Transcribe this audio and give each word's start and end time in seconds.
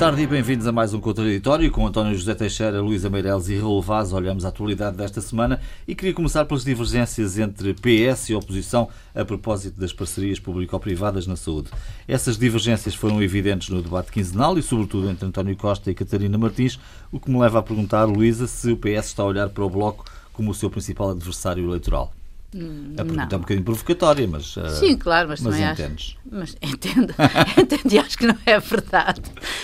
Tarde 0.00 0.22
e 0.22 0.26
bem-vindos 0.26 0.66
a 0.66 0.72
mais 0.72 0.94
um 0.94 0.98
Contraditório 0.98 1.70
com 1.70 1.86
António 1.86 2.16
José 2.16 2.34
Teixeira, 2.34 2.80
Luísa 2.80 3.10
Meireles 3.10 3.50
e 3.50 3.58
Raul 3.58 3.82
Vaz. 3.82 4.14
Olhamos 4.14 4.46
a 4.46 4.48
atualidade 4.48 4.96
desta 4.96 5.20
semana 5.20 5.60
e 5.86 5.94
queria 5.94 6.14
começar 6.14 6.46
pelas 6.46 6.64
divergências 6.64 7.38
entre 7.38 7.74
PS 7.74 8.30
e 8.30 8.34
oposição 8.34 8.88
a 9.14 9.26
propósito 9.26 9.78
das 9.78 9.92
parcerias 9.92 10.38
público-privadas 10.38 11.26
na 11.26 11.36
saúde. 11.36 11.68
Essas 12.08 12.38
divergências 12.38 12.94
foram 12.94 13.22
evidentes 13.22 13.68
no 13.68 13.82
debate 13.82 14.10
quinzenal 14.10 14.56
e, 14.56 14.62
sobretudo, 14.62 15.10
entre 15.10 15.26
António 15.26 15.54
Costa 15.54 15.90
e 15.90 15.94
Catarina 15.94 16.38
Martins, 16.38 16.80
o 17.12 17.20
que 17.20 17.30
me 17.30 17.38
leva 17.38 17.58
a 17.58 17.62
perguntar, 17.62 18.04
Luísa, 18.06 18.46
se 18.46 18.72
o 18.72 18.78
PS 18.78 19.08
está 19.08 19.22
a 19.22 19.26
olhar 19.26 19.50
para 19.50 19.64
o 19.64 19.68
Bloco 19.68 20.06
como 20.32 20.50
o 20.50 20.54
seu 20.54 20.70
principal 20.70 21.10
adversário 21.10 21.62
eleitoral. 21.62 22.10
A 22.52 23.04
pergunta 23.04 23.14
não. 23.14 23.28
é 23.30 23.36
um 23.36 23.40
bocadinho 23.40 23.64
provocatória, 23.64 24.26
mas. 24.26 24.56
uh, 24.56 24.68
Sim, 24.70 24.96
claro, 24.96 25.28
mas, 25.28 25.40
mas 25.40 25.54
também 25.54 25.70
entendes. 25.72 26.16
acho. 26.18 26.28
Mas 26.30 26.56
entendo, 26.60 27.14
entendo 27.56 27.92
e 27.92 27.98
acho 27.98 28.18
que 28.18 28.26
não 28.26 28.36
é 28.44 28.58
verdade. 28.58 29.22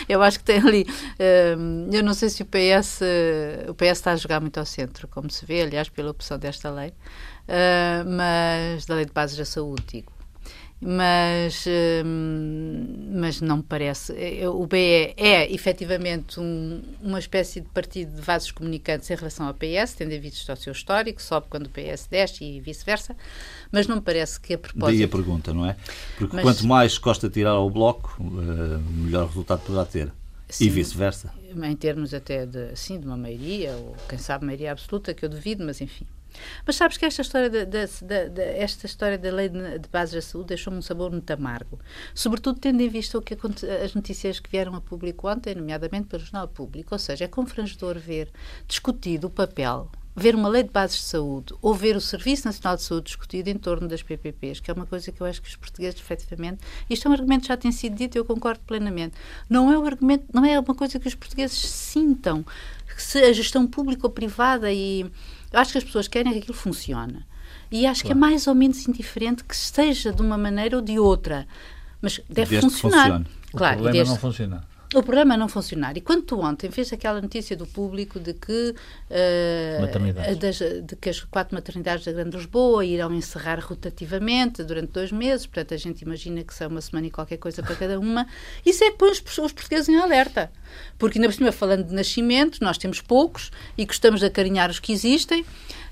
Eu 0.08 0.22
acho 0.22 0.38
que 0.38 0.44
tem 0.44 0.58
ali. 0.60 0.86
hum, 1.58 1.88
eu 1.92 2.02
não 2.04 2.14
sei 2.14 2.28
se 2.28 2.42
o 2.42 2.46
PS. 2.46 3.00
eh, 3.02 3.66
o 3.68 3.74
PS 3.74 3.84
está 3.90 4.12
a 4.12 4.16
jogar 4.16 4.40
muito 4.40 4.58
ao 4.58 4.64
centro, 4.66 5.08
como 5.08 5.28
se 5.30 5.44
vê, 5.44 5.62
aliás, 5.62 5.88
pela 5.88 6.10
opção 6.12 6.38
desta 6.38 6.70
lei, 6.70 6.92
eh, 7.48 8.04
mas 8.06 8.86
da 8.86 8.94
lei 8.94 9.04
de 9.04 9.12
bases 9.12 9.36
da 9.36 9.44
saúde, 9.44 9.82
digo. 9.88 10.12
Mas, 10.88 11.64
hum, 12.04 12.86
mas 13.18 13.40
não 13.40 13.56
me 13.56 13.62
parece. 13.64 14.12
Eh, 14.16 14.48
O 14.48 14.64
BE 14.68 15.14
é 15.16 15.52
efetivamente 15.52 16.38
um- 16.38 16.80
uma 17.02 17.18
espécie 17.18 17.60
de 17.60 17.68
partido 17.70 18.14
de 18.14 18.22
vasos 18.22 18.52
comunicantes 18.52 19.10
em 19.10 19.16
relação 19.16 19.48
ao 19.48 19.54
PS, 19.54 19.96
tendo 19.96 20.12
em 20.12 20.20
vista 20.20 20.52
o 20.52 20.56
seu 20.56 20.72
histórico, 20.72 21.20
sobe 21.20 21.48
quando 21.50 21.66
o 21.66 21.70
PS 21.70 22.06
desce 22.08 22.44
e 22.44 22.60
vice-versa, 22.60 23.16
mas 23.72 23.88
não 23.88 23.96
me 23.96 24.02
parece 24.02 24.38
que 24.40 24.54
a 24.54 24.58
propósito. 24.58 24.96
Daí 24.96 25.02
a 25.02 25.08
pergunta, 25.08 25.52
não 25.52 25.66
é? 25.66 25.76
Porque 26.16 26.36
Mas- 26.36 26.44
quanto 26.44 26.66
mais 26.68 26.98
Costa 26.98 27.28
tirar 27.28 27.50
ao 27.50 27.68
Bloco, 27.68 28.16
uh, 28.22 28.78
melhor 28.92 29.26
resultado 29.26 29.62
poderá 29.62 29.84
ter. 29.84 30.12
E 30.48 30.52
Sim. 30.52 30.68
vice-versa. 30.70 31.32
em 31.64 31.74
termos 31.74 32.14
até 32.14 32.46
de, 32.46 32.76
sim, 32.76 33.00
de 33.00 33.06
uma 33.06 33.16
maioria, 33.16 33.72
ou 33.72 33.96
quem 34.08 34.18
sabe 34.18 34.44
maioria 34.46 34.70
absoluta, 34.70 35.12
que 35.14 35.24
eu 35.24 35.28
duvido, 35.28 35.64
mas 35.64 35.80
enfim. 35.80 36.06
Mas 36.64 36.76
sabes 36.76 36.96
que 36.96 37.04
esta 37.04 37.22
história 37.22 37.50
da, 37.50 37.78
esta 38.56 38.86
história 38.86 39.18
da 39.18 39.30
lei 39.30 39.48
de, 39.48 39.88
bases 39.90 40.14
da 40.14 40.22
saúde 40.22 40.48
deixou-me 40.48 40.78
um 40.78 40.82
sabor 40.82 41.10
muito 41.10 41.30
amargo. 41.30 41.78
Sobretudo 42.14 42.58
tendo 42.58 42.80
em 42.80 42.88
vista 42.88 43.18
o 43.18 43.22
que 43.22 43.36
as 43.84 43.94
notícias 43.94 44.40
que 44.40 44.50
vieram 44.50 44.74
a 44.74 44.80
público 44.80 45.28
ontem, 45.28 45.54
nomeadamente 45.54 46.08
pelo 46.08 46.22
Jornal 46.22 46.48
Público. 46.48 46.94
Ou 46.94 46.98
seja, 46.98 47.24
é 47.24 47.28
confrangedor 47.28 47.98
ver 47.98 48.30
discutido 48.66 49.26
o 49.26 49.30
papel, 49.30 49.90
ver 50.16 50.34
uma 50.34 50.48
lei 50.48 50.62
de 50.62 50.70
bases 50.70 50.96
de 50.96 51.04
saúde, 51.04 51.54
ou 51.60 51.74
ver 51.74 51.94
o 51.94 52.00
Serviço 52.00 52.46
Nacional 52.46 52.76
de 52.76 52.82
Saúde 52.82 53.06
discutido 53.06 53.50
em 53.50 53.58
torno 53.58 53.86
das 53.86 54.02
PPPs, 54.02 54.60
que 54.60 54.70
é 54.70 54.74
uma 54.74 54.86
coisa 54.86 55.12
que 55.12 55.20
eu 55.20 55.26
acho 55.26 55.42
que 55.42 55.48
os 55.48 55.56
portugueses, 55.56 56.00
efetivamente, 56.00 56.60
isto 56.88 57.06
é 57.06 57.10
um 57.10 57.12
argumento 57.12 57.42
que 57.42 57.48
já 57.48 57.56
tem 57.56 57.70
sido 57.70 57.94
dito 57.94 58.16
e 58.16 58.18
eu 58.18 58.24
concordo 58.24 58.60
plenamente. 58.66 59.14
Não 59.48 59.70
é 59.70 59.78
um 59.78 59.84
argumento, 59.84 60.24
não 60.32 60.42
é 60.42 60.58
uma 60.58 60.74
coisa 60.74 60.98
que 60.98 61.06
os 61.06 61.14
portugueses 61.14 61.58
sintam, 61.58 62.42
que 62.86 63.02
se 63.02 63.18
a 63.18 63.32
gestão 63.32 63.66
pública 63.66 64.06
ou 64.06 64.10
privada 64.10 64.72
e 64.72 65.04
eu 65.52 65.58
acho 65.60 65.72
que 65.72 65.78
as 65.78 65.84
pessoas 65.84 66.08
querem 66.08 66.32
que 66.32 66.38
aquilo 66.38 66.54
funcione. 66.56 67.24
E 67.70 67.86
acho 67.86 68.04
que 68.04 68.12
é 68.12 68.14
mais 68.14 68.46
ou 68.46 68.54
menos 68.54 68.86
indiferente 68.88 69.42
que 69.44 69.54
esteja 69.54 70.12
de 70.12 70.22
uma 70.22 70.38
maneira 70.38 70.76
ou 70.76 70.82
de 70.82 70.98
outra. 70.98 71.46
Mas 72.00 72.20
deve 72.28 72.58
Desde 72.60 72.70
funcionar. 72.80 73.22
O 73.52 73.56
Claro, 73.56 73.74
e 73.74 73.76
problema 73.82 73.92
desde- 73.92 74.12
não 74.12 74.20
funciona. 74.20 74.64
O 74.94 75.02
programa 75.02 75.34
é 75.34 75.36
não 75.36 75.48
funcionar. 75.48 75.96
E 75.96 76.00
quando 76.00 76.22
tu 76.22 76.40
ontem 76.40 76.70
fez 76.70 76.92
aquela 76.92 77.20
notícia 77.20 77.56
do 77.56 77.66
público 77.66 78.18
de 78.20 78.32
que, 78.34 78.74
Maternidades. 79.80 80.38
das- 80.38 80.82
de 80.84 80.96
que 80.96 81.10
as 81.10 81.20
quatro 81.20 81.54
maternidades 81.54 82.04
da 82.04 82.12
Grande 82.12 82.36
Lisboa 82.36 82.84
irão 82.84 83.12
encerrar 83.14 83.58
rotativamente 83.60 84.62
durante 84.62 84.92
dois 84.92 85.10
meses, 85.12 85.46
portanto 85.46 85.74
a 85.74 85.76
gente 85.76 86.02
imagina 86.02 86.42
que 86.44 86.54
são 86.54 86.68
uma 86.68 86.80
semana 86.80 87.06
e 87.06 87.10
qualquer 87.10 87.36
coisa 87.38 87.62
para 87.62 87.74
cada 87.74 87.98
uma, 87.98 88.26
isso 88.64 88.84
é 88.84 88.90
que 88.90 88.96
põe 88.98 89.10
os, 89.10 89.18
os 89.18 89.52
portugueses 89.52 89.88
em 89.88 89.96
alerta. 89.96 90.50
Porque 90.98 91.18
ainda 91.18 91.28
por 91.28 91.34
cima, 91.34 91.52
falando 91.52 91.84
de 91.84 91.94
nascimentos, 91.94 92.60
nós 92.60 92.78
temos 92.78 93.00
poucos 93.00 93.50
e 93.76 93.84
gostamos 93.84 94.20
de 94.20 94.26
acarinhar 94.26 94.70
os 94.70 94.78
que 94.78 94.92
existem. 94.92 95.44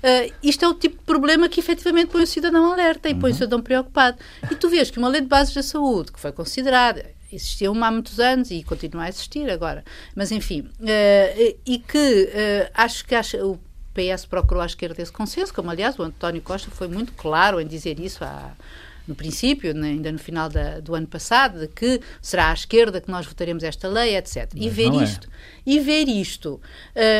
Eh, 0.03 0.31
isto 0.43 0.63
é 0.63 0.67
o 0.67 0.73
tipo 0.73 0.97
de 0.97 1.03
problema 1.03 1.49
que 1.49 1.59
efetivamente 1.59 2.07
põe 2.09 2.23
o 2.23 2.27
cidadão 2.27 2.71
alerta 2.71 3.09
e 3.09 3.15
põe 3.15 3.31
o 3.31 3.33
cidadão 3.33 3.61
preocupado. 3.61 4.17
E 4.51 4.55
tu 4.55 4.69
vês 4.69 4.91
que 4.91 4.99
uma 4.99 5.07
lei 5.07 5.21
de 5.21 5.27
bases 5.27 5.53
da 5.53 5.63
saúde, 5.63 6.11
que 6.11 6.19
foi 6.19 6.31
considerada, 6.31 7.05
existia 7.35 7.71
uma 7.71 7.87
há 7.87 7.91
muitos 7.91 8.19
anos 8.19 8.49
e 8.51 8.63
continua 8.63 9.03
a 9.03 9.09
existir 9.09 9.49
agora, 9.49 9.83
mas 10.15 10.31
enfim, 10.31 10.69
eh, 10.85 11.55
e 11.65 11.79
que 11.79 12.29
eh, 12.33 12.71
acho 12.73 13.05
que 13.05 13.13
acho, 13.15 13.37
o 13.37 13.59
PS 13.93 14.25
procurou 14.25 14.61
à 14.61 14.65
esquerda 14.65 15.01
esse 15.01 15.11
consenso, 15.11 15.53
como 15.53 15.69
aliás 15.71 15.97
o 15.99 16.03
António 16.03 16.41
Costa 16.41 16.69
foi 16.71 16.87
muito 16.87 17.13
claro 17.13 17.61
em 17.61 17.67
dizer 17.67 17.99
isso 17.99 18.23
há, 18.23 18.51
no 19.07 19.13
princípio, 19.15 19.73
né, 19.73 19.89
ainda 19.89 20.11
no 20.11 20.17
final 20.17 20.49
da- 20.49 20.79
do 20.79 20.95
ano 20.95 21.05
passado, 21.07 21.59
de 21.59 21.67
que 21.67 22.01
será 22.21 22.49
à 22.49 22.53
esquerda 22.53 22.99
que 22.99 23.09
nós 23.11 23.25
votaremos 23.25 23.63
esta 23.63 23.87
lei, 23.87 24.17
etc. 24.17 24.51
e 24.55 24.65
Mas 24.65 24.73
ver 24.75 24.89
não 24.89 24.99
é. 24.99 25.03
isto, 25.03 25.29
e 25.65 25.79
ver 25.79 26.07
isto 26.09 26.59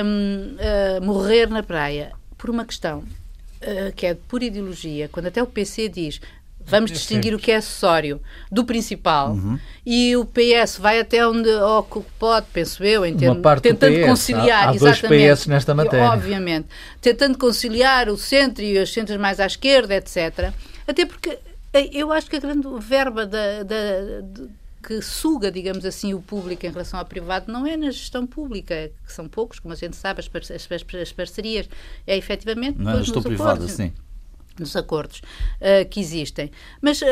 hum, 0.04 0.56
ah, 0.60 1.00
morrer 1.02 1.48
na 1.50 1.62
praia 1.64 2.12
por 2.38 2.50
uma 2.50 2.66
questão 2.66 3.04
ah, 3.62 3.92
que 3.96 4.06
é 4.08 4.14
de 4.14 4.20
pura 4.22 4.46
ideologia, 4.46 5.08
quando 5.10 5.28
até 5.28 5.42
o 5.44 5.48
PC 5.48 5.88
diz 5.90 6.20
vamos 6.66 6.92
É 6.92 6.94
distinguir 6.94 7.24
sempre. 7.32 7.36
o 7.36 7.40
que 7.40 7.52
é 7.52 7.56
acessório 7.58 8.22
do 8.52 8.66
principal 8.66 9.32
Uhum. 9.32 9.60
e 9.86 10.16
o 10.18 10.26
PS 10.26 10.78
vai 10.80 11.00
até 11.00 11.26
onde 11.28 11.50
que 11.92 12.02
pode, 12.20 12.48
penso 12.52 12.84
eu, 12.84 13.06
em 13.06 13.16
tentando 13.62 13.96
PS. 13.96 14.06
conciliar 14.06 14.68
Há- 14.68 14.70
há 14.72 14.74
dois 14.74 15.00
PS 15.02 15.48
nesta 15.48 15.74
matéria. 15.76 16.10
obviamente, 16.12 16.68
tentando 17.02 17.38
conciliar 17.38 18.10
o 18.10 18.18
centro 18.18 18.64
e 18.64 18.78
os 18.80 18.92
centros 18.92 19.18
mais 19.20 19.40
à 19.40 19.46
esquerda, 19.46 19.96
etc. 19.96 20.52
Até 20.88 21.06
porque 21.06 21.38
eh, 21.74 21.90
eu 21.94 22.12
acho 22.12 22.30
que 22.30 22.36
a 22.36 22.40
grande 22.40 22.68
verba 22.80 23.26
da, 23.26 23.64
da- 23.64 24.22
de- 24.22 24.50
que 24.88 25.02
suga, 25.02 25.52
digamos 25.52 25.84
assim, 25.84 26.14
o 26.14 26.22
público 26.22 26.64
em 26.64 26.70
relação 26.70 27.00
ao 27.00 27.06
privado 27.08 27.52
não 27.52 27.66
é 27.66 27.76
na 27.76 27.90
gestão 27.90 28.26
pública, 28.28 28.92
que 29.04 29.12
são 29.12 29.28
poucos, 29.28 29.58
como 29.60 29.74
a 29.74 29.76
gente 29.78 29.96
sabe, 29.96 30.20
as, 30.20 30.28
par- 30.28 30.44
as, 30.44 30.68
par- 30.68 31.02
as 31.02 31.12
parcerias, 31.12 31.68
é 32.06 32.16
efetivamente 32.16 32.78
Não 32.78 32.92
é? 32.92 33.02
Estou 33.02 33.16
nos 33.16 33.26
privada, 33.26 33.68
sim. 33.68 33.92
Nos 34.60 34.76
acordos 34.76 35.22
ah, 35.62 35.86
que 35.86 36.00
existem. 36.00 36.52
Mas 36.82 37.02
ah, 37.02 37.08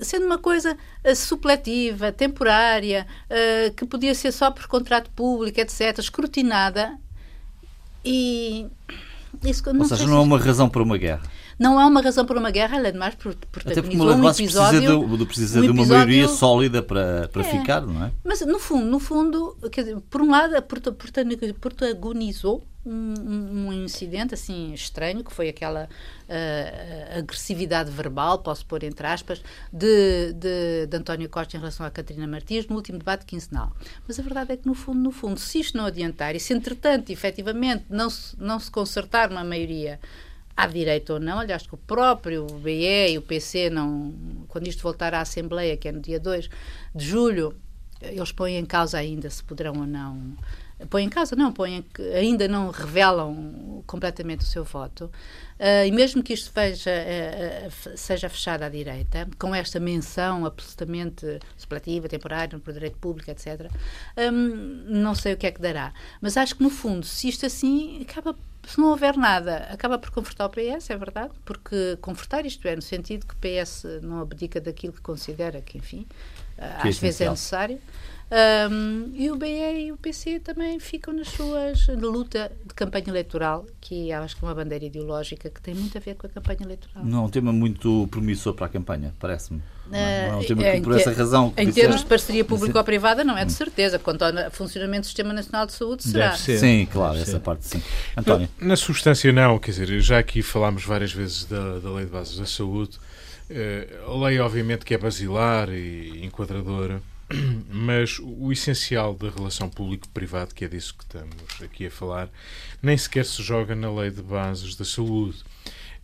sendo 0.00 0.26
uma 0.26 0.38
coisa 0.38 0.76
ah, 1.04 1.14
supletiva, 1.14 2.12
temporária, 2.12 3.06
ah, 3.28 3.70
que 3.76 3.84
podia 3.84 4.14
ser 4.14 4.32
só 4.32 4.50
por 4.50 4.66
contrato 4.66 5.10
público, 5.10 5.60
etc., 5.60 5.98
escrutinada, 5.98 6.98
e 8.04 8.66
isso 9.44 9.62
não 9.72 9.80
Ou 9.80 9.86
seja, 9.86 10.06
não 10.06 10.16
é 10.16 10.20
uma 10.20 10.38
razão 10.38 10.68
para 10.68 10.82
uma 10.82 10.96
guerra. 10.96 11.22
Não 11.60 11.80
é 11.80 11.84
uma 11.86 12.00
razão 12.00 12.24
para 12.24 12.38
uma 12.40 12.50
guerra, 12.50 12.78
além 12.78 12.92
de 12.92 12.98
mais, 12.98 13.14
por- 13.14 13.36
Até 13.54 13.74
de 13.74 13.80
um 13.80 13.82
precisa, 14.22 14.42
episódio... 14.42 15.08
de, 15.08 15.16
de- 15.18 15.26
precisa 15.26 15.58
um 15.58 15.62
de 15.62 15.68
uma 15.68 15.80
episódio- 15.82 16.06
maioria 16.06 16.28
sólida 16.28 16.82
para, 16.82 17.28
para 17.28 17.42
É. 17.42 17.44
ficar, 17.44 17.82
não 17.82 18.04
é? 18.06 18.10
Mas, 18.24 18.40
no 18.40 18.58
fundo, 18.58 18.86
no 18.86 18.98
fundo 18.98 19.56
dizer, 19.70 20.00
por 20.08 20.22
um 20.22 20.30
lado, 20.30 20.60
prota- 20.62 20.90
prota- 20.90 21.22
protagonizou 21.60 22.64
um, 22.84 23.14
um- 23.68 23.72
incidente 23.74 24.32
assim 24.32 24.72
estranho, 24.72 25.22
que 25.22 25.30
foi 25.30 25.50
aquela 25.50 25.86
ah, 26.28 27.18
agressividade 27.18 27.90
verbal, 27.90 28.38
posso 28.38 28.64
pôr 28.64 28.82
entre 28.84 29.06
aspas, 29.06 29.42
de, 29.70 30.32
de, 30.32 30.86
de 30.86 30.96
António 30.96 31.28
Costa 31.28 31.56
em 31.56 31.60
relação 31.60 31.84
à 31.84 31.90
Catarina 31.90 32.26
Martins 32.26 32.66
no 32.68 32.76
último 32.76 32.98
debate 32.98 33.26
quinzenal. 33.26 33.70
Mas 34.08 34.18
a 34.18 34.22
verdade 34.22 34.52
é 34.52 34.56
que, 34.56 34.66
no 34.66 34.74
fundo, 34.74 34.98
no 34.98 35.10
fundo, 35.10 35.38
se 35.38 35.60
isto 35.60 35.76
não 35.76 35.84
adiantar 35.84 36.34
e 36.34 36.40
se, 36.40 36.54
entretanto, 36.54 37.10
efetivamente, 37.10 37.84
não 37.90 38.08
se, 38.08 38.34
não 38.38 38.58
se 38.58 38.70
consertar 38.70 39.30
uma 39.30 39.44
maioria 39.44 40.00
à 40.56 40.66
direita 40.66 41.14
ou 41.14 41.20
não, 41.20 41.38
aliás, 41.38 41.66
que 41.66 41.74
o 41.74 41.78
próprio 41.78 42.46
BE 42.46 43.12
e 43.12 43.18
o 43.18 43.22
PC, 43.22 43.70
não, 43.70 44.14
quando 44.48 44.66
isto 44.66 44.82
voltar 44.82 45.14
à 45.14 45.20
Assembleia, 45.20 45.76
que 45.76 45.88
é 45.88 45.92
no 45.92 46.00
dia 46.00 46.20
2 46.20 46.50
de 46.94 47.04
julho, 47.04 47.54
eles 48.00 48.32
põem 48.32 48.56
em 48.56 48.64
causa 48.64 48.98
ainda 48.98 49.28
se 49.28 49.42
poderão 49.42 49.74
ou 49.78 49.86
não. 49.86 50.36
Põem 50.88 51.06
em 51.06 51.08
causa, 51.08 51.36
não, 51.36 51.52
põem, 51.52 51.84
ainda 52.14 52.48
não 52.48 52.70
revelam 52.70 53.82
completamente 53.86 54.40
o 54.40 54.46
seu 54.46 54.64
voto. 54.64 55.10
Ah, 55.58 55.84
e 55.84 55.92
mesmo 55.92 56.22
que 56.22 56.32
isto 56.32 56.50
veja, 56.54 56.90
ah, 56.90 57.70
seja 57.96 58.28
fechado 58.30 58.62
à 58.62 58.68
direita, 58.68 59.28
com 59.38 59.54
esta 59.54 59.78
menção 59.78 60.46
absolutamente 60.46 61.38
supletiva, 61.56 62.08
temporária, 62.08 62.58
por 62.58 62.72
direito 62.72 62.96
público, 62.96 63.30
etc., 63.30 63.70
hum, 64.32 64.84
não 64.88 65.14
sei 65.14 65.34
o 65.34 65.36
que 65.36 65.46
é 65.46 65.50
que 65.50 65.60
dará. 65.60 65.92
Mas 66.20 66.36
acho 66.36 66.56
que, 66.56 66.62
no 66.62 66.70
fundo, 66.70 67.04
se 67.04 67.28
isto 67.28 67.44
assim 67.44 68.00
acaba 68.02 68.34
se 68.66 68.78
não 68.78 68.90
houver 68.90 69.16
nada, 69.16 69.68
acaba 69.70 69.98
por 69.98 70.10
confortar 70.10 70.46
o 70.46 70.50
PS, 70.50 70.90
é 70.90 70.96
verdade, 70.96 71.32
porque 71.44 71.96
confortar 72.00 72.44
isto 72.44 72.66
é 72.68 72.76
no 72.76 72.82
sentido 72.82 73.26
que 73.26 73.34
o 73.34 73.36
PS 73.38 73.84
não 74.02 74.20
abdica 74.20 74.60
daquilo 74.60 74.92
que 74.92 75.00
considera 75.00 75.60
que, 75.62 75.78
enfim, 75.78 76.06
Que 76.56 76.62
é 76.62 76.66
às 76.76 76.82
vezes 76.82 77.02
é 77.02 77.06
essencial. 77.08 77.30
necessário. 77.32 77.80
Um, 78.32 79.10
e 79.14 79.28
o 79.28 79.34
BE 79.36 79.46
e 79.86 79.90
o 79.92 79.96
PC 79.96 80.38
também 80.38 80.78
ficam 80.78 81.12
nas 81.12 81.26
suas 81.28 81.88
na 81.88 82.06
luta 82.08 82.52
de 82.64 82.72
campanha 82.74 83.06
eleitoral, 83.08 83.66
que 83.80 84.12
acho 84.12 84.36
que 84.36 84.44
é 84.44 84.48
uma 84.48 84.54
bandeira 84.54 84.84
ideológica 84.84 85.50
que 85.50 85.60
tem 85.60 85.74
muito 85.74 85.98
a 85.98 86.00
ver 86.00 86.14
com 86.14 86.28
a 86.28 86.30
campanha 86.30 86.60
eleitoral. 86.62 87.04
Não 87.04 87.24
é 87.24 87.26
um 87.26 87.28
tema 87.28 87.52
muito 87.52 88.06
promissor 88.08 88.54
para 88.54 88.66
a 88.66 88.68
campanha, 88.68 89.12
parece-me. 89.18 89.60
Não 89.90 89.98
é? 89.98 90.28
Não 90.28 90.34
é 90.34 90.36
um 90.36 90.40
Eh, 90.42 90.44
tema 90.46 90.62
em 90.68 90.76
que, 90.76 90.80
por 90.82 90.96
essa 90.96 91.10
razão. 91.12 91.50
que 91.50 91.60
Em 91.60 91.64
disseste- 91.66 91.80
termos 91.80 92.00
de 92.02 92.06
parceria 92.06 92.44
público-privada, 92.44 93.24
não 93.24 93.36
é 93.36 93.44
de 93.44 93.52
certeza. 93.52 93.98
Quanto 93.98 94.22
ao 94.22 94.32
funcionamento 94.52 95.00
do 95.02 95.06
Sistema 95.06 95.32
Nacional 95.32 95.66
de 95.66 95.72
Saúde, 95.72 96.04
será. 96.04 96.26
Deve 96.28 96.38
ser. 96.38 96.58
Sim, 96.58 96.86
claro, 96.92 97.14
Deve 97.14 97.22
essa 97.22 97.32
ser. 97.32 97.40
parte 97.40 97.66
sim. 97.66 97.82
António. 98.16 98.48
Na 98.60 98.76
substância, 98.76 99.32
não. 99.32 99.58
Quer 99.58 99.72
dizer, 99.72 100.00
já 100.00 100.20
aqui 100.20 100.40
falámos 100.40 100.84
várias 100.84 101.12
vezes 101.12 101.44
da, 101.46 101.80
da 101.80 101.90
Lei 101.90 102.04
de 102.04 102.12
Bases 102.12 102.38
da 102.38 102.46
Saúde. 102.46 102.96
Eh, 103.50 103.88
a 104.06 104.14
lei, 104.24 104.38
obviamente, 104.38 104.84
que 104.84 104.94
é 104.94 104.98
basilar 104.98 105.68
e 105.70 106.24
enquadradora, 106.24 107.02
mas 107.70 108.18
o 108.20 108.50
essencial 108.52 109.14
da 109.14 109.30
relação 109.30 109.68
público-privado, 109.68 110.54
que 110.54 110.64
é 110.64 110.68
disso 110.68 110.94
que 110.96 111.04
estamos 111.04 111.62
aqui 111.62 111.86
a 111.86 111.90
falar, 111.90 112.28
nem 112.82 112.96
sequer 112.96 113.24
se 113.24 113.42
joga 113.42 113.74
na 113.74 113.92
lei 113.92 114.10
de 114.10 114.22
bases 114.22 114.74
da 114.76 114.84
saúde. 114.84 115.42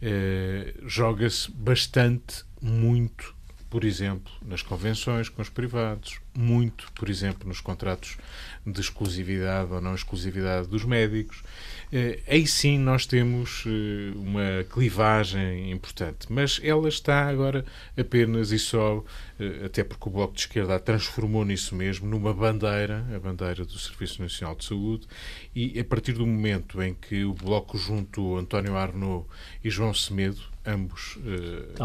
Uh, 0.01 0.89
Joga-se 0.89 1.51
bastante, 1.51 2.45
muito, 2.61 3.35
por 3.71 3.85
exemplo, 3.85 4.33
nas 4.43 4.63
convenções 4.63 5.29
com 5.29 5.43
os 5.43 5.49
privados, 5.49 6.21
muito, 6.37 6.91
por 6.93 7.09
exemplo, 7.09 7.49
nos 7.49 7.61
contratos 7.61 8.17
de 8.67 8.81
exclusividade 8.81 9.73
ou 9.73 9.81
não 9.81 9.95
exclusividade 9.95 10.67
dos 10.67 10.85
médicos. 10.85 11.43
Eh, 11.93 12.19
aí 12.27 12.47
sim 12.47 12.79
nós 12.79 13.07
temos 13.07 13.63
eh, 13.65 14.13
uma 14.17 14.65
clivagem 14.65 15.71
importante, 15.71 16.27
mas 16.29 16.61
ela 16.63 16.89
está 16.89 17.29
agora 17.29 17.65
apenas 17.97 18.51
e 18.51 18.59
só, 18.59 19.05
eh, 19.39 19.67
até 19.67 19.85
porque 19.85 20.09
o 20.09 20.13
Bloco 20.13 20.35
de 20.35 20.41
Esquerda 20.41 20.75
a 20.75 20.81
transformou 20.81 21.45
nisso 21.45 21.77
mesmo, 21.77 22.09
numa 22.09 22.35
bandeira, 22.35 23.07
a 23.15 23.19
bandeira 23.21 23.65
do 23.65 23.79
Serviço 23.79 24.21
Nacional 24.21 24.57
de 24.57 24.65
Saúde, 24.65 25.07
e 25.55 25.79
a 25.79 25.85
partir 25.85 26.15
do 26.15 26.27
momento 26.27 26.83
em 26.83 26.93
que 26.93 27.25
o 27.25 27.33
Bloco 27.35 27.79
juntou 27.79 28.37
António 28.37 28.77
Arnaud 28.77 29.25
e 29.63 29.71
João 29.71 29.95
Semedo, 29.95 30.43
ambos 30.67 31.17
uh, 31.17 31.83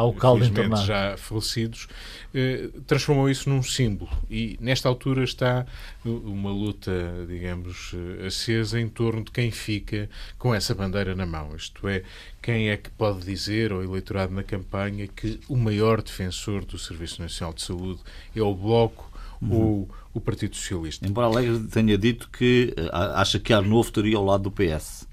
já 0.86 1.16
falecidos, 1.18 1.88
uh, 2.34 2.82
transformou 2.82 3.30
isso 3.30 3.50
num 3.50 3.62
símbolo. 3.62 4.10
E 4.30 4.58
nesta 4.60 4.90
altura 4.90 5.24
está 5.24 5.66
uma 6.04 6.52
luta, 6.52 6.92
digamos, 7.28 7.94
acesa 8.26 8.80
em 8.80 8.90
torno 8.90 9.24
de 9.24 9.32
quem 9.32 9.52
fica 9.52 10.10
com 10.38 10.54
essa 10.54 10.74
bandeira 10.74 11.16
na 11.16 11.26
mão. 11.26 11.56
Isto 11.56 11.88
é, 11.88 12.04
quem 12.42 12.70
é 12.70 12.78
que 12.78 12.90
pode 12.90 13.26
dizer 13.26 13.72
ao 13.72 13.84
eleitorado 13.84 14.34
na 14.34 14.44
campanha 14.44 15.08
que 15.08 15.40
o 15.48 15.56
maior 15.56 16.02
defensor 16.02 16.66
do 16.66 16.78
Serviço 16.78 17.22
Nacional 17.22 17.54
de 17.54 17.62
Saúde 17.62 18.00
é 18.36 18.42
o 18.42 18.54
Bloco 18.54 19.12
uhum. 19.42 19.52
ou 19.52 19.90
o 20.14 20.20
Partido 20.20 20.56
Socialista. 20.56 21.08
Embora 21.08 21.28
Alegre 21.28 21.60
tenha 21.68 21.98
dito 21.98 22.30
que 22.30 22.74
eh, 22.76 22.90
acha 22.92 23.40
que 23.40 23.54
Arnovo 23.54 23.88
estaria 23.88 24.18
ao 24.18 24.26
lado 24.26 24.44
do 24.44 24.52
PS. 24.52 25.08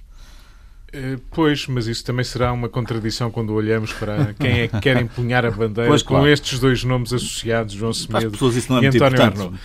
Eh, 0.90 1.18
pois, 1.32 1.66
mas 1.66 1.86
isso 1.86 2.02
também 2.02 2.24
será 2.24 2.50
uma 2.50 2.68
contradição 2.68 3.30
quando 3.30 3.52
olhamos 3.52 3.92
para 3.92 4.32
quem 4.32 4.60
é 4.60 4.68
que 4.68 4.80
quer 4.80 4.96
empunhar 5.02 5.44
a 5.44 5.50
bandeira 5.50 5.90
pois, 5.90 6.02
claro. 6.02 6.24
com 6.24 6.30
estes 6.30 6.58
dois 6.58 6.82
nomes 6.82 7.12
associados, 7.12 7.74
João 7.74 7.92
Semedo 7.92 8.34
é 8.34 8.84
e 8.84 8.86
António 8.86 9.22
Arnoux. 9.22 9.58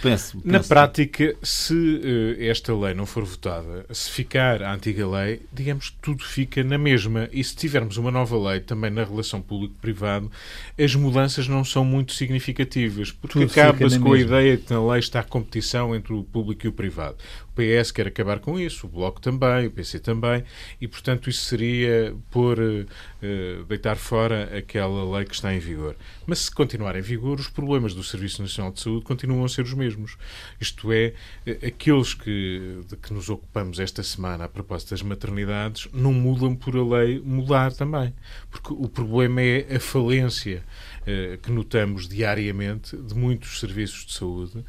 Na 0.43 0.59
prática, 0.59 1.33
se 1.41 1.73
uh, 1.73 2.43
esta 2.43 2.75
lei 2.75 2.93
não 2.93 3.05
for 3.05 3.23
votada, 3.23 3.85
se 3.89 4.11
ficar 4.11 4.61
a 4.61 4.73
antiga 4.73 5.07
lei, 5.07 5.41
digamos 5.53 5.91
que 5.91 5.95
tudo 6.01 6.25
fica 6.25 6.61
na 6.61 6.77
mesma. 6.77 7.29
E 7.31 7.41
se 7.41 7.55
tivermos 7.55 7.95
uma 7.95 8.11
nova 8.11 8.37
lei 8.49 8.59
também 8.59 8.91
na 8.91 9.05
relação 9.05 9.41
público-privado, 9.41 10.29
as 10.77 10.93
mudanças 10.93 11.47
não 11.47 11.63
são 11.63 11.85
muito 11.85 12.11
significativas, 12.11 13.11
porque 13.11 13.43
acaba-se 13.43 13.97
com 13.97 14.11
a 14.11 14.19
ideia 14.19 14.57
de 14.57 14.63
que 14.63 14.73
na 14.73 14.85
lei 14.85 14.99
está 14.99 15.21
a 15.21 15.23
competição 15.23 15.95
entre 15.95 16.11
o 16.11 16.21
público 16.21 16.65
e 16.65 16.69
o 16.69 16.73
privado. 16.73 17.15
PS 17.55 17.91
quer 17.91 18.07
acabar 18.07 18.39
com 18.39 18.59
isso, 18.59 18.87
o 18.87 18.89
Bloco 18.89 19.21
também, 19.21 19.67
o 19.67 19.71
PC 19.71 19.99
também, 19.99 20.43
e 20.81 20.87
portanto 20.87 21.29
isso 21.29 21.45
seria 21.45 22.15
por 22.31 22.59
uh, 22.59 23.63
deitar 23.67 23.95
fora 23.95 24.57
aquela 24.57 25.17
lei 25.17 25.25
que 25.25 25.35
está 25.35 25.53
em 25.53 25.59
vigor. 25.59 25.95
Mas 26.25 26.39
se 26.39 26.51
continuar 26.51 26.95
em 26.95 27.01
vigor, 27.01 27.39
os 27.39 27.47
problemas 27.47 27.93
do 27.93 28.03
Serviço 28.03 28.41
Nacional 28.41 28.71
de 28.71 28.81
Saúde 28.81 29.05
continuam 29.05 29.45
a 29.45 29.49
ser 29.49 29.61
os 29.61 29.73
mesmos. 29.73 30.17
Isto 30.59 30.91
é, 30.91 31.13
uh, 31.47 31.67
aqueles 31.67 32.13
que, 32.13 32.81
de 32.87 32.97
que 32.97 33.13
nos 33.13 33.29
ocupamos 33.29 33.79
esta 33.79 34.03
semana 34.03 34.45
a 34.45 34.49
propósito 34.49 34.91
das 34.91 35.01
maternidades 35.01 35.87
não 35.93 36.13
mudam 36.13 36.55
por 36.55 36.75
a 36.75 36.83
lei 36.83 37.21
mudar 37.23 37.73
também. 37.73 38.13
Porque 38.49 38.73
o 38.73 38.87
problema 38.89 39.41
é 39.41 39.75
a 39.75 39.79
falência 39.79 40.63
que 41.41 41.51
notamos 41.51 42.07
diariamente 42.07 42.95
de 42.95 43.13
muitos 43.13 43.59
serviços 43.59 44.05
de 44.05 44.13
saúde 44.13 44.63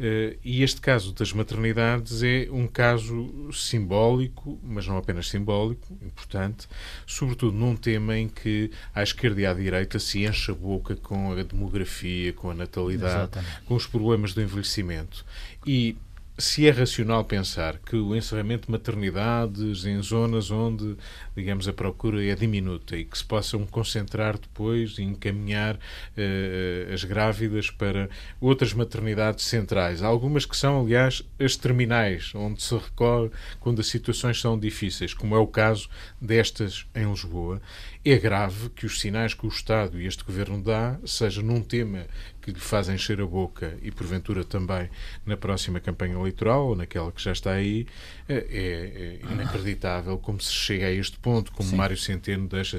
Uh, 0.00 0.32
e 0.42 0.62
este 0.62 0.80
caso 0.80 1.12
das 1.12 1.30
maternidades 1.30 2.22
é 2.22 2.48
um 2.50 2.66
caso 2.66 3.52
simbólico, 3.52 4.58
mas 4.64 4.86
não 4.86 4.96
apenas 4.96 5.28
simbólico, 5.28 5.92
importante, 6.00 6.66
sobretudo 7.06 7.54
num 7.54 7.76
tema 7.76 8.16
em 8.16 8.26
que 8.26 8.70
à 8.94 9.02
esquerda 9.02 9.42
e 9.42 9.44
à 9.44 9.52
direita 9.52 9.98
se 9.98 10.24
enche 10.24 10.52
a 10.52 10.54
boca 10.54 10.96
com 10.96 11.32
a 11.32 11.42
demografia, 11.42 12.32
com 12.32 12.50
a 12.50 12.54
natalidade, 12.54 13.14
Exatamente. 13.14 13.62
com 13.66 13.74
os 13.74 13.86
problemas 13.86 14.32
do 14.32 14.40
envelhecimento. 14.40 15.22
E 15.66 15.98
se 16.38 16.66
é 16.66 16.70
racional 16.70 17.22
pensar 17.22 17.78
que 17.78 17.96
o 17.96 18.16
encerramento 18.16 18.66
de 18.66 18.72
maternidades 18.72 19.84
em 19.84 20.00
zonas 20.00 20.50
onde, 20.50 20.96
digamos, 21.40 21.66
a 21.66 21.72
procura 21.72 22.22
é 22.22 22.34
diminuta 22.34 22.96
e 22.96 23.04
que 23.04 23.16
se 23.16 23.24
possam 23.24 23.66
concentrar 23.66 24.38
depois 24.38 24.98
e 24.98 25.02
encaminhar 25.02 25.76
uh, 25.76 26.92
as 26.92 27.02
grávidas 27.02 27.70
para 27.70 28.10
outras 28.40 28.74
maternidades 28.74 29.46
centrais, 29.46 30.02
algumas 30.02 30.44
que 30.44 30.56
são, 30.56 30.82
aliás, 30.82 31.22
as 31.38 31.56
terminais, 31.56 32.32
onde 32.34 32.62
se 32.62 32.74
recorre 32.74 33.30
quando 33.58 33.80
as 33.80 33.86
situações 33.86 34.40
são 34.40 34.58
difíceis, 34.58 35.14
como 35.14 35.34
é 35.34 35.38
o 35.38 35.46
caso 35.46 35.88
destas 36.20 36.86
em 36.94 37.08
Lisboa, 37.10 37.60
é 38.04 38.16
grave 38.16 38.70
que 38.70 38.86
os 38.86 39.00
sinais 39.00 39.34
que 39.34 39.46
o 39.46 39.48
Estado 39.48 40.00
e 40.00 40.06
este 40.06 40.24
Governo 40.24 40.62
dá, 40.62 40.98
seja 41.04 41.42
num 41.42 41.60
tema 41.62 42.06
que 42.40 42.50
lhe 42.50 42.58
faz 42.58 42.88
encher 42.88 43.20
a 43.20 43.26
boca 43.26 43.76
e, 43.82 43.90
porventura, 43.90 44.42
também 44.42 44.88
na 45.26 45.36
próxima 45.36 45.78
campanha 45.80 46.14
eleitoral 46.14 46.68
ou 46.68 46.76
naquela 46.76 47.12
que 47.12 47.22
já 47.22 47.32
está 47.32 47.52
aí, 47.52 47.86
é, 48.28 48.34
é, 48.34 49.28
é 49.28 49.32
inacreditável 49.32 50.16
como 50.18 50.40
se 50.40 50.52
chega 50.52 50.86
a 50.86 50.90
este 50.90 51.18
ponto, 51.18 51.29
como 51.52 51.68
Sim. 51.68 51.76
Mário 51.76 51.96
Centeno 51.96 52.48
deixa 52.48 52.78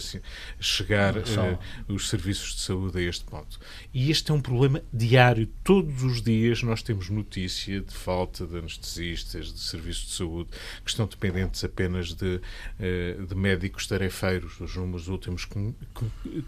chegar 0.60 1.18
uh, 1.18 1.58
os 1.88 2.10
serviços 2.10 2.56
de 2.56 2.62
saúde 2.62 3.00
a 3.00 3.02
este 3.02 3.24
ponto. 3.26 3.60
E 3.94 4.12
este 4.12 4.32
é 4.32 4.34
um 4.34 4.42
problema 4.42 4.82
diário. 4.92 5.48
Todos 5.64 6.04
os 6.04 6.22
dias 6.22 6.64
nós 6.64 6.82
temos 6.82 7.10
notícia 7.10 7.82
de 7.82 7.94
falta 7.94 8.46
de 8.46 8.58
anestesistas, 8.58 9.54
de 9.54 9.60
serviços 9.60 10.08
de 10.08 10.14
saúde, 10.14 10.50
que 10.84 10.90
estão 10.90 11.06
dependentes 11.08 11.64
apenas 11.64 12.14
de, 12.14 12.36
uh, 12.36 13.26
de 13.26 13.36
médicos 13.36 13.88
tarefeiros. 13.88 14.60
Os 14.60 14.76
números 14.76 15.08
últimos 15.08 15.46
que, 15.46 15.74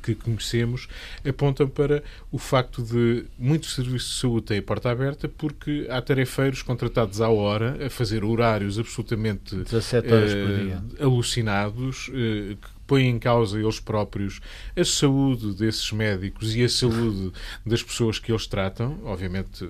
que, 0.03 0.15
conhecemos 0.15 0.87
apontam 1.27 1.67
para 1.67 2.03
o 2.31 2.37
facto 2.37 2.83
de 2.83 3.25
muitos 3.37 3.73
serviços 3.73 4.15
de 4.15 4.19
saúde 4.19 4.45
têm 4.47 4.59
a 4.59 4.63
porta 4.63 4.89
aberta 4.89 5.27
porque 5.29 5.87
há 5.89 6.01
tarefeiros 6.01 6.61
contratados 6.61 7.21
à 7.21 7.29
hora 7.29 7.85
a 7.85 7.89
fazer 7.89 8.23
horários 8.23 8.79
absolutamente 8.79 9.55
uh, 9.55 11.03
alucinados 11.03 11.82
uh, 11.89 12.55
que 12.55 12.69
põem 12.93 13.09
em 13.09 13.17
causa 13.17 13.59
eles 13.59 13.79
próprios 13.79 14.39
a 14.77 14.85
saúde 14.85 15.53
desses 15.53 15.91
médicos 15.91 16.55
e 16.55 16.63
a 16.63 16.69
saúde 16.69 17.31
das 17.65 17.81
pessoas 17.81 18.19
que 18.19 18.31
eles 18.31 18.45
tratam, 18.45 18.99
obviamente 19.03 19.67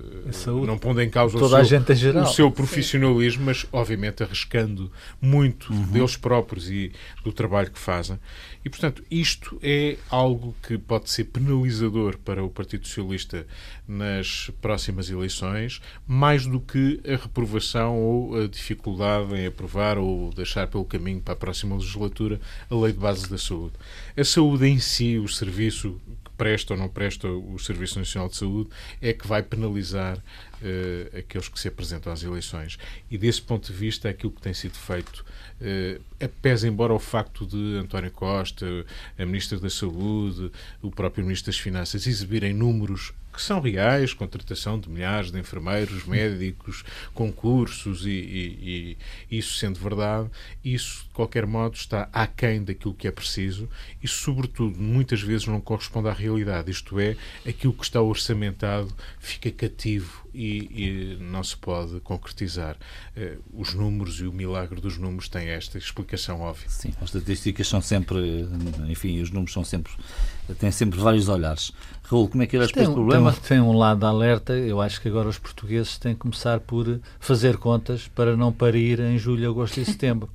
não 0.66 0.76
pondo 0.76 1.00
em 1.00 1.08
causa 1.08 1.38
Toda 1.38 1.62
o, 1.62 1.64
seu, 1.64 2.20
o 2.20 2.26
seu 2.26 2.50
profissionalismo, 2.50 3.40
Sim. 3.40 3.46
mas 3.46 3.66
obviamente 3.72 4.22
arriscando 4.22 4.92
muito 5.22 5.72
uhum. 5.72 5.86
deles 5.86 6.16
próprios 6.18 6.70
e 6.70 6.92
do 7.24 7.32
trabalho 7.32 7.70
que 7.70 7.78
fazem. 7.78 8.18
E, 8.64 8.70
portanto, 8.70 9.02
isto 9.10 9.58
é 9.62 9.96
algo 10.10 10.54
que 10.66 10.78
pode 10.78 11.10
ser 11.10 11.24
penalizador 11.24 12.18
para 12.18 12.42
o 12.42 12.48
Partido 12.48 12.86
Socialista 12.86 13.46
nas 13.86 14.50
próximas 14.62 15.10
eleições, 15.10 15.82
mais 16.06 16.46
do 16.46 16.58
que 16.58 16.98
a 17.06 17.16
reprovação 17.16 17.98
ou 17.98 18.42
a 18.42 18.46
dificuldade 18.46 19.34
em 19.34 19.46
aprovar 19.46 19.98
ou 19.98 20.32
deixar 20.32 20.66
pelo 20.66 20.84
caminho 20.84 21.20
para 21.20 21.34
a 21.34 21.36
próxima 21.36 21.76
legislatura 21.76 22.40
a 22.70 22.74
Lei 22.74 22.92
de 22.92 22.98
Base 22.98 23.13
da 23.22 23.38
Saúde. 23.38 23.74
A 24.16 24.24
saúde 24.24 24.66
em 24.66 24.78
si, 24.78 25.18
o 25.18 25.28
serviço 25.28 26.00
presta 26.36 26.74
ou 26.74 26.78
não 26.78 26.88
presta 26.88 27.28
o 27.28 27.58
Serviço 27.58 27.98
Nacional 27.98 28.28
de 28.28 28.36
Saúde, 28.36 28.70
é 29.00 29.12
que 29.12 29.26
vai 29.26 29.42
penalizar 29.42 30.18
uh, 30.18 31.18
aqueles 31.18 31.48
que 31.48 31.58
se 31.58 31.68
apresentam 31.68 32.12
às 32.12 32.22
eleições. 32.22 32.78
E 33.10 33.18
desse 33.18 33.42
ponto 33.42 33.70
de 33.70 33.76
vista, 33.76 34.08
aquilo 34.08 34.32
que 34.32 34.40
tem 34.40 34.54
sido 34.54 34.76
feito, 34.76 35.24
uh, 35.60 36.28
pese 36.42 36.68
embora 36.68 36.92
o 36.92 36.98
facto 36.98 37.46
de 37.46 37.76
António 37.78 38.10
Costa, 38.10 38.66
a 39.18 39.26
Ministra 39.26 39.58
da 39.58 39.70
Saúde, 39.70 40.50
o 40.82 40.90
próprio 40.90 41.24
Ministro 41.24 41.50
das 41.52 41.60
Finanças 41.60 42.06
exibirem 42.06 42.52
números 42.52 43.12
que 43.34 43.42
são 43.42 43.60
reais, 43.60 44.14
contratação 44.14 44.78
de 44.78 44.88
milhares 44.88 45.30
de 45.30 45.38
enfermeiros, 45.38 46.06
médicos, 46.06 46.84
concursos 47.12 48.06
e, 48.06 48.10
e, 48.10 48.96
e, 49.30 49.38
isso 49.38 49.58
sendo 49.58 49.78
verdade, 49.78 50.30
isso 50.64 51.04
de 51.04 51.10
qualquer 51.10 51.44
modo 51.44 51.74
está 51.74 52.08
aquém 52.12 52.62
daquilo 52.62 52.94
que 52.94 53.08
é 53.08 53.10
preciso 53.10 53.68
e, 54.02 54.06
sobretudo, 54.06 54.80
muitas 54.80 55.20
vezes 55.20 55.46
não 55.46 55.60
corresponde 55.60 56.08
à 56.08 56.12
realidade. 56.12 56.23
Isto 56.68 56.98
é, 57.00 57.16
aquilo 57.46 57.72
que 57.72 57.84
está 57.84 58.00
orçamentado 58.00 58.92
fica 59.18 59.50
cativo 59.50 60.24
e, 60.34 61.16
e, 61.16 61.18
não 61.20 61.42
se 61.44 61.56
pode 61.56 62.00
concretizar. 62.00 62.76
Uh, 63.16 63.40
os 63.52 63.72
números 63.72 64.20
e 64.20 64.24
o 64.24 64.32
milagre 64.32 64.80
dos 64.80 64.98
números 64.98 65.28
têm 65.28 65.48
esta 65.48 65.78
explicação 65.78 66.40
óbvia. 66.40 66.68
Sim, 66.68 66.92
as 67.00 67.14
estatísticas 67.14 67.68
são 67.68 67.80
sempre, 67.80 68.46
enfim, 68.88 69.20
os 69.20 69.30
números 69.30 69.52
são 69.52 69.62
sempre, 69.62 69.92
têm 70.58 70.70
sempre 70.70 70.98
vários 70.98 71.28
olhares. 71.28 71.72
Raul, 72.02 72.28
como 72.28 72.42
é 72.42 72.46
que 72.46 72.56
para 72.56 72.66
este 72.66 72.84
problema? 72.84 73.32
Tem, 73.32 73.42
tem 73.42 73.60
um 73.60 73.72
lado 73.72 74.00
de 74.00 74.06
alerta, 74.06 74.52
eu 74.54 74.80
acho 74.80 75.00
que 75.00 75.08
agora 75.08 75.28
os 75.28 75.38
portugueses 75.38 75.96
têm 75.96 76.14
que 76.14 76.20
começar 76.20 76.60
por 76.60 77.00
fazer 77.20 77.56
contas 77.56 78.08
para 78.08 78.36
não 78.36 78.52
parir 78.52 79.00
em 79.00 79.16
julho, 79.16 79.48
agosto 79.48 79.80
e 79.80 79.84
setembro. 79.84 80.28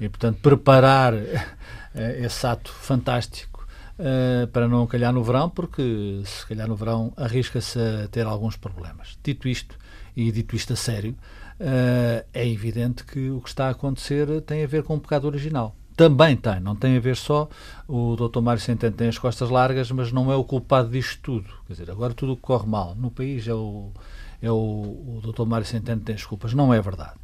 E, 0.00 0.08
portanto, 0.08 0.38
preparar 0.42 1.14
eh, 1.14 2.24
esse 2.24 2.44
ato 2.44 2.72
fantástico 2.72 3.51
uh, 3.98 4.46
para 4.48 4.68
não 4.68 4.86
calhar 4.86 5.12
no 5.12 5.22
verão, 5.22 5.48
porque 5.48 6.22
se 6.24 6.46
calhar 6.46 6.68
no 6.68 6.76
verão 6.76 7.12
arrisca-se 7.16 7.78
a 7.78 8.08
ter 8.08 8.26
alguns 8.26 8.56
problemas. 8.56 9.18
Dito 9.22 9.48
isto, 9.48 9.76
e 10.16 10.30
dito 10.30 10.54
isto 10.56 10.72
a 10.72 10.76
sério, 10.76 11.16
uh, 11.60 12.24
é 12.32 12.48
evidente 12.48 13.04
que 13.04 13.30
o 13.30 13.40
que 13.40 13.48
está 13.48 13.68
a 13.68 13.70
acontecer 13.70 14.40
tem 14.42 14.62
a 14.64 14.66
ver 14.66 14.82
com 14.82 14.94
o 14.94 15.00
pecado 15.00 15.26
original. 15.26 15.74
Também 15.96 16.36
tem, 16.36 16.58
não 16.58 16.74
tem 16.74 16.96
a 16.96 17.00
ver 17.00 17.16
só. 17.16 17.48
O 17.86 18.16
Dr. 18.16 18.40
Mário 18.40 18.60
Centeno 18.60 18.96
tem 18.96 19.08
as 19.08 19.18
costas 19.18 19.50
largas, 19.50 19.90
mas 19.90 20.10
não 20.10 20.32
é 20.32 20.36
o 20.36 20.42
culpado 20.42 20.88
disto 20.88 21.18
tudo. 21.22 21.48
Quer 21.66 21.74
dizer, 21.74 21.90
agora 21.90 22.14
tudo 22.14 22.32
o 22.32 22.36
que 22.36 22.42
corre 22.42 22.66
mal 22.66 22.94
no 22.94 23.10
país 23.10 23.46
é 23.46 23.54
o, 23.54 23.90
é 24.40 24.50
o, 24.50 24.54
o 24.54 25.20
Dr. 25.22 25.44
Mário 25.44 25.66
Centeno 25.66 26.00
tem 26.00 26.14
as 26.14 26.24
culpas. 26.24 26.54
Não 26.54 26.72
é 26.72 26.80
verdade. 26.80 27.14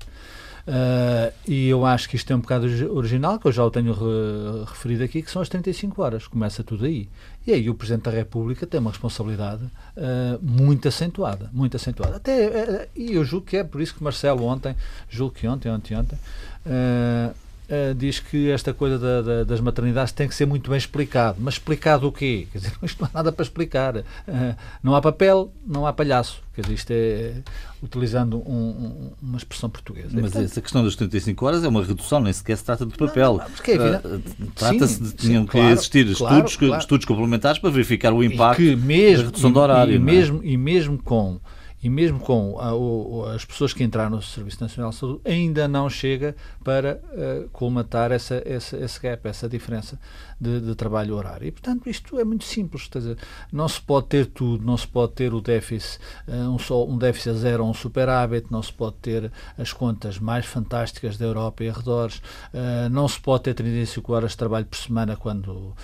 Uh, 0.68 1.32
e 1.46 1.66
eu 1.66 1.86
acho 1.86 2.10
que 2.10 2.16
isto 2.16 2.30
é 2.30 2.36
um 2.36 2.40
bocado 2.40 2.66
original, 2.94 3.38
que 3.38 3.48
eu 3.48 3.52
já 3.52 3.64
o 3.64 3.70
tenho 3.70 3.94
re, 3.94 4.64
referido 4.66 5.02
aqui, 5.02 5.22
que 5.22 5.30
são 5.30 5.40
as 5.40 5.48
35 5.48 6.02
horas. 6.02 6.26
Começa 6.26 6.62
tudo 6.62 6.84
aí. 6.84 7.08
E 7.46 7.52
aí 7.52 7.70
o 7.70 7.74
Presidente 7.74 8.04
da 8.04 8.10
República 8.10 8.66
tem 8.66 8.78
uma 8.78 8.90
responsabilidade 8.90 9.64
uh, 9.64 10.38
muito 10.42 10.86
acentuada. 10.86 11.48
Muito 11.54 11.74
acentuada. 11.74 12.16
Até, 12.16 12.48
uh, 12.48 12.88
e 12.94 13.14
eu 13.14 13.24
julgo 13.24 13.46
que 13.46 13.56
é 13.56 13.64
por 13.64 13.80
isso 13.80 13.94
que 13.94 14.04
Marcelo 14.04 14.44
ontem, 14.44 14.76
julgo 15.08 15.34
que 15.34 15.48
ontem, 15.48 15.70
ontem, 15.70 15.96
ontem, 15.96 16.18
Uh, 17.68 17.94
diz 17.94 18.18
que 18.18 18.50
esta 18.50 18.72
coisa 18.72 18.98
da, 18.98 19.20
da, 19.20 19.44
das 19.44 19.60
maternidades 19.60 20.10
tem 20.10 20.26
que 20.26 20.34
ser 20.34 20.46
muito 20.46 20.70
bem 20.70 20.78
explicado. 20.78 21.36
Mas 21.38 21.54
explicado 21.54 22.08
o 22.08 22.12
quê? 22.12 22.48
Quer 22.50 22.58
dizer, 22.58 22.72
isto 22.82 23.02
não 23.02 23.08
há 23.08 23.18
nada 23.18 23.30
para 23.30 23.42
explicar. 23.42 23.96
Uh, 23.98 24.04
não 24.82 24.94
há 24.94 25.02
papel, 25.02 25.52
não 25.66 25.86
há 25.86 25.92
palhaço. 25.92 26.42
Quer 26.54 26.62
dizer, 26.62 26.74
isto 26.74 26.90
é 26.92 27.34
utilizando 27.82 28.38
um, 28.38 28.52
um, 28.52 29.12
uma 29.22 29.36
expressão 29.36 29.68
portuguesa. 29.68 30.08
Mas 30.12 30.22
portanto, 30.22 30.44
essa 30.44 30.60
questão 30.62 30.82
das 30.82 30.96
35 30.96 31.44
horas 31.46 31.62
é 31.62 31.68
uma 31.68 31.84
redução, 31.84 32.20
nem 32.20 32.32
sequer 32.32 32.56
se 32.56 32.64
trata 32.64 32.86
de 32.86 32.96
papel. 32.96 33.38
É 33.66 33.74
uh, 33.76 34.22
Trata-se 34.54 35.02
de 35.02 35.12
tinham 35.12 35.44
que 35.44 35.52
claro, 35.52 35.68
existir 35.68 36.16
claro, 36.16 36.36
estudos, 36.36 36.56
claro. 36.56 36.80
estudos 36.80 37.04
complementares 37.04 37.58
para 37.60 37.68
verificar 37.68 38.14
o 38.14 38.24
impacto 38.24 38.62
mesmo, 38.62 39.24
da 39.24 39.24
redução 39.26 39.52
do 39.52 39.60
horário. 39.60 39.92
E, 39.92 39.96
e, 39.96 39.98
é? 39.98 40.00
mesmo, 40.00 40.40
e 40.42 40.56
mesmo 40.56 40.96
com 40.96 41.38
e 41.82 41.88
mesmo 41.88 42.18
com 42.18 42.58
a, 42.58 42.74
o, 42.74 43.24
as 43.26 43.44
pessoas 43.44 43.72
que 43.72 43.84
entraram 43.84 44.10
no 44.10 44.22
Serviço 44.22 44.60
Nacional 44.60 44.90
de 44.90 44.96
Saúde, 44.96 45.20
ainda 45.24 45.68
não 45.68 45.88
chega 45.88 46.34
para 46.64 47.00
uh, 47.12 47.48
colmatar 47.50 48.10
essa, 48.10 48.42
essa, 48.44 48.76
esse 48.76 49.00
gap, 49.00 49.26
essa 49.28 49.48
diferença 49.48 49.98
de, 50.40 50.60
de, 50.60 50.74
trabalho 50.74 51.16
horário. 51.16 51.46
E, 51.46 51.50
portanto, 51.50 51.88
isto 51.88 52.18
é 52.18 52.24
muito 52.24 52.44
simples. 52.44 52.88
Não 53.52 53.68
se 53.68 53.80
pode 53.80 54.06
ter 54.06 54.26
tudo, 54.26 54.64
não 54.64 54.76
se 54.76 54.86
pode 54.86 55.12
ter 55.12 55.34
o 55.34 55.40
déficit, 55.40 55.98
uh, 56.28 56.32
um, 56.50 56.58
só, 56.58 56.86
um 56.86 56.96
déficit 56.96 57.30
a 57.30 57.32
zero 57.34 57.64
ou 57.64 57.70
um 57.70 57.74
superávit, 57.74 58.46
não 58.50 58.62
se 58.62 58.72
pode 58.72 58.96
ter 58.96 59.32
as 59.56 59.72
contas 59.72 60.18
mais 60.18 60.46
fantásticas 60.46 61.16
da 61.16 61.26
Europa 61.26 61.64
e 61.64 61.68
arredores, 61.68 62.18
uh, 62.54 62.88
não 62.90 63.08
se 63.08 63.20
pode 63.20 63.44
ter 63.44 63.54
35 63.54 64.12
horas 64.12 64.30
de 64.32 64.36
trabalho 64.36 64.66
por 64.66 64.76
semana 64.76 65.16
quando 65.16 65.74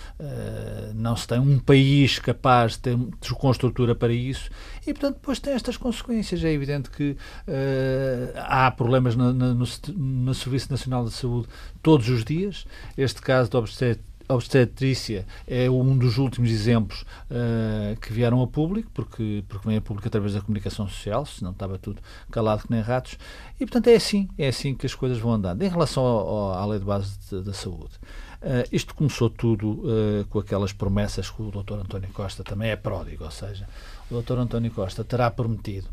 não 0.94 1.16
se 1.16 1.26
tem 1.26 1.38
um 1.38 1.58
país 1.58 2.18
capaz 2.18 2.72
de 2.72 2.78
ter 2.80 2.98
estrutura 3.50 3.94
para 3.94 4.12
isso. 4.12 4.50
E, 4.82 4.92
portanto, 4.92 5.14
depois 5.14 5.38
tem 5.38 5.52
estas 5.52 5.76
consequências. 5.76 6.42
É 6.44 6.52
evidente 6.52 6.90
que 6.90 7.16
há 8.36 8.70
problemas 8.70 9.16
no, 9.16 9.32
no, 9.32 9.54
no, 9.54 10.34
Serviço 10.34 10.70
Nacional 10.70 11.04
de 11.04 11.12
Saúde 11.12 11.48
todos 11.82 12.08
os 12.08 12.24
dias. 12.24 12.66
Este 12.96 13.20
caso 13.20 13.50
de 13.50 13.56
obstetrícia 13.56 14.13
é 15.46 15.70
um 15.70 15.96
dos 15.96 16.18
últimos 16.18 16.50
exemplos 16.50 17.02
uh, 17.30 17.98
que 18.00 18.12
vieram 18.12 18.42
a 18.42 18.46
público, 18.46 18.90
porque, 18.92 19.44
porque 19.48 19.68
vem 19.68 19.76
a 19.76 19.80
público 19.80 20.08
através 20.08 20.34
da 20.34 20.40
comunicação 20.40 20.88
social, 20.88 21.26
senão 21.26 21.52
estava 21.52 21.78
tudo 21.78 22.00
calado 22.30 22.62
que 22.62 22.70
nem 22.70 22.80
ratos. 22.80 23.18
E, 23.60 23.66
portanto, 23.66 23.88
é 23.88 23.94
assim, 23.94 24.28
é 24.38 24.48
assim 24.48 24.74
que 24.74 24.86
as 24.86 24.94
coisas 24.94 25.18
vão 25.18 25.32
andando. 25.32 25.62
Em 25.62 25.68
relação 25.68 26.04
ao, 26.04 26.28
ao, 26.28 26.52
à 26.54 26.66
lei 26.66 26.78
de 26.78 26.84
base 26.84 27.16
da 27.42 27.52
saúde, 27.52 27.94
uh, 28.42 28.68
isto 28.72 28.94
começou 28.94 29.28
tudo 29.28 29.82
uh, 29.82 30.24
com 30.28 30.38
aquelas 30.38 30.72
promessas 30.72 31.30
que 31.30 31.42
o 31.42 31.50
Dr. 31.50 31.74
António 31.74 32.08
Costa 32.12 32.42
também 32.42 32.70
é 32.70 32.76
pródigo, 32.76 33.24
ou 33.24 33.30
seja, 33.30 33.68
o 34.10 34.20
Dr. 34.20 34.38
António 34.38 34.70
Costa 34.70 35.04
terá 35.04 35.30
prometido 35.30 35.88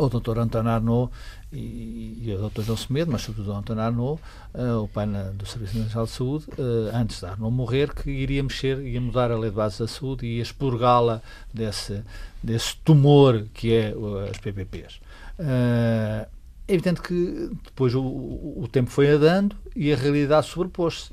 o 0.00 0.08
Dr. 0.08 0.38
António 0.38 0.70
Arnaud 0.70 1.12
e, 1.52 2.22
e 2.22 2.34
o 2.34 2.48
Dr. 2.48 2.62
João 2.62 2.76
Semedo, 2.76 3.12
mas 3.12 3.22
sobretudo 3.22 3.52
o 3.52 3.56
António 3.56 3.82
Arnaud, 3.82 4.20
uh, 4.54 4.82
o 4.82 4.88
pai 4.88 5.04
na, 5.04 5.24
do 5.24 5.44
Serviço 5.44 5.78
Nacional 5.78 6.06
de 6.06 6.12
Saúde, 6.12 6.46
uh, 6.58 6.96
antes 6.96 7.20
de 7.20 7.26
Arnaud 7.26 7.54
morrer, 7.54 7.94
que 7.94 8.10
iria 8.10 8.42
mexer, 8.42 8.78
ia 8.80 9.00
mudar 9.00 9.30
a 9.30 9.38
lei 9.38 9.50
de 9.50 9.56
base 9.56 9.78
da 9.78 9.86
saúde 9.86 10.26
e 10.26 10.36
ia 10.36 10.42
expurgá-la 10.42 11.20
desse, 11.52 12.02
desse 12.42 12.76
tumor 12.78 13.44
que 13.52 13.74
é 13.74 13.94
uh, 13.94 14.30
as 14.30 14.38
PPPs. 14.38 15.00
é 15.38 16.26
evidente 16.66 17.02
que 17.02 17.50
depois 17.64 17.94
o, 17.94 18.02
o, 18.02 18.68
tempo 18.70 18.90
foi 18.90 19.08
andando 19.08 19.56
e 19.74 19.92
a 19.92 19.96
realidade 19.96 20.46
sobrepôs-se. 20.46 21.10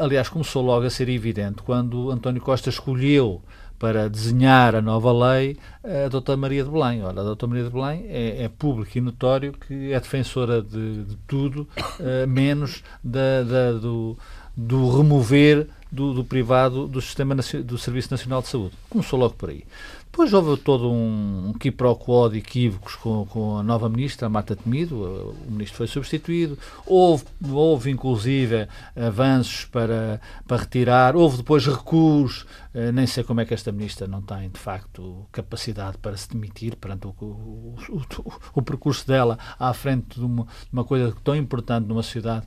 aliás, 0.00 0.30
começou 0.30 0.64
logo 0.64 0.86
a 0.86 0.90
ser 0.90 1.10
evidente 1.10 1.62
quando 1.62 2.10
António 2.10 2.40
Costa 2.40 2.70
escolheu 2.70 3.42
para 3.82 4.08
desenhar 4.08 4.76
a 4.76 4.80
nova 4.80 5.12
lei 5.12 5.58
a 5.82 6.08
doutora 6.08 6.36
Maria 6.36 6.62
de 6.62 6.70
Belém. 6.70 7.02
Ora, 7.02 7.20
a 7.20 7.24
doutora 7.24 7.50
Maria 7.50 7.64
de 7.64 7.70
Belém 7.70 8.06
é, 8.08 8.44
é 8.44 8.48
público 8.48 8.96
e 8.96 9.00
notório 9.00 9.52
que 9.52 9.92
é 9.92 9.98
defensora 9.98 10.62
de, 10.62 11.02
de 11.02 11.16
tudo, 11.26 11.66
uh, 11.98 12.24
menos 12.28 12.84
da, 13.02 13.42
da, 13.42 13.72
do, 13.72 14.16
do 14.56 14.96
remover 14.96 15.66
do, 15.90 16.14
do, 16.14 16.22
privado 16.22 16.86
do 16.86 17.00
sistema 17.00 17.34
do 17.34 17.76
Serviço 17.76 18.12
Nacional 18.12 18.40
de 18.40 18.48
Saúde. 18.48 18.74
Começou 18.88 19.18
logo 19.18 19.34
por 19.34 19.50
aí. 19.50 19.64
Depois 20.12 20.30
houve 20.34 20.60
todo 20.60 20.92
um, 20.92 21.48
um 21.48 21.52
quiproquo 21.54 22.28
de 22.28 22.36
equívocos 22.36 22.96
com, 22.96 23.24
com 23.24 23.56
a 23.56 23.62
nova 23.62 23.88
ministra, 23.88 24.28
Marta 24.28 24.54
Temido, 24.54 24.94
o 24.94 25.50
ministro 25.50 25.78
foi 25.78 25.86
substituído, 25.86 26.58
houve, 26.84 27.24
houve 27.50 27.90
inclusive 27.90 28.68
avanços 28.94 29.64
para, 29.64 30.20
para 30.46 30.58
retirar, 30.58 31.16
houve 31.16 31.38
depois 31.38 31.66
recuos, 31.66 32.44
eh, 32.74 32.92
nem 32.92 33.06
sei 33.06 33.24
como 33.24 33.40
é 33.40 33.46
que 33.46 33.54
esta 33.54 33.72
ministra 33.72 34.06
não 34.06 34.20
tem 34.20 34.50
de 34.50 34.60
facto 34.60 35.26
capacidade 35.32 35.96
para 35.96 36.14
se 36.14 36.28
demitir 36.28 36.76
perante 36.76 37.06
o, 37.06 37.14
o, 37.18 37.76
o, 37.88 38.32
o 38.56 38.62
percurso 38.62 39.06
dela 39.06 39.38
à 39.58 39.72
frente 39.72 40.20
de 40.20 40.26
uma, 40.26 40.44
de 40.44 40.72
uma 40.74 40.84
coisa 40.84 41.16
tão 41.24 41.34
importante 41.34 41.86
numa 41.86 42.02
sociedade 42.02 42.46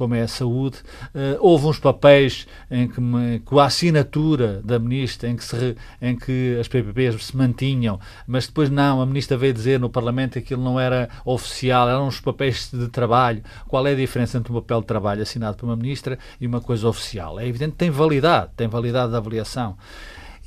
como 0.00 0.14
é 0.14 0.22
a 0.22 0.28
saúde. 0.28 0.78
Uh, 1.14 1.36
houve 1.40 1.66
uns 1.66 1.78
papéis 1.78 2.46
em 2.70 2.88
que, 2.88 2.98
com 3.44 3.58
a 3.58 3.66
assinatura 3.66 4.62
da 4.64 4.78
ministra, 4.78 5.28
em 5.28 5.36
que, 5.36 5.44
se, 5.44 5.76
em 6.00 6.16
que 6.16 6.56
as 6.58 6.66
PPPs 6.68 7.22
se 7.26 7.36
mantinham, 7.36 8.00
mas 8.26 8.46
depois 8.46 8.70
não, 8.70 9.02
a 9.02 9.04
ministra 9.04 9.36
veio 9.36 9.52
dizer 9.52 9.78
no 9.78 9.90
Parlamento 9.90 10.32
que 10.32 10.38
aquilo 10.38 10.64
não 10.64 10.80
era 10.80 11.10
oficial, 11.22 11.86
eram 11.86 12.08
uns 12.08 12.18
papéis 12.18 12.70
de 12.72 12.88
trabalho. 12.88 13.42
Qual 13.68 13.86
é 13.86 13.92
a 13.92 13.94
diferença 13.94 14.38
entre 14.38 14.50
um 14.50 14.54
papel 14.54 14.80
de 14.80 14.86
trabalho 14.86 15.20
assinado 15.20 15.58
por 15.58 15.66
uma 15.66 15.76
ministra 15.76 16.18
e 16.40 16.46
uma 16.46 16.62
coisa 16.62 16.88
oficial? 16.88 17.38
É 17.38 17.46
evidente 17.46 17.72
que 17.72 17.78
tem 17.78 17.90
validade, 17.90 18.52
tem 18.56 18.68
validade 18.68 19.10
de 19.10 19.18
avaliação. 19.18 19.76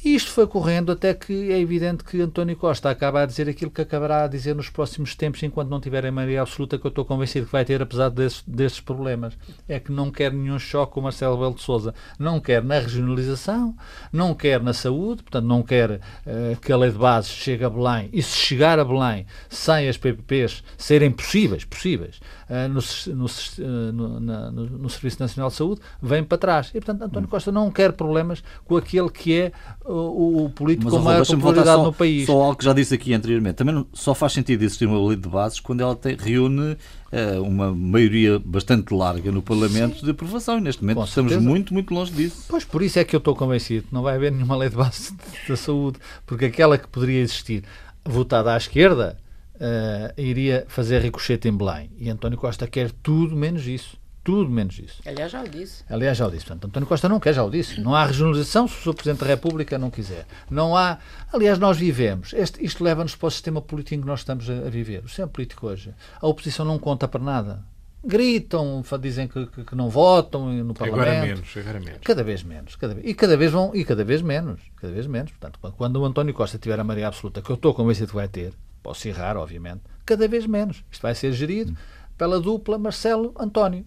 E 0.03 0.15
isto 0.15 0.31
foi 0.31 0.45
correndo 0.45 0.91
até 0.91 1.13
que 1.13 1.49
é 1.49 1.57
evidente 1.57 2.03
que 2.03 2.19
António 2.19 2.57
Costa 2.57 2.89
acaba 2.89 3.21
a 3.21 3.25
dizer 3.25 3.47
aquilo 3.47 3.71
que 3.71 3.81
acabará 3.81 4.25
a 4.25 4.27
dizer 4.27 4.53
nos 4.53 4.69
próximos 4.69 5.15
tempos, 5.15 5.41
enquanto 5.43 5.69
não 5.69 5.79
tiver 5.79 6.05
a 6.05 6.11
maioria 6.11 6.41
absoluta, 6.41 6.77
que 6.77 6.85
eu 6.85 6.89
estou 6.89 7.05
convencido 7.05 7.45
que 7.45 7.51
vai 7.53 7.63
ter, 7.63 7.81
apesar 7.81 8.09
desses, 8.09 8.43
desses 8.45 8.81
problemas. 8.81 9.33
É 9.65 9.79
que 9.79 9.93
não 9.93 10.11
quer 10.11 10.33
nenhum 10.33 10.59
choque 10.59 10.91
com 10.91 10.99
Marcelo 10.99 11.37
Belo 11.37 11.53
de 11.55 11.61
Souza. 11.61 11.95
Não 12.19 12.41
quer 12.41 12.61
na 12.61 12.79
regionalização, 12.79 13.73
não 14.11 14.35
quer 14.35 14.61
na 14.61 14.73
saúde, 14.73 15.23
portanto, 15.23 15.45
não 15.45 15.63
quer 15.63 15.91
uh, 15.91 16.59
que 16.61 16.73
a 16.73 16.75
lei 16.75 16.91
de 16.91 16.97
base 16.97 17.29
chegue 17.29 17.63
a 17.63 17.69
Belém. 17.69 18.09
E 18.11 18.21
se 18.21 18.35
chegar 18.35 18.79
a 18.79 18.83
Belém, 18.83 19.25
sem 19.47 19.87
as 19.87 19.95
PPPs 19.95 20.65
serem 20.77 21.11
possíveis, 21.11 21.63
possíveis, 21.63 22.19
no, 22.67 22.79
no, 23.15 23.91
no, 23.91 24.19
na, 24.19 24.51
no, 24.51 24.65
no, 24.65 24.89
Serviço 24.89 25.19
Nacional 25.19 25.49
de 25.49 25.55
Saúde, 25.55 25.81
vem 26.01 26.23
para 26.23 26.37
trás. 26.37 26.69
E, 26.69 26.73
portanto, 26.73 27.03
António 27.03 27.27
Costa 27.27 27.51
não 27.51 27.71
quer 27.71 27.93
problemas 27.93 28.43
com 28.65 28.77
aquele 28.77 29.09
que 29.09 29.33
é 29.33 29.51
o, 29.83 30.45
o 30.45 30.49
político 30.49 30.85
Mas, 30.85 30.93
com 30.93 30.99
maior 30.99 31.25
popularidade 31.25 31.77
só, 31.77 31.83
no 31.83 31.93
país. 31.93 32.25
Só 32.25 32.41
algo 32.41 32.55
que 32.55 32.65
já 32.65 32.73
disse 32.73 32.93
aqui 32.93 33.13
anteriormente. 33.13 33.55
Também 33.55 33.73
não, 33.73 33.87
só 33.93 34.13
faz 34.13 34.33
sentido 34.33 34.61
existir 34.63 34.85
uma 34.85 35.07
lei 35.07 35.17
de 35.17 35.27
bases 35.27 35.59
quando 35.59 35.81
ela 35.81 35.95
tem, 35.95 36.15
reúne 36.15 36.73
uh, 37.11 37.41
uma 37.41 37.73
maioria 37.73 38.39
bastante 38.39 38.93
larga 38.93 39.31
no 39.31 39.41
Parlamento 39.41 39.99
Sim. 39.99 40.05
de 40.05 40.11
aprovação. 40.11 40.57
E 40.57 40.61
neste 40.61 40.81
momento 40.81 40.97
com 40.97 41.03
estamos 41.05 41.31
certeza. 41.31 41.49
muito, 41.49 41.73
muito 41.73 41.93
longe 41.93 42.11
disso. 42.11 42.45
Pois 42.47 42.63
por 42.63 42.81
isso 42.81 42.99
é 42.99 43.03
que 43.03 43.15
eu 43.15 43.19
estou 43.19 43.35
convencido 43.35 43.87
que 43.87 43.93
não 43.93 44.03
vai 44.03 44.15
haver 44.15 44.31
nenhuma 44.31 44.55
lei 44.55 44.69
de 44.69 44.75
base 44.75 45.15
da 45.47 45.55
saúde, 45.55 45.97
porque 46.25 46.45
aquela 46.45 46.77
que 46.77 46.87
poderia 46.87 47.21
existir 47.21 47.63
votada 48.05 48.53
à 48.53 48.57
esquerda 48.57 49.17
uh, 49.63 50.21
iria 50.21 50.65
fazer 50.67 51.01
ricochete 51.01 51.47
em 51.47 51.55
Belém. 51.55 51.89
E 51.97 52.09
António 52.09 52.37
Costa 52.37 52.67
quer 52.67 52.91
tudo 52.91 53.35
menos 53.35 53.65
isso 53.65 54.03
tudo 54.23 54.49
menos 54.49 54.79
isso. 54.79 55.01
Aliás, 55.05 55.31
já 55.31 55.41
o 55.43 55.49
disse. 55.49 55.83
Aliás, 55.89 56.17
já 56.17 56.25
o 56.25 56.31
disse. 56.31 56.45
Portanto, 56.45 56.67
António 56.67 56.87
Costa 56.87 57.09
não 57.09 57.19
quer, 57.19 57.33
já 57.33 57.43
o 57.43 57.49
disse. 57.49 57.81
Não 57.81 57.93
há 57.93 58.05
regionalização 58.05 58.67
se 58.67 58.75
o 58.75 58.81
Sr. 58.81 58.95
Presidente 58.95 59.19
da 59.19 59.25
República 59.25 59.77
não 59.77 59.91
quiser. 59.91 60.25
Não 60.49 60.77
há. 60.77 60.97
Aliás, 61.31 61.59
nós 61.59 61.77
vivemos. 61.77 62.31
Este, 62.33 62.63
isto 62.63 62.83
leva-nos 62.83 63.15
para 63.15 63.27
o 63.27 63.31
sistema 63.31 63.61
político 63.61 64.01
que 64.01 64.07
nós 64.07 64.21
estamos 64.21 64.49
a, 64.49 64.53
a, 64.53 64.69
viver. 64.69 65.03
O 65.03 65.09
sistema 65.09 65.27
político 65.27 65.67
hoje. 65.67 65.93
A 66.21 66.25
oposição 66.25 66.65
não 66.65 66.79
conta 66.79 67.05
para 67.05 67.21
nada. 67.21 67.65
Gritam, 68.05 68.81
dizem 69.01 69.27
que, 69.27 69.45
que, 69.47 69.63
que 69.63 69.75
não 69.75 69.89
votam 69.89 70.51
no 70.51 70.73
Parlamento. 70.73 71.09
Agora 71.09 71.25
menos, 71.25 71.57
agora 71.57 71.79
menos. 71.79 71.99
Cada 72.03 72.23
vez 72.23 72.43
menos. 72.43 72.75
Cada 72.75 72.93
vez, 72.93 73.05
e 73.05 73.13
cada 73.13 73.35
vez 73.35 73.51
vão. 73.51 73.75
E 73.75 73.83
cada 73.83 74.05
vez 74.05 74.21
menos. 74.21 74.61
Cada 74.77 74.93
vez 74.93 75.05
menos. 75.05 75.31
Portanto, 75.31 75.59
quando 75.75 75.97
o 75.97 76.05
António 76.05 76.33
Costa 76.33 76.57
tiver 76.57 76.79
a 76.79 76.83
maioria 76.83 77.07
absoluta, 77.09 77.41
que 77.41 77.49
eu 77.49 77.55
estou 77.55 77.73
convencido 77.73 78.07
que 78.07 78.15
vai 78.15 78.27
ter, 78.29 78.53
posso 78.83 79.07
errar, 79.07 79.37
obviamente, 79.37 79.81
cada 80.05 80.27
vez 80.27 80.45
menos. 80.45 80.83
Isto 80.91 81.01
vai 81.01 81.15
ser 81.15 81.33
gerido 81.33 81.75
pela 82.17 82.39
dupla 82.39 82.77
Marcelo 82.77 83.33
António 83.39 83.85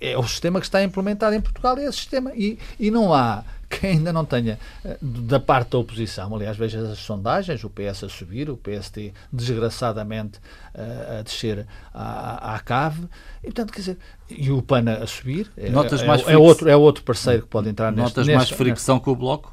é 0.00 0.18
o 0.18 0.22
sistema 0.22 0.60
que 0.60 0.66
está 0.66 0.82
implementado 0.82 1.34
em 1.34 1.40
Portugal, 1.40 1.78
é 1.78 1.84
esse 1.84 1.96
sistema. 1.96 2.32
E, 2.34 2.58
e 2.78 2.90
não 2.90 3.14
há 3.14 3.42
que 3.70 3.86
ainda 3.86 4.12
não 4.12 4.22
tenha, 4.22 4.58
eh, 4.84 4.98
da 5.00 5.40
parte 5.40 5.70
da 5.70 5.78
oposição, 5.78 6.34
aliás, 6.34 6.58
veja 6.58 6.78
as 6.80 6.98
sondagens, 6.98 7.64
o 7.64 7.70
PS 7.70 8.04
a 8.04 8.08
subir, 8.08 8.50
o 8.50 8.56
PST 8.56 9.14
desgraçadamente 9.32 10.38
uh, 10.74 11.20
a 11.20 11.22
descer 11.22 11.66
à, 11.94 12.54
à 12.54 12.58
cave, 12.60 13.08
e 13.42 13.46
portanto, 13.46 13.72
quer 13.72 13.80
dizer, 13.80 13.98
e 14.28 14.50
o 14.50 14.60
PAN 14.60 14.84
a 14.90 15.06
subir, 15.06 15.50
é, 15.56 15.68
é, 15.68 16.32
é, 16.32 16.36
outro, 16.36 16.68
é 16.68 16.76
outro 16.76 17.02
parceiro 17.02 17.42
que 17.42 17.48
pode 17.48 17.70
entrar 17.70 17.90
Notas 17.90 18.26
neste... 18.26 18.32
Notas 18.32 18.50
mais 18.50 18.50
fricção 18.50 19.00
com 19.00 19.10
o 19.10 19.16
Bloco? 19.16 19.51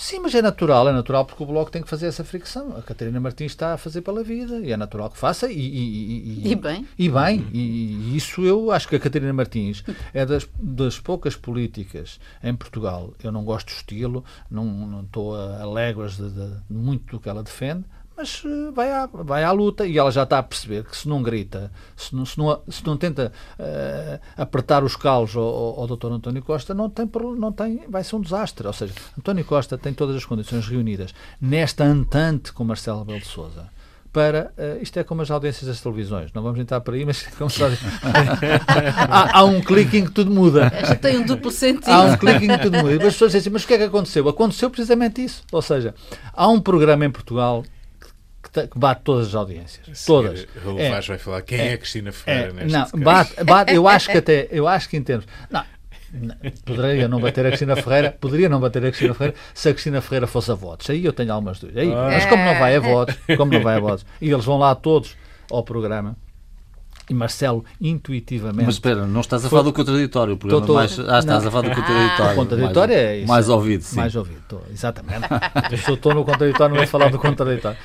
Sim, 0.00 0.20
mas 0.20 0.32
é 0.32 0.40
natural, 0.40 0.88
é 0.88 0.92
natural 0.92 1.24
porque 1.24 1.42
o 1.42 1.46
Bloco 1.46 1.72
tem 1.72 1.82
que 1.82 1.88
fazer 1.88 2.06
essa 2.06 2.22
fricção. 2.22 2.76
A 2.76 2.82
Catarina 2.82 3.18
Martins 3.18 3.50
está 3.50 3.74
a 3.74 3.76
fazer 3.76 4.00
pela 4.00 4.22
vida 4.22 4.60
e 4.60 4.70
é 4.70 4.76
natural 4.76 5.10
que 5.10 5.18
faça 5.18 5.50
e, 5.50 5.58
e, 5.58 6.44
e, 6.46 6.52
e 6.52 6.54
bem. 6.54 6.86
E 6.96 7.08
bem, 7.08 7.44
e, 7.52 8.16
isso 8.16 8.42
eu 8.42 8.70
acho 8.70 8.86
que 8.86 8.94
a 8.94 9.00
Catarina 9.00 9.32
Martins 9.32 9.82
é 10.14 10.24
das, 10.24 10.48
das 10.56 11.00
poucas 11.00 11.34
políticas 11.34 12.20
em 12.44 12.54
Portugal. 12.54 13.12
Eu 13.20 13.32
não 13.32 13.44
gosto 13.44 13.66
do 13.66 13.72
estilo, 13.72 14.24
não, 14.48 14.64
não 14.64 15.00
estou 15.00 15.34
a, 15.34 15.62
a 15.62 15.66
léguas 15.66 16.16
de, 16.16 16.30
de 16.30 16.48
muito 16.70 17.16
do 17.16 17.20
que 17.20 17.28
ela 17.28 17.42
defende, 17.42 17.84
mas 18.18 18.42
uh, 18.44 18.72
vai, 18.72 18.90
à, 18.90 19.06
vai 19.06 19.44
à 19.44 19.52
luta 19.52 19.86
e 19.86 19.96
ela 19.96 20.10
já 20.10 20.24
está 20.24 20.40
a 20.40 20.42
perceber 20.42 20.84
que 20.84 20.96
se 20.96 21.08
não 21.08 21.22
grita, 21.22 21.70
se 21.96 22.14
não, 22.14 22.26
se 22.26 22.36
não, 22.36 22.60
se 22.68 22.84
não 22.84 22.96
tenta 22.96 23.32
uh, 23.56 24.20
apertar 24.36 24.82
os 24.82 24.96
calos 24.96 25.36
ao, 25.36 25.44
ao, 25.44 25.80
ao 25.80 25.96
Dr. 25.96 26.10
António 26.10 26.42
Costa, 26.42 26.74
não 26.74 26.90
tem, 26.90 27.08
não 27.38 27.52
tem, 27.52 27.84
vai 27.88 28.02
ser 28.02 28.16
um 28.16 28.20
desastre. 28.20 28.66
Ou 28.66 28.72
seja, 28.72 28.92
António 29.16 29.44
Costa 29.44 29.78
tem 29.78 29.94
todas 29.94 30.16
as 30.16 30.24
condições 30.24 30.66
reunidas 30.66 31.14
nesta 31.40 31.84
antante 31.84 32.52
com 32.52 32.64
Marcelo 32.64 33.04
Belo 33.04 33.20
de 33.20 33.26
Souza 33.26 33.70
para. 34.12 34.52
Uh, 34.58 34.82
isto 34.82 34.98
é 34.98 35.04
como 35.04 35.22
as 35.22 35.30
audiências 35.30 35.68
das 35.68 35.80
televisões, 35.80 36.32
não 36.32 36.42
vamos 36.42 36.58
entrar 36.58 36.80
por 36.80 36.94
aí, 36.94 37.04
mas 37.04 37.24
é 37.24 37.30
como 37.38 37.48
se 37.48 37.62
há, 39.08 39.38
há 39.38 39.44
um 39.44 39.60
clique 39.60 39.98
em 39.98 40.04
que 40.06 40.10
tudo 40.10 40.30
muda. 40.30 40.72
Já 40.84 40.96
tem 40.96 41.18
um 41.18 41.24
duplo 41.24 41.52
sentido. 41.52 41.92
Há 41.92 42.02
um 42.02 42.16
clique 42.16 42.46
em 42.46 42.48
que 42.48 42.58
tudo 42.58 42.78
muda. 42.78 42.94
E 42.94 43.06
as 43.06 43.12
pessoas 43.12 43.30
dizem 43.30 43.40
assim, 43.40 43.50
mas 43.50 43.62
o 43.62 43.66
que 43.68 43.74
é 43.74 43.78
que 43.78 43.84
aconteceu? 43.84 44.28
Aconteceu 44.28 44.70
precisamente 44.70 45.22
isso. 45.22 45.44
Ou 45.52 45.62
seja, 45.62 45.94
há 46.32 46.48
um 46.48 46.60
programa 46.60 47.04
em 47.04 47.10
Portugal 47.10 47.62
que 48.42 48.78
bate 48.78 49.02
todas 49.02 49.28
as 49.28 49.34
audiências. 49.34 49.98
Sim, 49.98 50.06
todas. 50.06 50.46
O 50.64 50.78
é, 50.78 51.00
vai 51.00 51.18
falar 51.18 51.42
quem 51.42 51.58
é, 51.58 51.72
é 51.72 51.76
Cristina 51.76 52.12
Ferreira 52.12 52.54
é, 52.62 52.66
Não, 52.66 52.86
bate, 53.02 53.44
bate, 53.44 53.72
eu 53.74 53.86
acho 53.88 54.10
que 54.10 54.18
até, 54.18 54.48
eu 54.50 54.66
acho 54.66 54.88
que 54.88 54.96
em 54.96 55.02
termos. 55.02 55.26
Não, 55.50 55.64
Poderia 56.64 57.06
não 57.06 57.20
bater 57.20 57.44
a 57.44 57.48
Cristina 57.50 57.76
Ferreira, 57.76 58.16
poderia 58.18 58.48
não 58.48 58.58
bater 58.58 58.78
a 58.78 58.88
Cristina 58.88 59.12
Ferreira 59.12 59.36
se 59.52 59.68
a 59.68 59.72
Cristina 59.72 60.00
Ferreira 60.00 60.26
fosse 60.26 60.50
a 60.50 60.54
votos. 60.54 60.88
Aí 60.88 61.04
eu 61.04 61.12
tenho 61.12 61.32
algumas 61.32 61.58
dúvidas. 61.58 61.82
Aí, 61.82 61.92
ah. 61.92 62.08
Mas 62.10 62.24
como 62.26 62.42
não 62.44 62.58
vai 62.58 62.76
a 62.76 62.80
votos, 62.80 63.14
como 63.36 63.52
não 63.52 63.60
vai 63.60 63.76
a 63.76 63.80
votos, 63.80 64.06
e 64.20 64.30
eles 64.30 64.44
vão 64.44 64.58
lá 64.58 64.74
todos 64.74 65.16
ao 65.50 65.62
programa, 65.62 66.16
e 67.08 67.14
Marcelo 67.14 67.64
intuitivamente. 67.80 68.66
Mas 68.66 68.74
espera, 68.74 69.06
não 69.06 69.20
estás 69.20 69.44
a 69.44 69.48
falar 69.48 69.62
do 69.62 69.72
contraditório, 69.72 70.34
o 70.34 70.36
programa 70.36 70.66
tô, 70.66 70.72
tô, 70.72 70.78
mais. 70.78 70.98
Ah, 70.98 71.18
estás 71.18 71.26
não. 71.26 71.36
a 71.36 71.50
falar 71.50 71.68
do 71.68 71.74
contraditório. 71.74 72.32
O 72.32 72.36
contraditório 72.36 72.94
mais, 72.94 73.06
é 73.06 73.18
isso. 73.18 73.28
Mais 73.28 73.48
ouvido, 73.48 73.82
sim. 73.82 73.96
Mais 73.96 74.16
ouvido, 74.16 74.42
tô, 74.48 74.60
exatamente. 74.70 75.26
Eu 75.88 75.94
estou 75.94 76.14
no 76.14 76.24
contraditório, 76.24 76.74
não 76.74 76.82
vou 76.82 76.86
falar 76.86 77.10
do 77.10 77.18
contraditório. 77.18 77.78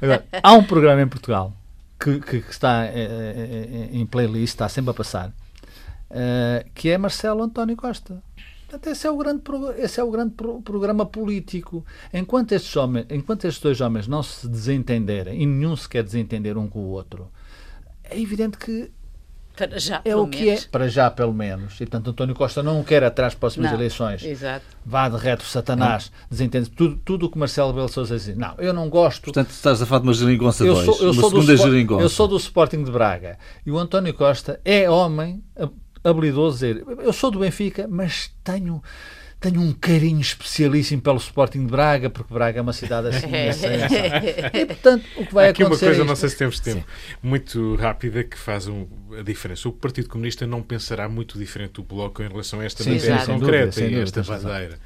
Agora, 0.00 0.24
há 0.42 0.52
um 0.52 0.64
programa 0.64 1.02
em 1.02 1.08
Portugal 1.08 1.52
que, 1.98 2.20
que, 2.20 2.40
que 2.40 2.50
está 2.50 2.84
é, 2.84 2.90
é, 2.92 3.88
em 3.92 4.04
playlist, 4.06 4.54
está 4.54 4.68
sempre 4.68 4.90
a 4.90 4.94
passar, 4.94 5.32
que 6.74 6.90
é 6.90 6.98
Marcelo 6.98 7.42
António 7.42 7.76
Costa. 7.76 8.22
Portanto, 8.74 8.92
esse 8.92 9.06
é 9.06 9.10
o 9.10 9.16
grande, 9.16 9.42
esse 9.78 10.00
é 10.00 10.04
o 10.04 10.10
grande 10.10 10.34
pro, 10.34 10.60
programa 10.60 11.06
político. 11.06 11.84
Enquanto 12.12 12.52
estes, 12.52 12.74
homens, 12.76 13.06
enquanto 13.10 13.44
estes 13.44 13.62
dois 13.62 13.80
homens 13.80 14.08
não 14.08 14.22
se 14.22 14.48
desentenderem, 14.48 15.40
e 15.40 15.46
nenhum 15.46 15.76
se 15.76 15.88
quer 15.88 16.02
desentender 16.02 16.58
um 16.58 16.68
com 16.68 16.80
o 16.80 16.88
outro, 16.88 17.28
é 18.04 18.20
evidente 18.20 18.58
que 18.58 18.90
para 19.56 19.78
já, 19.78 20.02
é 20.04 20.16
o 20.16 20.26
que 20.26 20.44
menos. 20.44 20.64
é. 20.64 20.68
Para 20.68 20.88
já, 20.88 21.08
pelo 21.10 21.32
menos. 21.32 21.74
E, 21.74 21.86
portanto, 21.86 22.10
António 22.10 22.34
Costa 22.34 22.60
não 22.60 22.82
quer 22.82 23.04
atrás 23.04 23.34
para 23.34 23.40
próximas 23.40 23.70
não, 23.70 23.78
eleições. 23.78 24.24
Exato. 24.24 24.66
Vá 24.84 25.08
de 25.08 25.16
reto, 25.16 25.44
Satanás, 25.44 26.10
não. 26.10 26.26
desentende 26.28 26.70
tudo, 26.70 26.96
tudo 27.04 27.26
o 27.26 27.30
que 27.30 27.38
Marcelo 27.38 27.72
Belo 27.72 27.88
Souza 27.88 28.18
diz. 28.18 28.36
Não, 28.36 28.54
eu 28.58 28.72
não 28.72 28.88
gosto. 28.88 29.22
Portanto, 29.22 29.50
estás 29.50 29.80
a 29.80 29.86
falar 29.86 30.00
de 30.00 30.08
uma 30.08 30.14
geringonça 30.14 30.64
2. 30.64 30.76
Eu 30.76 30.84
sou, 30.84 31.06
eu 31.06 31.14
sou 31.14 31.30
segunda 31.30 31.56
geringonça. 31.56 32.02
Eu 32.02 32.08
sou 32.08 32.26
do 32.26 32.36
Sporting 32.36 32.82
de 32.82 32.90
Braga. 32.90 33.38
E 33.64 33.70
o 33.70 33.78
António 33.78 34.12
Costa 34.12 34.60
é 34.64 34.90
homem 34.90 35.44
habilidoso 36.02 36.56
dizer 36.56 36.84
eu 36.98 37.12
sou 37.12 37.30
do 37.30 37.38
Benfica, 37.38 37.86
mas 37.88 38.30
tenho 38.42 38.82
tenho 39.44 39.60
um 39.60 39.72
carinho 39.74 40.22
especialíssimo 40.22 41.02
pelo 41.02 41.18
Sporting 41.18 41.66
de 41.66 41.70
Braga, 41.70 42.08
porque 42.08 42.32
Braga 42.32 42.60
é 42.60 42.62
uma 42.62 42.72
cidade 42.72 43.08
assim. 43.08 43.26
e, 44.54 44.64
portanto, 44.64 45.04
o 45.16 45.26
que 45.26 45.34
vai 45.34 45.50
Aqui 45.50 45.62
acontecer. 45.62 45.86
Aqui 45.86 45.92
uma 45.92 45.96
coisa, 45.96 46.02
é 46.02 46.04
não 46.04 46.16
sei 46.16 46.28
se 46.30 46.36
temos 46.38 46.60
tempo, 46.60 46.80
Sim. 46.80 47.18
muito 47.22 47.74
rápida 47.74 48.24
que 48.24 48.38
faz 48.38 48.66
um, 48.66 48.86
a 49.18 49.22
diferença. 49.22 49.68
O 49.68 49.72
Partido 49.72 50.08
Comunista 50.08 50.46
não 50.46 50.62
pensará 50.62 51.10
muito 51.10 51.38
diferente 51.38 51.74
do 51.74 51.82
Bloco 51.82 52.22
em 52.22 52.28
relação 52.28 52.60
a 52.60 52.64
esta 52.64 52.82
Sim, 52.82 52.94
matéria 52.94 53.14
exato, 53.16 53.32
concreta 53.32 53.84
e 53.84 53.94
esta 53.96 54.22
bandeira. 54.22 54.78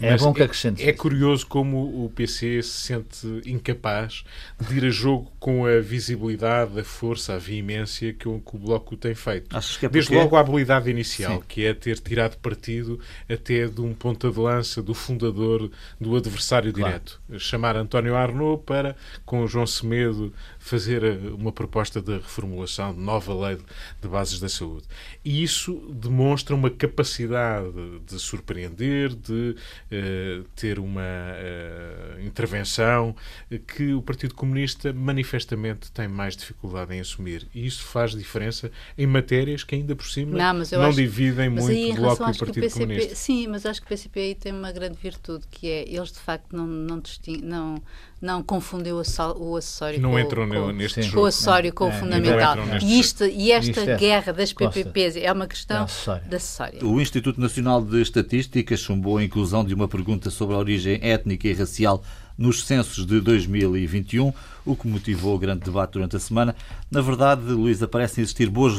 É 0.00 0.16
bom 0.16 0.32
que 0.32 0.42
acrescente. 0.42 0.82
É, 0.82 0.88
é 0.88 0.92
curioso 0.92 1.46
como 1.46 2.04
o 2.04 2.10
PC 2.10 2.62
se 2.62 2.70
sente 2.70 3.26
incapaz 3.46 4.24
de 4.58 4.76
ir 4.76 4.86
a 4.86 4.90
jogo 4.90 5.30
com 5.38 5.66
a 5.66 5.78
visibilidade, 5.78 6.80
a 6.80 6.84
força, 6.84 7.34
a 7.34 7.38
veemência 7.38 8.12
que 8.12 8.28
o, 8.28 8.40
que 8.40 8.56
o 8.56 8.58
Bloco 8.58 8.96
tem 8.96 9.14
feito. 9.14 9.56
É 9.56 9.88
Desde 9.88 10.12
logo 10.14 10.34
a 10.34 10.40
habilidade 10.40 10.90
inicial, 10.90 11.34
Sim. 11.34 11.44
que 11.46 11.64
é 11.64 11.72
ter 11.72 11.98
tirado 12.00 12.36
partido 12.38 12.98
até 13.28 13.68
de 13.68 13.80
um 13.80 13.94
ponta 14.00 14.30
de 14.30 14.40
lança 14.40 14.82
do 14.82 14.94
fundador 14.94 15.70
do 16.00 16.16
adversário 16.16 16.72
claro. 16.72 16.88
direto. 16.88 17.20
Chamar 17.38 17.76
António 17.76 18.16
Arnaud 18.16 18.62
para, 18.64 18.96
com 19.26 19.44
o 19.44 19.46
João 19.46 19.66
Semedo, 19.66 20.32
fazer 20.60 21.02
eh, 21.02 21.18
uma 21.32 21.50
proposta 21.50 22.00
de 22.00 22.12
reformulação 22.12 22.94
de 22.94 23.00
nova 23.00 23.34
lei 23.34 23.58
de 24.00 24.06
bases 24.06 24.38
da 24.38 24.48
saúde. 24.48 24.84
E 25.24 25.42
isso 25.42 25.74
demonstra 25.90 26.54
uma 26.54 26.70
capacidade 26.70 27.72
de 28.06 28.18
surpreender, 28.20 29.14
de 29.14 29.56
uh, 29.90 30.44
ter 30.54 30.78
uma 30.78 31.00
uh, 31.00 32.20
intervenção 32.20 33.16
que 33.66 33.94
o 33.94 34.02
Partido 34.02 34.34
Comunista 34.34 34.92
manifestamente 34.92 35.90
tem 35.90 36.06
mais 36.06 36.36
dificuldade 36.36 36.94
em 36.94 37.00
assumir. 37.00 37.48
E 37.54 37.66
isso 37.66 37.82
faz 37.84 38.12
diferença 38.12 38.70
em 38.98 39.06
matérias 39.06 39.64
que 39.64 39.74
ainda 39.74 39.96
por 39.96 40.06
cima 40.06 40.36
não, 40.36 40.52
não 40.54 40.82
acho, 40.82 40.96
dividem 40.96 41.48
muito 41.48 41.92
o 41.92 41.94
Bloco 41.94 42.22
e 42.22 42.30
o 42.30 42.38
Partido 42.38 42.52
PCP, 42.52 42.70
Comunista. 42.70 43.14
Sim, 43.14 43.46
mas 43.48 43.64
acho 43.64 43.80
que 43.80 43.86
o 43.86 43.88
PCP 43.88 44.20
aí 44.20 44.34
tem 44.34 44.52
uma 44.52 44.70
grande 44.70 44.98
virtude, 45.02 45.46
que 45.50 45.68
é 45.68 45.88
eles 45.88 46.12
de 46.12 46.18
facto 46.18 46.54
não, 46.54 46.66
não, 46.66 47.02
não, 47.42 47.82
não 48.20 48.42
confundeu 48.42 48.96
o 48.96 49.56
acessório 49.56 50.00
não 50.00 50.10
com, 50.10 50.18
entrou 50.18 50.46
com, 50.50 50.72
neste 50.72 51.10
com 51.10 51.20
o 51.20 51.24
acessório 51.26 51.72
com 51.72 51.86
é, 51.86 51.88
o 51.88 51.92
fundamental. 51.92 52.56
E, 52.82 52.98
isto, 52.98 53.24
e 53.24 53.52
esta 53.52 53.80
é, 53.80 53.96
guerra 53.96 54.32
das 54.32 54.52
PPPs 54.52 55.16
é 55.16 55.32
uma 55.32 55.46
questão 55.46 55.86
da 56.28 56.36
acessório. 56.36 56.86
O 56.86 57.00
Instituto 57.00 57.40
Nacional 57.40 57.82
de 57.82 58.00
Estatística 58.00 58.76
chumbou 58.76 59.18
a 59.18 59.24
inclusão 59.24 59.64
de 59.64 59.74
uma 59.74 59.88
pergunta 59.88 60.30
sobre 60.30 60.54
a 60.54 60.58
origem 60.58 60.98
étnica 61.02 61.48
e 61.48 61.52
racial 61.52 62.02
nos 62.36 62.64
censos 62.64 63.04
de 63.04 63.20
2021, 63.20 64.32
o 64.64 64.74
que 64.74 64.88
motivou 64.88 65.34
o 65.34 65.38
grande 65.38 65.60
debate 65.60 65.92
durante 65.92 66.16
a 66.16 66.18
semana. 66.18 66.56
Na 66.90 67.02
verdade, 67.02 67.42
Luísa, 67.42 67.86
parecem 67.86 68.22
existir 68.22 68.48
boas 68.48 68.74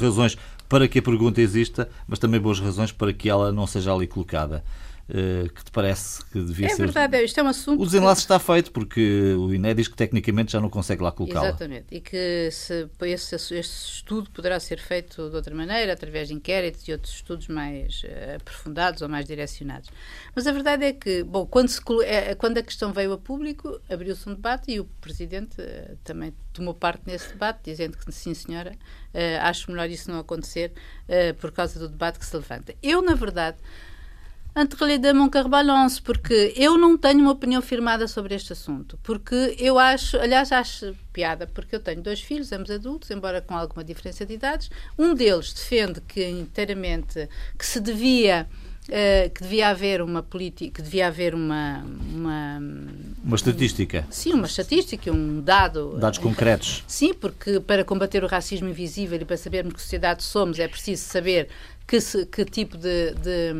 razões 0.00 0.36
para 0.68 0.88
que 0.88 0.98
a 0.98 1.02
pergunta 1.02 1.40
exista, 1.40 1.88
mas 2.08 2.18
também 2.18 2.40
boas 2.40 2.58
razões 2.58 2.90
para 2.90 3.12
que 3.12 3.30
ela 3.30 3.52
não 3.52 3.66
seja 3.66 3.94
ali 3.94 4.08
colocada. 4.08 4.64
Uh, 5.06 5.52
que 5.52 5.62
te 5.62 5.70
parece 5.70 6.24
que 6.24 6.40
devia 6.40 6.66
é 6.66 6.70
ser. 6.70 6.82
É 6.82 6.86
verdade, 6.86 7.24
isto 7.24 7.38
é 7.38 7.42
um 7.42 7.48
assunto. 7.48 7.82
O 7.82 7.84
desenlace 7.84 8.22
que... 8.22 8.24
está 8.24 8.38
feito, 8.38 8.72
porque 8.72 9.34
o 9.34 9.52
INE 9.52 9.74
diz 9.74 9.86
que 9.86 9.94
tecnicamente 9.94 10.52
já 10.52 10.62
não 10.62 10.70
consegue 10.70 11.02
lá 11.02 11.12
colocá-la. 11.12 11.48
Exatamente, 11.48 11.86
e 11.90 12.00
que 12.00 12.48
se, 12.50 12.88
esse, 13.02 13.34
esse, 13.34 13.54
estudo 13.60 14.30
poderá 14.30 14.58
ser 14.58 14.80
feito 14.80 15.28
de 15.28 15.36
outra 15.36 15.54
maneira, 15.54 15.92
através 15.92 16.28
de 16.28 16.34
inquéritos 16.34 16.88
e 16.88 16.92
outros 16.92 17.12
estudos 17.16 17.48
mais 17.48 18.02
uh, 18.04 18.36
aprofundados 18.36 19.02
ou 19.02 19.08
mais 19.10 19.26
direcionados. 19.26 19.90
Mas 20.34 20.46
a 20.46 20.52
verdade 20.52 20.86
é 20.86 20.92
que, 20.94 21.22
bom, 21.22 21.44
quando, 21.44 21.68
se, 21.68 21.82
é, 22.06 22.34
quando 22.34 22.56
a 22.56 22.62
questão 22.62 22.90
veio 22.90 23.12
a 23.12 23.18
público, 23.18 23.78
abriu-se 23.90 24.26
um 24.26 24.32
debate 24.32 24.72
e 24.72 24.80
o 24.80 24.86
Presidente 25.02 25.60
uh, 25.60 25.98
também 26.02 26.32
tomou 26.50 26.72
parte 26.72 27.02
nesse 27.04 27.28
debate, 27.28 27.60
dizendo 27.64 27.98
que, 27.98 28.10
sim, 28.10 28.32
senhora, 28.32 28.72
acho 29.42 29.70
melhor 29.70 29.90
isso 29.90 30.08
não 30.08 30.20
acontecer 30.20 30.72
por 31.40 31.50
causa 31.50 31.80
do 31.80 31.88
debate 31.88 32.16
que 32.16 32.24
se 32.24 32.36
levanta. 32.36 32.72
Eu, 32.80 33.02
na 33.02 33.14
verdade 33.14 33.58
entre 34.56 34.98
de 34.98 35.12
mon 35.12 35.28
carbalance, 35.28 36.00
porque 36.00 36.52
eu 36.56 36.78
não 36.78 36.96
tenho 36.96 37.20
uma 37.20 37.32
opinião 37.32 37.60
firmada 37.60 38.06
sobre 38.06 38.34
este 38.34 38.52
assunto. 38.52 38.98
Porque 39.02 39.56
eu 39.58 39.78
acho, 39.78 40.16
aliás, 40.18 40.52
acho 40.52 40.94
piada, 41.12 41.46
porque 41.46 41.74
eu 41.74 41.80
tenho 41.80 42.00
dois 42.00 42.20
filhos, 42.20 42.52
ambos 42.52 42.70
adultos, 42.70 43.10
embora 43.10 43.40
com 43.40 43.56
alguma 43.56 43.82
diferença 43.82 44.24
de 44.24 44.34
idades. 44.34 44.70
Um 44.98 45.14
deles 45.14 45.52
defende 45.52 46.00
que 46.00 46.24
inteiramente 46.28 47.28
que 47.58 47.66
se 47.66 47.80
devia 47.80 48.46
Uh, 48.84 49.30
que 49.30 49.42
devia 49.42 49.70
haver 49.70 50.02
uma 50.02 50.22
política, 50.22 50.70
que 50.76 50.82
devia 50.82 51.06
haver 51.06 51.34
uma, 51.34 51.82
uma 52.12 52.60
uma 53.24 53.36
estatística. 53.36 54.04
Um, 54.06 54.12
sim, 54.12 54.32
uma 54.34 54.46
estatística, 54.46 55.10
um 55.10 55.40
dado. 55.40 55.96
Dados 55.96 56.18
concretos. 56.18 56.84
Sim, 56.86 57.14
porque 57.14 57.60
para 57.60 57.82
combater 57.82 58.22
o 58.22 58.26
racismo 58.26 58.68
invisível 58.68 59.18
e 59.18 59.24
para 59.24 59.38
sabermos 59.38 59.72
que 59.72 59.80
sociedade 59.80 60.22
somos 60.22 60.58
é 60.58 60.68
preciso 60.68 61.02
saber 61.02 61.48
que, 61.86 62.00
se, 62.00 62.26
que 62.26 62.44
tipo 62.44 62.76
de, 62.76 63.14
de 63.14 63.52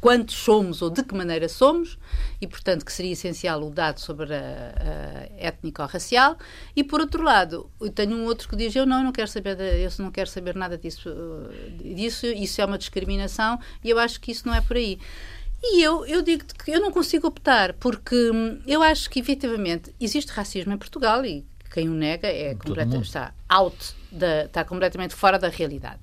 quantos 0.00 0.36
somos 0.36 0.82
ou 0.82 0.90
de 0.90 1.02
que 1.02 1.14
maneira 1.14 1.48
somos, 1.48 1.98
e 2.40 2.46
portanto 2.46 2.84
que 2.84 2.92
seria 2.92 3.12
essencial 3.12 3.62
o 3.62 3.70
dado 3.70 3.98
sobre 3.98 4.34
a, 4.34 4.38
a 4.38 5.46
étnico-racial, 5.46 6.36
e 6.74 6.84
por 6.84 7.00
outro 7.00 7.22
lado, 7.22 7.68
eu 7.80 7.90
tenho 7.90 8.16
um 8.16 8.24
outro 8.24 8.48
que 8.48 8.54
diz, 8.54 8.74
eu 8.76 8.86
não, 8.86 8.98
eu 8.98 9.04
não 9.04 9.12
quero 9.12 9.28
saber, 9.28 9.56
de, 9.56 9.82
eu 9.82 9.90
não 9.98 10.10
quero 10.10 10.30
saber 10.30 10.54
nada 10.54 10.78
disso, 10.78 11.10
disso, 11.80 12.26
isso 12.26 12.60
é 12.60 12.64
uma 12.64 12.78
discriminação, 12.78 13.58
e 13.82 13.90
eu 13.90 13.98
acho 13.98 14.20
que 14.20 14.30
isso 14.30 14.46
não 14.46 14.54
é 14.54 14.60
por 14.60 14.76
aí. 14.76 14.98
E 15.62 15.82
eu, 15.82 16.06
eu 16.06 16.22
digo 16.22 16.44
que 16.44 16.70
eu 16.70 16.80
não 16.80 16.92
consigo 16.92 17.26
optar, 17.26 17.72
porque 17.74 18.30
hum, 18.30 18.60
eu 18.66 18.82
acho 18.82 19.10
que, 19.10 19.18
efetivamente, 19.18 19.92
existe 19.98 20.30
racismo 20.30 20.72
em 20.72 20.78
Portugal 20.78 21.24
e 21.24 21.44
quem 21.72 21.88
o 21.88 21.92
nega 21.92 22.28
é 22.28 22.54
completamente, 22.54 23.06
está 23.06 23.34
out, 23.48 23.94
da, 24.12 24.44
está 24.44 24.64
completamente 24.64 25.14
fora 25.14 25.38
da 25.38 25.48
realidade. 25.48 25.98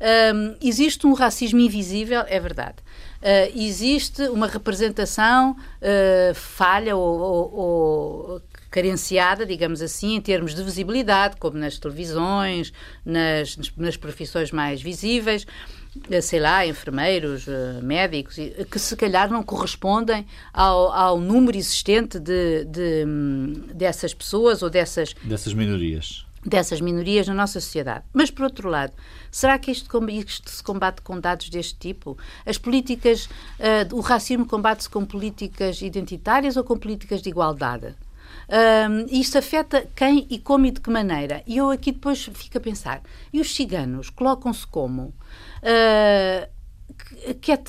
Um, 0.00 0.56
existe 0.60 1.06
um 1.06 1.14
racismo 1.14 1.60
invisível, 1.60 2.22
é 2.26 2.38
verdade. 2.38 2.76
Uh, 3.16 3.58
existe 3.58 4.22
uma 4.28 4.46
representação 4.46 5.52
uh, 5.52 6.34
falha 6.34 6.94
ou, 6.94 7.18
ou, 7.18 7.54
ou, 7.54 8.42
carenciada, 8.70 9.46
digamos 9.46 9.80
assim, 9.80 10.16
em 10.16 10.20
termos 10.20 10.54
de 10.54 10.62
visibilidade, 10.62 11.36
como 11.38 11.56
nas 11.56 11.78
televisões, 11.78 12.72
nas, 13.04 13.56
nas 13.76 13.96
profissões 13.96 14.50
mais 14.52 14.82
visíveis. 14.82 15.46
Eh, 16.10 16.20
sei 16.20 16.38
lá, 16.40 16.66
enfermeiros, 16.66 17.46
médicos, 17.82 18.36
que 18.70 18.78
se 18.78 18.94
calhar 18.96 19.30
não 19.30 19.42
correspondem 19.42 20.26
ao, 20.52 20.92
ao 20.92 21.18
número 21.18 21.56
existente 21.56 22.18
de, 22.18 22.66
de, 22.66 23.04
hum, 23.06 23.62
dessas 23.72 24.12
pessoas 24.12 24.62
ou 24.62 24.68
dessas... 24.68 25.14
Dessas 25.24 25.54
minorias 25.54 26.25
dessas 26.46 26.80
minorias 26.80 27.26
na 27.26 27.34
nossa 27.34 27.60
sociedade. 27.60 28.04
Mas, 28.12 28.30
por 28.30 28.44
outro 28.44 28.68
lado, 28.68 28.92
será 29.30 29.58
que 29.58 29.70
isto, 29.70 30.10
isto 30.10 30.50
se 30.50 30.62
combate 30.62 31.02
com 31.02 31.18
dados 31.18 31.50
deste 31.50 31.74
tipo? 31.74 32.16
As 32.46 32.56
políticas, 32.56 33.26
uh, 33.26 33.94
o 33.94 34.00
racismo 34.00 34.46
combate-se 34.46 34.88
com 34.88 35.04
políticas 35.04 35.82
identitárias 35.82 36.56
ou 36.56 36.64
com 36.64 36.78
políticas 36.78 37.20
de 37.20 37.28
igualdade? 37.28 37.94
Um, 38.48 39.06
isto 39.10 39.38
afeta 39.38 39.88
quem 39.96 40.24
e 40.30 40.38
como 40.38 40.66
e 40.66 40.70
de 40.70 40.80
que 40.80 40.88
maneira? 40.88 41.42
E 41.46 41.56
eu 41.56 41.70
aqui 41.70 41.90
depois 41.90 42.30
fico 42.32 42.58
a 42.58 42.60
pensar, 42.60 43.02
e 43.32 43.40
os 43.40 43.54
ciganos 43.54 44.08
colocam-se 44.08 44.64
como? 44.66 45.12
Uh, 45.62 46.55
que 47.40 47.52
é, 47.52 47.62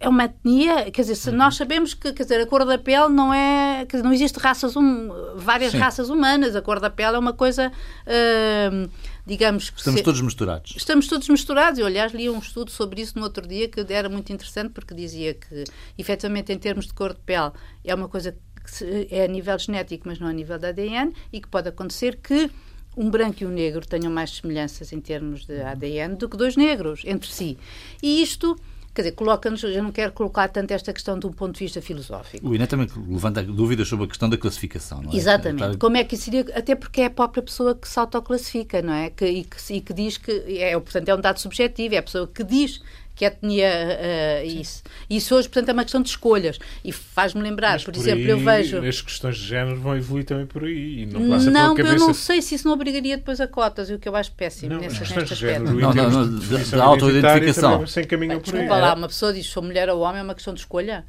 é, 0.00 0.08
uma 0.08 0.24
etnia, 0.24 0.90
quer 0.90 1.02
dizer, 1.02 1.14
se 1.14 1.30
nós 1.30 1.56
sabemos 1.56 1.94
que 1.94 2.12
quer 2.12 2.22
dizer, 2.22 2.40
a 2.40 2.46
cor 2.46 2.64
da 2.64 2.78
pele 2.78 3.08
não 3.08 3.32
é, 3.32 3.84
dizer, 3.84 4.02
não 4.02 4.12
existe 4.12 4.38
raças, 4.38 4.76
um, 4.76 5.08
várias 5.36 5.72
Sim. 5.72 5.78
raças 5.78 6.08
humanas, 6.08 6.56
a 6.56 6.62
cor 6.62 6.80
da 6.80 6.88
pele 6.88 7.16
é 7.16 7.18
uma 7.18 7.32
coisa, 7.32 7.70
uh, 7.70 8.90
digamos... 9.26 9.72
Estamos 9.76 10.00
se, 10.00 10.04
todos 10.04 10.20
misturados. 10.20 10.74
Estamos 10.76 11.06
todos 11.06 11.28
misturados, 11.28 11.78
eu 11.78 11.86
aliás 11.86 12.12
li 12.12 12.28
um 12.30 12.38
estudo 12.38 12.70
sobre 12.70 13.02
isso 13.02 13.18
no 13.18 13.24
outro 13.24 13.46
dia 13.46 13.68
que 13.68 13.84
era 13.92 14.08
muito 14.08 14.32
interessante 14.32 14.70
porque 14.70 14.94
dizia 14.94 15.34
que, 15.34 15.64
efetivamente, 15.98 16.52
em 16.52 16.58
termos 16.58 16.86
de 16.86 16.94
cor 16.94 17.12
de 17.12 17.20
pele, 17.20 17.52
é 17.84 17.94
uma 17.94 18.08
coisa 18.08 18.32
que 18.32 19.08
é 19.10 19.24
a 19.24 19.28
nível 19.28 19.58
genético, 19.58 20.08
mas 20.08 20.18
não 20.18 20.28
a 20.28 20.32
nível 20.32 20.58
da 20.58 20.68
ADN, 20.68 21.12
e 21.30 21.40
que 21.40 21.48
pode 21.48 21.68
acontecer 21.68 22.16
que 22.16 22.50
um 22.96 23.10
branco 23.10 23.42
e 23.42 23.46
um 23.46 23.50
negro 23.50 23.86
tenham 23.86 24.12
mais 24.12 24.36
semelhanças 24.36 24.92
em 24.92 25.00
termos 25.00 25.44
de 25.46 25.60
ADN 25.60 26.16
do 26.16 26.28
que 26.28 26.36
dois 26.36 26.56
negros 26.56 27.02
entre 27.04 27.30
si. 27.30 27.58
E 28.02 28.22
isto 28.22 28.56
quer 28.94 29.02
dizer, 29.02 29.12
coloca-nos, 29.12 29.62
eu 29.64 29.82
não 29.82 29.90
quero 29.90 30.12
colocar 30.12 30.46
tanto 30.48 30.70
esta 30.70 30.92
questão 30.92 31.18
de 31.18 31.26
um 31.26 31.32
ponto 31.32 31.54
de 31.54 31.64
vista 31.64 31.82
filosófico. 31.82 32.48
O 32.48 32.54
INE 32.54 32.66
também 32.66 32.86
levanta 33.08 33.42
dúvidas 33.42 33.88
sobre 33.88 34.04
a 34.04 34.08
questão 34.08 34.28
da 34.28 34.36
classificação, 34.36 35.02
não 35.02 35.12
é? 35.12 35.16
Exatamente. 35.16 35.78
Como 35.78 35.96
é 35.96 36.04
que 36.04 36.16
seria, 36.16 36.46
até 36.54 36.76
porque 36.76 37.00
é 37.00 37.06
a 37.06 37.10
própria 37.10 37.42
pessoa 37.42 37.74
que 37.74 37.88
se 37.88 37.98
autoclassifica, 37.98 38.80
não 38.80 38.92
é? 38.92 39.10
Que, 39.10 39.26
e, 39.26 39.44
que, 39.44 39.72
e 39.72 39.80
que 39.80 39.92
diz 39.92 40.16
que, 40.16 40.30
é, 40.58 40.78
portanto, 40.78 41.08
é 41.08 41.14
um 41.14 41.20
dado 41.20 41.40
subjetivo, 41.40 41.96
é 41.96 41.98
a 41.98 42.02
pessoa 42.04 42.28
que 42.28 42.44
diz 42.44 42.80
que 43.14 43.24
etnia 43.24 43.70
uh, 43.70 44.46
isso. 44.46 44.82
Isso 45.08 45.34
hoje, 45.34 45.48
portanto, 45.48 45.68
é 45.68 45.72
uma 45.72 45.84
questão 45.84 46.02
de 46.02 46.08
escolhas. 46.08 46.58
E 46.84 46.92
faz-me 46.92 47.40
lembrar, 47.40 47.72
Mas 47.72 47.84
por, 47.84 47.92
por 47.92 48.00
exemplo, 48.00 48.24
aí, 48.24 48.30
eu 48.30 48.38
vejo. 48.38 48.84
As 48.84 49.00
questões 49.00 49.36
de 49.36 49.46
género 49.46 49.80
vão 49.80 49.96
evoluir 49.96 50.24
também 50.24 50.46
por 50.46 50.64
aí. 50.64 51.02
E 51.02 51.06
não 51.06 51.28
passa 51.28 51.50
não, 51.50 51.74
cabeça... 51.74 51.94
eu 51.94 52.00
não 52.00 52.14
sei 52.14 52.42
se 52.42 52.56
isso 52.56 52.66
não 52.66 52.74
obrigaria 52.74 53.16
depois 53.16 53.40
a 53.40 53.46
cotas, 53.46 53.88
o 53.90 53.98
que 53.98 54.08
eu 54.08 54.16
acho 54.16 54.32
péssimo 54.32 54.74
não, 54.74 54.80
nesse, 54.80 55.00
neste 55.00 55.32
aspecto. 55.32 55.72
Não, 55.72 55.92
não, 55.92 56.10
não, 56.10 56.40
da 56.70 56.84
auto-identificação. 56.84 57.86
Sem 57.86 58.04
caminho 58.04 58.40
por 58.40 58.54
aí. 58.56 58.68
lá, 58.68 58.94
uma 58.94 59.08
pessoa 59.08 59.32
diz 59.32 59.46
sou 59.46 59.62
mulher 59.62 59.88
ou 59.88 60.00
homem, 60.00 60.20
é 60.20 60.24
uma 60.24 60.34
questão 60.34 60.52
de 60.52 60.60
escolha 60.60 61.04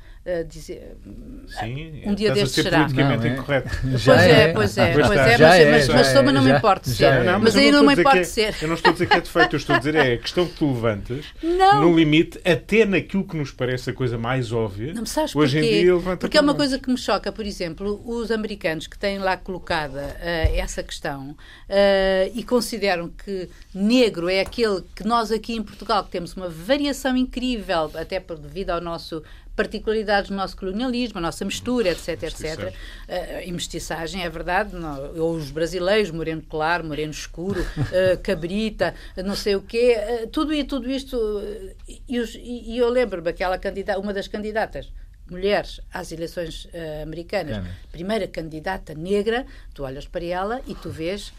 dizer. 0.48 0.98
Sim, 1.60 2.02
um 2.06 2.16
dia 2.16 2.32
destes 2.32 2.64
será. 2.64 2.80
politicamente 2.80 3.24
não, 3.24 3.30
é? 3.30 3.34
incorreto. 3.34 3.70
Já 3.98 4.14
pois 4.14 4.26
é, 4.26 4.54
pois 4.54 4.78
é, 4.78 4.94
pois 4.94 5.12
é, 5.12 5.16
mas, 5.16 5.42
é, 5.42 5.72
mas, 5.72 5.88
mas, 5.88 6.14
mas 6.14 6.34
não 6.34 6.44
me 6.44 6.52
importa 6.52 6.90
ser. 6.90 7.24
Não, 7.24 7.40
mas, 7.40 7.56
aí 7.56 7.72
não 7.72 7.84
me 7.84 7.94
importa 7.94 8.20
é, 8.20 8.24
ser. 8.24 8.56
Eu 8.62 8.68
não 8.68 8.76
estou 8.76 8.90
a 8.90 8.94
dizer 8.94 9.08
que 9.08 9.14
é 9.14 9.22
defeito, 9.22 9.56
eu 9.56 9.58
estou 9.58 9.76
a 9.76 9.80
dizer 9.80 9.96
é 9.96 10.14
a 10.14 10.18
questão 10.18 10.48
que 10.48 10.54
tu 10.54 10.74
levantas, 10.74 11.26
não. 11.44 11.82
no 11.82 11.96
limite, 11.96 12.40
até 12.44 12.86
naquilo 12.86 13.24
que 13.24 13.38
nos 13.38 13.52
parece 13.52 13.92
a 13.92 13.94
coisa 13.94 14.18
mais 14.18 14.52
óbvia. 14.52 14.94
Não 14.94 15.02
me 15.02 15.08
sabes 15.08 15.36
hoje 15.36 15.60
porquê? 15.60 15.76
em 15.76 15.82
dia 15.84 15.94
levanta 15.94 16.18
Porque 16.18 16.38
é 16.38 16.42
uma 16.42 16.56
coisa 16.56 16.80
que 16.80 16.90
me 16.90 16.98
choca, 16.98 17.32
por 17.32 17.46
exemplo, 17.46 18.02
os 18.06 18.32
americanos 18.32 18.88
que 18.88 18.98
têm 18.98 19.20
lá 19.20 19.38
colocada 19.38 20.18
uh, 20.20 20.56
essa 20.56 20.82
questão 20.82 21.32
uh, 21.32 22.32
e 22.34 22.44
consideram 22.44 23.10
que 23.10 23.50
negro 23.74 24.30
é 24.30 24.42
aquele 24.42 24.84
que 24.96 25.06
nós 25.06 25.32
aqui 25.32 25.54
em 25.54 25.62
Portugal 25.62 26.04
que 26.04 26.12
temos 26.12 26.34
uma 26.34 26.50
variação 26.50 27.16
incrível, 27.16 27.92
até 27.96 28.20
por, 28.20 28.38
devido 28.38 28.72
ao 28.72 28.82
nosso 28.82 29.24
particularidades 29.56 30.30
do 30.30 30.36
nosso 30.36 30.58
colonialismo, 30.58 31.18
a 31.18 31.22
nossa 31.22 31.46
mistura, 31.46 31.90
etc, 31.90 32.24
etc. 32.24 32.74
Uh, 32.74 32.74
e 33.46 33.52
mestiçagem, 33.52 34.24
é 34.24 34.30
verdade, 34.30 34.76
não, 34.76 35.16
ou 35.18 35.36
os 35.36 35.50
brasileiros, 35.50 36.12
moreno 36.12 36.44
claro, 36.48 36.84
moreno 36.84 37.12
escuro, 37.12 37.62
uh, 37.62 38.18
cabrita, 38.22 38.94
não 39.24 39.36
sei 39.36 39.56
o 39.56 39.62
quê, 39.62 39.98
uh, 39.98 40.28
tudo, 40.28 40.54
e, 40.54 40.64
tudo 40.64 40.90
isto, 40.90 41.18
e, 42.08 42.20
os, 42.20 42.36
e, 42.36 42.78
eu 42.78 42.90
lembro-me 42.90 43.30
aquela 43.30 43.58
candidata, 43.58 44.00
uma 44.00 44.14
das 44.14 44.28
candidatas, 44.28 44.92
mulheres 45.30 45.82
às 45.92 46.12
eleições 46.12 46.68
americanas, 47.02 47.66
primeira 47.92 48.28
candidata 48.28 48.94
negra, 48.94 49.44
tu 49.74 49.84
olhas 49.84 50.06
para 50.06 50.24
ela 50.24 50.62
e 50.68 50.76
tu 50.76 50.92
vês 50.92 51.34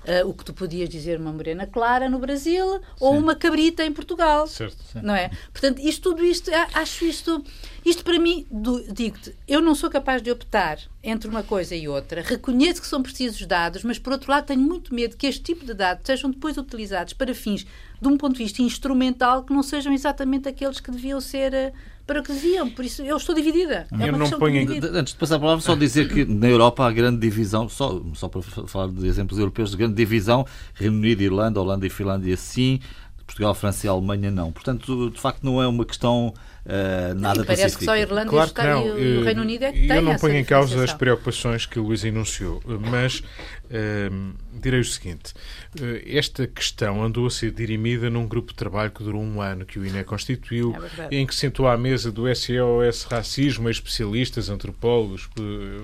Uh, 0.00 0.26
o 0.26 0.32
que 0.32 0.44
tu 0.44 0.54
podias 0.54 0.88
dizer 0.88 1.20
uma 1.20 1.30
morena 1.30 1.66
clara 1.66 2.08
no 2.08 2.18
Brasil 2.18 2.72
Sim. 2.72 2.80
ou 2.98 3.18
uma 3.18 3.36
cabrita 3.36 3.84
em 3.84 3.92
Portugal. 3.92 4.46
Certo. 4.46 4.78
Não 5.02 5.14
é? 5.14 5.30
Portanto, 5.52 5.78
isto, 5.78 6.10
tudo 6.10 6.24
isto, 6.24 6.50
acho 6.72 7.04
isto, 7.04 7.44
isto 7.84 8.02
para 8.02 8.18
mim, 8.18 8.46
digo-te, 8.92 9.34
eu 9.46 9.60
não 9.60 9.74
sou 9.74 9.90
capaz 9.90 10.22
de 10.22 10.30
optar 10.30 10.78
entre 11.02 11.28
uma 11.28 11.42
coisa 11.42 11.74
e 11.74 11.86
outra. 11.86 12.22
Reconheço 12.22 12.80
que 12.80 12.86
são 12.86 13.02
precisos 13.02 13.46
dados, 13.46 13.84
mas 13.84 13.98
por 13.98 14.14
outro 14.14 14.30
lado 14.30 14.46
tenho 14.46 14.60
muito 14.60 14.94
medo 14.94 15.18
que 15.18 15.26
este 15.26 15.42
tipo 15.42 15.66
de 15.66 15.74
dados 15.74 16.02
sejam 16.06 16.30
depois 16.30 16.56
utilizados 16.56 17.12
para 17.12 17.34
fins 17.34 17.66
de 18.00 18.08
um 18.08 18.16
ponto 18.16 18.32
de 18.32 18.42
vista 18.42 18.62
instrumental 18.62 19.44
que 19.44 19.52
não 19.52 19.62
sejam 19.62 19.92
exatamente 19.92 20.48
aqueles 20.48 20.80
que 20.80 20.90
deviam 20.90 21.20
ser 21.20 21.52
uh, 21.52 21.72
para 22.10 22.20
o 22.20 22.22
que 22.24 22.32
deviam. 22.32 22.68
Por 22.68 22.84
isso, 22.84 23.02
eu 23.02 23.16
estou 23.16 23.32
dividida. 23.32 23.86
É 24.00 24.08
eu 24.08 24.18
não 24.18 24.28
ponho 24.30 24.68
Antes 24.92 25.12
de 25.12 25.18
passar 25.18 25.36
a 25.36 25.38
palavra, 25.38 25.62
só 25.62 25.76
dizer 25.76 26.08
que 26.08 26.24
na 26.24 26.48
Europa 26.48 26.84
há 26.84 26.90
grande 26.90 27.20
divisão, 27.20 27.68
só, 27.68 28.02
só 28.14 28.28
para 28.28 28.42
falar 28.42 28.88
de 28.88 29.06
exemplos 29.06 29.38
europeus, 29.38 29.70
de 29.70 29.76
grande 29.76 29.94
divisão, 29.94 30.44
Reino 30.74 30.96
Unido, 30.96 31.22
Irlanda, 31.22 31.60
Holanda 31.60 31.86
e 31.86 31.90
Finlândia 31.90 32.36
sim, 32.36 32.80
Portugal, 33.24 33.54
França 33.54 33.86
e 33.86 33.88
Alemanha 33.88 34.28
não. 34.28 34.50
Portanto, 34.50 35.08
de 35.10 35.20
facto, 35.20 35.44
não 35.44 35.62
é 35.62 35.68
uma 35.68 35.84
questão 35.84 36.34
uh, 36.66 37.14
nada 37.14 37.42
e 37.42 37.44
parece 37.44 37.62
pacífica. 37.62 37.78
que 37.78 37.84
só 37.84 37.92
a 37.92 38.00
Irlanda 38.00 38.28
claro 38.30 38.50
que 38.52 38.62
não. 38.62 38.98
e 38.98 39.18
o 39.18 39.24
Reino 39.24 39.42
Unido 39.42 39.64
é 39.64 39.72
que 39.72 39.86
tem 39.86 39.96
Eu 39.96 40.02
não 40.02 40.16
ponho 40.16 40.36
em 40.36 40.44
causa 40.44 40.82
as 40.82 40.92
preocupações 40.92 41.66
que 41.66 41.78
o 41.78 41.84
Luís 41.84 42.04
enunciou, 42.04 42.62
mas 42.90 43.20
uh, 43.20 44.34
direi 44.60 44.80
o 44.80 44.84
seguinte: 44.84 45.32
uh, 45.80 46.02
esta 46.06 46.46
questão 46.46 47.02
andou 47.02 47.26
a 47.26 47.30
ser 47.30 47.50
dirimida 47.50 48.10
num 48.10 48.26
grupo 48.26 48.50
de 48.52 48.56
trabalho 48.56 48.90
que 48.90 49.02
durou 49.02 49.22
um 49.22 49.40
ano, 49.40 49.64
que 49.64 49.78
o 49.78 49.86
INE 49.86 50.04
constituiu, 50.04 50.74
é 51.10 51.16
em 51.16 51.26
que 51.26 51.34
sentou 51.34 51.66
à 51.66 51.76
mesa 51.76 52.10
do 52.10 52.32
SEOS 52.34 53.04
Racismo, 53.04 53.68
especialistas, 53.68 54.48
antropólogos, 54.48 55.28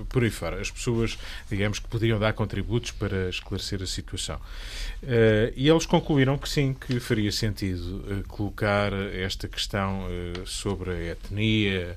por, 0.09 0.23
aí 0.23 0.29
fora, 0.29 0.59
as 0.59 0.71
pessoas, 0.71 1.17
digamos, 1.49 1.79
que 1.79 1.87
poderiam 1.87 2.19
dar 2.19 2.33
contributos 2.33 2.91
para 2.91 3.29
esclarecer 3.29 3.81
a 3.81 3.87
situação. 3.87 4.39
Uh, 5.03 5.53
e 5.55 5.69
eles 5.69 5.85
concluíram 5.85 6.37
que 6.37 6.49
sim, 6.49 6.73
que 6.73 6.99
faria 6.99 7.31
sentido 7.31 8.03
uh, 8.07 8.27
colocar 8.27 8.91
esta 8.93 9.47
questão 9.47 10.05
uh, 10.05 10.47
sobre 10.67 10.91
a 10.91 11.11
etnia 11.11 11.95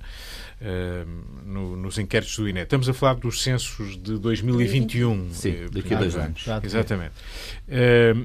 no, 1.46 1.74
nos 1.74 1.98
inquéritos 1.98 2.36
do 2.36 2.48
INE. 2.48 2.60
Estamos 2.60 2.88
a 2.88 2.92
falar 2.92 3.14
dos 3.14 3.42
censos 3.42 3.96
de 3.96 4.18
2021. 4.18 5.30
Sim, 5.32 5.54
daqui 5.72 5.94
a 5.94 5.98
dois 5.98 6.16
anos. 6.16 6.44
Exatamente. 6.62 7.12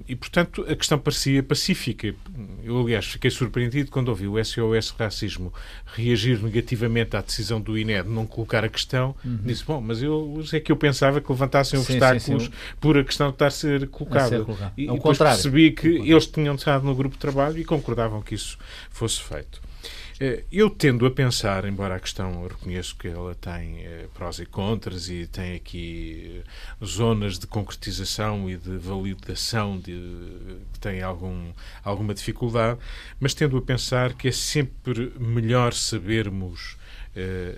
e, 0.08 0.16
portanto, 0.16 0.66
a 0.68 0.76
questão 0.76 1.00
parecia 1.00 1.42
pacífica. 1.42 2.14
Eu, 2.64 2.80
aliás, 2.82 3.06
fiquei 3.06 3.32
surpreendido 3.32 3.90
quando 3.90 4.10
ouvi 4.10 4.28
o 4.28 4.44
SOS 4.44 4.90
Racismo 4.98 5.54
reagir 5.86 6.42
negativamente 6.42 7.16
à 7.16 7.22
decisão 7.22 7.62
do 7.62 7.78
INE 7.78 8.04
de 8.04 8.10
não 8.10 8.26
colocar 8.26 8.66
a 8.66 8.70
questão. 8.70 9.16
Uhum. 9.24 9.40
Disse, 9.44 9.64
bom, 9.64 9.80
mas 9.80 10.02
eu 10.02 10.44
é 10.52 10.60
que 10.60 10.72
eu 10.72 10.76
pensava 10.76 11.22
que 11.22 11.32
levantassem 11.32 11.82
sim, 11.82 11.94
obstáculos 11.94 12.44
sim, 12.44 12.52
sim. 12.52 12.58
por 12.82 12.98
a 12.98 13.04
questão 13.04 13.28
de 13.28 13.36
estar 13.36 13.48
a 13.48 13.52
ser 13.52 13.88
colocada. 13.88 14.46
E, 14.76 14.84
e 14.84 14.92
depois 14.92 15.18
percebi 15.18 15.72
que 15.72 15.88
eles 15.88 16.28
tinham 16.28 16.56
estado 16.56 16.84
no 16.84 16.94
grupo 16.94 17.16
de 17.16 17.20
trabalho 17.20 17.58
e 17.58 17.64
concordavam 17.64 18.22
que 18.22 18.36
isso 18.36 18.58
fosse 18.90 19.22
feito. 19.22 19.65
Eh, 20.18 20.46
eu 20.50 20.70
tendo 20.70 21.06
a 21.06 21.12
pensar, 21.12 21.66
embora 21.66 21.96
a 21.96 22.00
questão, 22.00 22.44
eu 22.44 22.48
reconheço 22.48 22.96
que 22.96 23.08
ela 23.10 23.36
tem 23.36 23.80
eh, 23.84 24.08
prós 24.14 24.40
e 24.40 24.46
contras 24.46 25.10
e 25.10 25.28
tem 25.28 25.56
aqui 25.56 26.42
eh, 26.82 26.86
zonas 26.86 27.38
de 27.38 27.46
concretização 27.46 28.50
e 28.50 28.56
de 28.56 28.78
validação 28.78 29.78
de, 29.78 29.92
que 30.72 30.80
têm 30.80 31.02
algum, 31.02 31.52
alguma 31.84 32.14
dificuldade, 32.14 32.80
mas 33.20 33.34
tendo 33.34 33.58
a 33.58 33.62
pensar 33.62 34.14
que 34.14 34.30
é 34.30 34.32
sempre 34.32 35.12
melhor 35.20 35.74
sabermos 35.74 36.78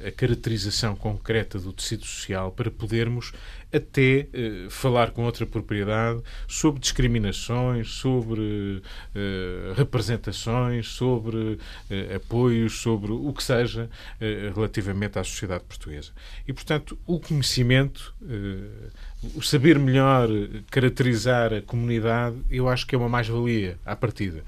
a 0.06 0.12
caracterização 0.12 0.96
concreta 0.96 1.60
do 1.60 1.74
tecido 1.74 2.06
social 2.06 2.52
para 2.52 2.70
podermos 2.70 3.34
até 3.74 4.28
uh, 4.34 4.70
falar 4.70 5.12
com 5.12 5.24
outra 5.24 5.46
propriedade 5.46 6.22
sobre 6.48 6.80
discriminações, 6.80 7.89
sobre 7.89 8.41
uh, 8.41 9.74
representações, 9.76 10.88
sobre 10.88 11.60
apoios, 12.15 12.80
sobre 12.80 13.12
o 13.12 13.34
que 13.34 13.43
seja 13.43 13.89
relativamente 14.54 15.20
à 15.20 15.24
sociedade 15.24 15.63
portuguesa. 15.63 16.12
E, 16.48 16.54
portanto, 16.54 16.98
o 17.06 17.20
conhecimento, 17.20 18.13
o 19.36 19.41
saber 19.41 19.80
melhor 19.80 20.30
caracterizar 20.70 21.54
a 21.54 21.62
comunidade, 21.62 22.38
eu 22.50 22.67
acho 22.67 22.86
que 22.86 22.96
é 22.96 22.98
uma 22.98 23.10
mais-valia 23.10 23.78
à 23.86 23.96
partida 23.96 24.43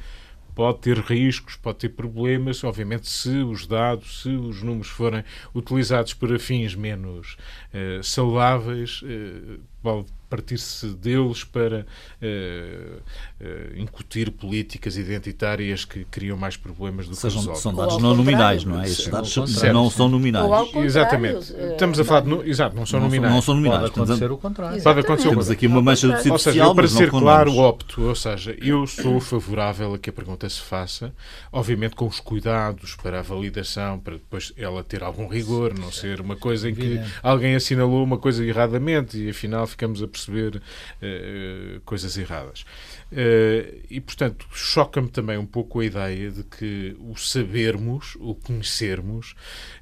pode 0.55 0.79
ter 0.79 0.97
riscos, 0.97 1.55
pode 1.55 1.79
ter 1.79 1.89
problemas, 1.89 2.63
obviamente, 2.63 3.09
se 3.09 3.37
os 3.37 3.65
dados, 3.65 4.21
se 4.21 4.29
os 4.29 4.61
números 4.61 4.89
forem 4.89 5.23
utilizados 5.53 6.13
para 6.13 6.37
fins 6.39 6.75
menos 6.75 7.37
uh, 7.73 8.03
saudáveis, 8.03 9.01
uh, 9.01 9.59
pode 9.81 10.07
partir-se 10.29 10.87
deles 10.89 11.43
para 11.43 11.85
uh, 12.21 12.97
uh, 13.41 13.79
incutir 13.79 14.31
políticas 14.31 14.95
identitárias 14.95 15.85
que 15.85 16.05
criam 16.05 16.37
mais 16.37 16.55
problemas 16.55 17.07
do 17.07 17.15
Sejam, 17.15 17.41
que 17.41 17.47
resolvem. 17.49 17.61
São 17.61 17.75
dados 17.75 17.97
não 17.97 18.15
nominais, 18.15 18.63
não 18.63 18.79
é? 18.79 18.85
Estes 18.85 19.07
dados 19.07 19.35
não 19.73 19.89
são 19.89 20.07
nominais. 20.07 20.73
Exatamente. 20.75 21.53
Estamos 21.71 21.99
a 21.99 22.05
falar 22.05 22.21
de. 22.21 22.49
Exato, 22.49 22.75
não 22.75 22.85
são 22.85 22.99
não 22.99 23.07
nominais. 23.07 23.33
Não 23.33 23.41
são 23.41 23.55
nominais. 23.55 23.81
Pode 23.81 23.93
acontecer 23.93 24.31
o 24.31 24.37
contrário. 24.37 24.83
Pode 24.83 24.99
acontecer 24.99 25.29
Temos 25.29 25.49
aqui 25.49 25.67
uma 25.67 25.81
mancha 25.81 26.07
de 26.07 26.31
Ou 26.31 26.37
seja, 26.37 26.63
eu, 26.63 26.75
para 26.75 26.87
ser 26.87 27.09
claro, 27.09 27.57
opto. 27.57 28.03
Ou 28.03 28.15
seja, 28.15 28.55
eu 28.61 28.85
sou 28.85 29.19
favorável 29.19 29.93
a 29.93 29.99
que 29.99 30.09
a 30.09 30.13
pergunta 30.13 30.47
se 30.47 30.61
faça, 30.61 31.13
obviamente 31.51 31.95
com 31.95 32.05
os 32.05 32.19
cuidados 32.19 32.95
para 32.95 33.19
a 33.19 33.21
validação, 33.21 33.99
para 33.99 34.13
depois 34.13 34.53
ela 34.57 34.83
ter 34.83 35.03
algum 35.03 35.27
rigor, 35.27 35.77
não 35.77 35.91
ser 35.91 36.21
uma 36.21 36.35
coisa 36.35 36.69
em 36.69 36.75
que 36.75 37.01
alguém 37.23 37.55
assinalou 37.55 38.03
uma 38.03 38.17
coisa 38.17 38.45
erradamente 38.45 39.17
e 39.17 39.29
afinal 39.29 39.65
ficamos 39.65 40.03
a 40.03 40.07
perceber 40.07 40.18
uh, 40.27 41.79
coisas 41.85 42.17
erradas. 42.17 42.65
Uh, 43.11 43.81
e, 43.89 43.99
portanto, 43.99 44.45
choca-me 44.53 45.09
também 45.09 45.35
um 45.35 45.45
pouco 45.45 45.79
a 45.79 45.85
ideia 45.85 46.29
de 46.29 46.43
que 46.43 46.95
o 46.99 47.15
sabermos, 47.15 48.15
o 48.19 48.35
conhecermos, 48.35 49.33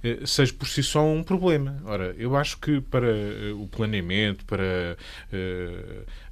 uh, 0.02 0.26
seja 0.26 0.54
por 0.54 0.66
si 0.66 0.82
só 0.82 1.06
um 1.06 1.22
problema. 1.22 1.82
Ora, 1.84 2.16
eu 2.18 2.38
acho 2.38 2.58
que 2.58 2.80
para 2.80 3.14
o 3.56 3.68
planeamento, 3.68 4.46
para 4.46 4.98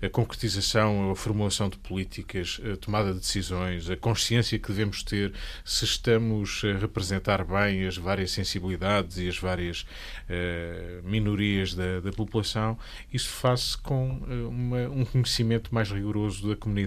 a 0.02 0.10
concretização, 0.10 1.12
a 1.12 1.16
formulação 1.16 1.68
de 1.68 1.78
políticas, 1.78 2.62
a 2.72 2.78
tomada 2.78 3.12
de 3.14 3.20
decisões, 3.20 3.90
a 3.90 3.98
consciência 3.98 4.58
que 4.58 4.68
devemos 4.70 5.04
ter 5.04 5.34
se 5.66 5.84
estamos 5.84 6.62
a 6.64 6.78
representar 6.78 7.44
bem 7.44 7.86
as 7.86 7.98
várias 7.98 8.32
sensibilidades 8.32 9.18
e 9.18 9.28
as 9.28 9.38
várias 9.38 9.86
minorias 11.04 11.74
da, 11.74 12.00
da 12.00 12.12
população, 12.12 12.78
isso 13.12 13.30
faz 13.30 13.76
com 13.76 14.20
uma, 14.50 14.88
um 14.90 15.06
conhecimento 15.06 15.74
mais 15.74 15.92
rigoroso 15.92 16.48
da 16.48 16.56
comunidade. 16.56 16.85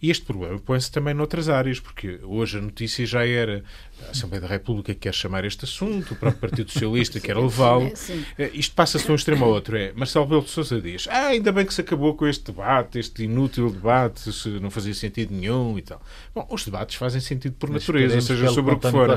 E 0.00 0.10
este 0.10 0.24
problema 0.24 0.58
põe-se 0.58 0.90
também 0.90 1.14
noutras 1.14 1.48
áreas, 1.48 1.80
porque 1.80 2.20
hoje 2.22 2.58
a 2.58 2.60
notícia 2.60 3.04
já 3.06 3.26
era 3.26 3.64
a 4.06 4.10
Assembleia 4.10 4.42
da 4.42 4.48
República 4.48 4.94
quer 4.94 5.14
chamar 5.14 5.44
este 5.44 5.64
assunto, 5.64 6.12
o 6.12 6.16
próprio 6.16 6.40
Partido 6.40 6.70
Socialista 6.70 7.18
quer 7.20 7.36
levá-lo. 7.36 7.90
Eh, 8.38 8.50
isto 8.52 8.74
passa-se 8.74 9.06
de 9.06 9.12
um 9.12 9.14
extremo 9.14 9.44
ao 9.44 9.50
outro. 9.50 9.76
É 9.76 9.92
Marcelo 9.94 10.26
Belo 10.26 10.42
de 10.42 10.50
Sousa 10.50 10.80
diz: 10.80 11.08
ah, 11.08 11.28
ainda 11.28 11.50
bem 11.50 11.64
que 11.64 11.72
se 11.72 11.80
acabou 11.80 12.14
com 12.14 12.26
este 12.26 12.44
debate, 12.44 12.98
este 12.98 13.24
inútil 13.24 13.70
debate, 13.70 14.32
se 14.32 14.48
não 14.60 14.70
fazia 14.70 14.92
sentido 14.92 15.34
nenhum 15.34 15.78
e 15.78 15.82
tal. 15.82 16.00
Bom, 16.34 16.46
os 16.50 16.64
debates 16.64 16.96
fazem 16.96 17.20
sentido 17.20 17.54
por 17.54 17.70
Mas 17.70 17.82
natureza, 17.82 18.20
seja 18.20 18.48
sobre 18.50 18.74
o 18.74 18.78
que 18.78 18.90
for. 18.90 19.08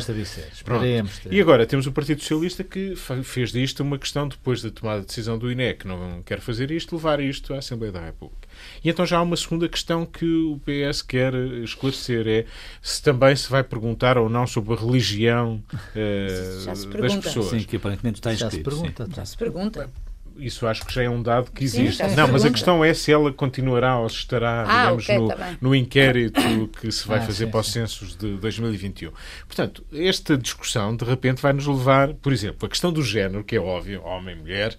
E 1.29 1.41
agora 1.41 1.65
temos 1.65 1.85
o 1.85 1.91
Partido 1.91 2.21
Socialista 2.21 2.63
que 2.63 2.95
fez 3.23 3.51
disto 3.51 3.81
uma 3.81 3.97
questão, 3.97 4.27
depois 4.27 4.61
da 4.61 4.71
tomada 4.71 5.01
de 5.01 5.07
decisão 5.07 5.37
do 5.37 5.51
INE, 5.51 5.73
que 5.73 5.87
não 5.87 6.21
quer 6.23 6.39
fazer 6.39 6.71
isto, 6.71 6.95
levar 6.95 7.19
isto 7.19 7.53
à 7.53 7.57
Assembleia 7.57 7.91
da 7.91 8.05
República. 8.05 8.38
E 8.83 8.89
então 8.89 9.05
já 9.05 9.17
há 9.17 9.21
uma 9.21 9.37
segunda 9.37 9.67
questão 9.67 10.05
que 10.05 10.25
o 10.25 10.59
PS 10.59 11.01
quer 11.01 11.33
esclarecer: 11.63 12.27
é 12.27 12.45
se 12.81 13.01
também 13.01 13.35
se 13.35 13.49
vai 13.49 13.63
perguntar 13.63 14.17
ou 14.17 14.29
não 14.29 14.45
sobre 14.45 14.73
a 14.73 14.77
religião 14.77 15.61
uh, 15.73 16.65
das 16.65 17.15
pessoas. 17.15 17.49
Sim, 17.49 17.59
que 17.59 17.77
aparentemente 17.77 18.19
está 18.19 18.33
escrito. 18.33 18.53
Já 18.53 18.57
se 18.57 18.63
pergunta. 18.63 19.09
Já 19.15 19.25
se 19.25 19.37
pergunta 19.37 19.89
isso 20.39 20.65
acho 20.65 20.85
que 20.85 20.93
já 20.93 21.03
é 21.03 21.09
um 21.09 21.21
dado 21.21 21.51
que 21.51 21.63
existe. 21.63 22.03
Sim, 22.03 22.15
não, 22.15 22.27
mas 22.27 22.45
a 22.45 22.49
questão 22.49 22.83
é 22.83 22.93
se 22.93 23.11
ela 23.11 23.31
continuará 23.31 23.99
ou 23.99 24.09
se 24.09 24.17
estará, 24.17 24.63
ah, 24.67 24.83
digamos, 24.83 25.03
okay, 25.03 25.17
no, 25.17 25.27
tá 25.27 25.57
no, 25.61 25.75
inquérito 25.75 26.69
que 26.79 26.91
se 26.91 27.07
vai 27.07 27.19
ah, 27.19 27.21
fazer 27.21 27.45
sim, 27.45 27.51
para 27.51 27.59
os 27.59 27.71
censos 27.71 28.15
de 28.15 28.37
2021. 28.37 29.11
Portanto, 29.45 29.83
esta 29.93 30.37
discussão, 30.37 30.95
de 30.95 31.03
repente, 31.03 31.41
vai 31.41 31.53
nos 31.53 31.67
levar, 31.67 32.13
por 32.13 32.31
exemplo, 32.31 32.65
a 32.65 32.69
questão 32.69 32.91
do 32.91 33.03
género, 33.03 33.43
que 33.43 33.55
é 33.55 33.59
óbvio, 33.59 34.01
homem, 34.03 34.35
mulher, 34.35 34.77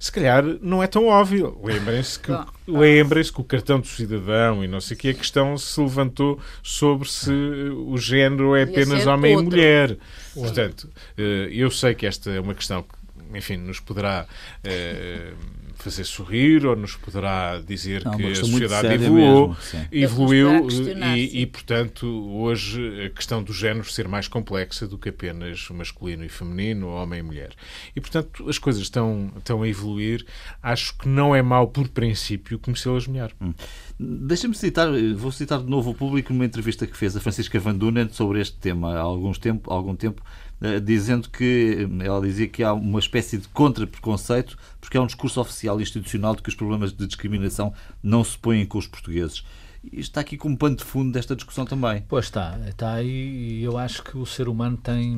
se 0.00 0.10
calhar 0.10 0.42
não 0.62 0.82
é 0.82 0.86
tão 0.86 1.06
óbvio. 1.08 1.60
Lembrem-se 1.62 2.18
que, 2.18 2.32
lembrem 2.66 3.22
que 3.22 3.38
o 3.38 3.44
cartão 3.44 3.78
do 3.78 3.86
cidadão 3.86 4.64
e 4.64 4.66
não 4.66 4.80
sei 4.80 4.96
o 4.96 4.98
que, 4.98 5.10
a 5.10 5.14
questão 5.14 5.58
se 5.58 5.78
levantou 5.78 6.40
sobre 6.62 7.06
se 7.06 7.30
o 7.30 7.98
género 7.98 8.56
é 8.56 8.62
apenas 8.62 9.06
homem 9.06 9.36
outro. 9.36 9.48
e 9.48 9.50
mulher. 9.50 9.98
Portanto, 10.32 10.88
eh, 11.18 11.50
eu 11.52 11.70
sei 11.70 11.94
que 11.94 12.06
esta 12.06 12.30
é 12.30 12.40
uma 12.40 12.54
questão 12.54 12.82
que, 12.82 12.88
enfim, 13.34 13.56
nos 13.56 13.80
poderá. 13.80 14.26
Eh, 14.64 15.32
fazer 15.80 16.04
sorrir 16.04 16.66
ou 16.66 16.76
nos 16.76 16.94
poderá 16.94 17.60
dizer 17.60 18.04
não, 18.04 18.12
que 18.12 18.26
a 18.26 18.34
sociedade 18.34 18.94
evoluiu, 18.94 19.48
mesmo, 19.48 19.88
evoluiu 19.90 20.68
e, 21.16 21.40
e, 21.42 21.46
portanto, 21.46 22.06
hoje 22.06 23.06
a 23.06 23.10
questão 23.10 23.42
do 23.42 23.52
género 23.52 23.90
ser 23.90 24.06
mais 24.06 24.28
complexa 24.28 24.86
do 24.86 24.98
que 24.98 25.08
apenas 25.08 25.68
masculino 25.70 26.24
e 26.24 26.28
feminino, 26.28 26.88
homem 26.88 27.20
e 27.20 27.22
mulher. 27.22 27.50
E, 27.96 28.00
portanto, 28.00 28.48
as 28.48 28.58
coisas 28.58 28.82
estão, 28.82 29.32
estão 29.38 29.62
a 29.62 29.68
evoluir. 29.68 30.24
Acho 30.62 30.96
que 30.96 31.08
não 31.08 31.34
é 31.34 31.42
mau, 31.42 31.66
por 31.66 31.88
princípio, 31.88 32.58
conhecê-las 32.58 33.06
melhor. 33.06 33.32
Hum. 33.40 33.54
Deixa-me 33.98 34.54
citar, 34.54 34.88
vou 35.16 35.32
citar 35.32 35.60
de 35.60 35.68
novo 35.68 35.90
o 35.90 35.94
público 35.94 36.32
numa 36.32 36.44
entrevista 36.44 36.86
que 36.86 36.96
fez 36.96 37.16
a 37.16 37.20
Francisca 37.20 37.58
Van 37.58 37.74
Dunen 37.74 38.08
sobre 38.10 38.40
este 38.40 38.56
tema 38.56 38.94
há 38.94 39.00
alguns 39.00 39.38
tempo, 39.38 39.70
há 39.70 39.74
algum 39.74 39.94
tempo 39.94 40.22
eh, 40.24 40.49
dizendo 40.82 41.30
que 41.30 41.88
ela 42.00 42.20
dizia 42.20 42.46
que 42.46 42.62
há 42.62 42.72
uma 42.72 42.98
espécie 42.98 43.38
de 43.38 43.48
contra-preconceito, 43.48 44.58
porque 44.80 44.96
é 44.96 45.00
um 45.00 45.06
discurso 45.06 45.40
oficial 45.40 45.80
e 45.80 45.82
institucional 45.82 46.36
de 46.36 46.42
que 46.42 46.48
os 46.48 46.54
problemas 46.54 46.92
de 46.92 47.06
discriminação 47.06 47.72
não 48.02 48.22
se 48.22 48.36
põem 48.36 48.66
com 48.66 48.78
os 48.78 48.86
portugueses. 48.86 49.42
E 49.82 50.00
está 50.00 50.20
aqui 50.20 50.36
como 50.36 50.58
pano 50.58 50.76
de 50.76 50.84
fundo 50.84 51.12
desta 51.12 51.34
discussão 51.34 51.64
também. 51.64 52.04
Pois 52.08 52.26
está, 52.26 52.58
está 52.68 52.92
aí 52.94 53.60
e 53.60 53.62
eu 53.62 53.78
acho 53.78 54.02
que 54.02 54.18
o 54.18 54.26
ser 54.26 54.48
humano 54.48 54.76
tem 54.76 55.16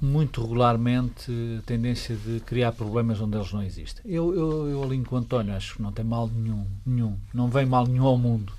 muito 0.00 0.42
regularmente 0.42 1.32
a 1.58 1.62
tendência 1.62 2.14
de 2.14 2.40
criar 2.40 2.72
problemas 2.72 3.20
onde 3.20 3.36
eles 3.38 3.50
não 3.52 3.62
existem. 3.62 4.04
Eu, 4.04 4.34
eu, 4.34 4.68
eu 4.68 4.82
alinho 4.82 5.04
com 5.04 5.16
o 5.16 5.18
António, 5.18 5.54
acho 5.54 5.76
que 5.76 5.82
não 5.82 5.92
tem 5.92 6.04
mal 6.04 6.28
nenhum, 6.28 6.66
nenhum, 6.84 7.16
não 7.32 7.48
vem 7.48 7.64
mal 7.64 7.86
nenhum 7.86 8.04
ao 8.04 8.18
mundo. 8.18 8.52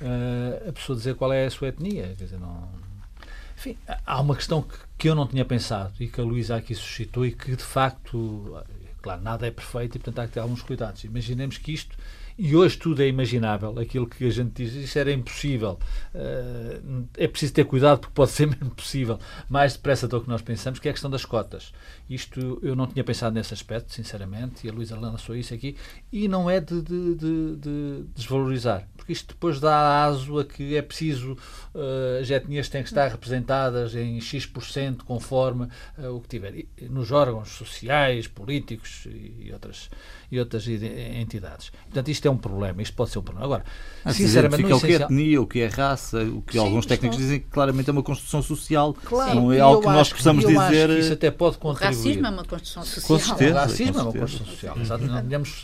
Uh, 0.00 0.68
a 0.68 0.72
pessoa 0.72 0.96
dizer 0.96 1.14
qual 1.14 1.32
é 1.32 1.46
a 1.46 1.50
sua 1.50 1.68
etnia, 1.68 2.14
quer 2.16 2.24
dizer, 2.24 2.40
não, 2.40 2.68
enfim, 3.58 3.76
há 4.06 4.20
uma 4.20 4.36
questão 4.36 4.62
que, 4.62 4.76
que 4.96 5.08
eu 5.08 5.16
não 5.16 5.26
tinha 5.26 5.44
pensado 5.44 5.92
e 5.98 6.06
que 6.06 6.20
a 6.20 6.24
Luísa 6.24 6.54
aqui 6.54 6.76
suscitou 6.76 7.26
e 7.26 7.32
que 7.32 7.56
de 7.56 7.62
facto, 7.62 8.56
claro, 9.02 9.20
nada 9.20 9.48
é 9.48 9.50
perfeito 9.50 9.96
e 9.96 9.98
portanto 9.98 10.20
há 10.20 10.28
que 10.28 10.34
ter 10.34 10.40
alguns 10.40 10.62
cuidados. 10.62 11.02
Imaginemos 11.02 11.58
que 11.58 11.72
isto 11.72 11.96
e 12.38 12.54
hoje 12.54 12.78
tudo 12.78 13.02
é 13.02 13.08
imaginável. 13.08 13.76
Aquilo 13.80 14.06
que 14.06 14.24
a 14.24 14.30
gente 14.30 14.62
diz, 14.62 14.72
isso 14.72 14.96
era 14.96 15.12
impossível. 15.12 15.76
Uh, 16.14 17.08
é 17.16 17.26
preciso 17.26 17.52
ter 17.52 17.64
cuidado 17.64 17.98
porque 17.98 18.14
pode 18.14 18.30
ser 18.32 18.46
mesmo 18.46 18.70
possível, 18.70 19.18
mais 19.48 19.72
depressa 19.72 20.06
do 20.06 20.20
que 20.20 20.28
nós 20.28 20.40
pensamos, 20.40 20.78
que 20.78 20.86
é 20.86 20.92
a 20.92 20.94
questão 20.94 21.10
das 21.10 21.24
cotas. 21.24 21.72
Isto 22.08 22.60
eu 22.62 22.76
não 22.76 22.86
tinha 22.86 23.02
pensado 23.02 23.34
nesse 23.34 23.52
aspecto, 23.52 23.92
sinceramente, 23.92 24.66
e 24.66 24.70
a 24.70 24.72
Luísa 24.72 24.98
lançou 24.98 25.34
isso 25.34 25.52
aqui, 25.52 25.76
e 26.12 26.28
não 26.28 26.48
é 26.48 26.60
de, 26.60 26.80
de, 26.80 27.14
de, 27.16 27.56
de 27.56 28.04
desvalorizar, 28.14 28.88
porque 28.96 29.12
isto 29.12 29.34
depois 29.34 29.58
dá 29.58 30.04
aso 30.04 30.38
a 30.38 30.44
que 30.44 30.76
é 30.76 30.82
preciso, 30.82 31.32
uh, 31.32 32.20
as 32.20 32.30
etnias 32.30 32.68
têm 32.68 32.82
que 32.82 32.88
estar 32.88 33.08
representadas 33.08 33.96
em 33.96 34.20
X% 34.20 35.04
conforme 35.04 35.68
uh, 35.98 36.14
o 36.14 36.20
que 36.20 36.28
tiver, 36.28 36.54
nos 36.88 37.10
órgãos 37.10 37.48
sociais, 37.48 38.28
políticos 38.28 39.06
e 39.38 39.50
outras, 39.52 39.90
e 40.30 40.38
outras 40.38 40.68
entidades. 40.68 41.70
Portanto, 41.70 42.08
isto 42.08 42.26
é 42.26 42.27
é 42.28 42.30
um 42.30 42.36
problema, 42.36 42.80
isto 42.82 42.94
pode 42.94 43.10
ser 43.10 43.18
um 43.18 43.22
problema. 43.22 43.46
Agora, 43.46 43.64
ah, 44.04 44.12
sinceramente, 44.12 44.62
não 44.62 44.70
é 44.70 44.74
o 44.74 44.80
que 44.80 44.92
é 44.92 44.96
etnia, 44.96 45.42
o 45.42 45.46
que 45.46 45.60
é 45.60 45.66
raça, 45.66 46.22
o 46.22 46.42
que 46.42 46.52
Sim, 46.52 46.58
alguns 46.60 46.86
técnicos 46.86 47.18
dizem 47.18 47.40
que 47.40 47.46
claramente 47.46 47.90
é 47.90 47.92
uma 47.92 48.02
construção 48.02 48.42
social. 48.42 48.94
Claro. 49.04 49.34
Não 49.34 49.52
é 49.52 49.60
algo 49.60 49.82
que 49.82 49.88
nós 49.88 50.12
possamos 50.12 50.46
dizer. 50.46 50.90
Isso 50.90 51.12
até 51.12 51.30
pode 51.30 51.58
contribuir. 51.58 51.94
O 51.94 51.96
racismo 51.96 52.26
é 52.26 52.30
uma 52.30 52.44
construção 52.44 52.84
social. 52.84 53.18
Com 53.18 53.24
certeza. 53.24 53.52
O 53.52 53.58
racismo 53.58 53.98
é 53.98 54.02
uma 54.02 54.12
construção 54.12 54.46
social. 54.46 54.78
Exato. 54.78 55.04
Não 55.04 55.28
temos 55.28 55.62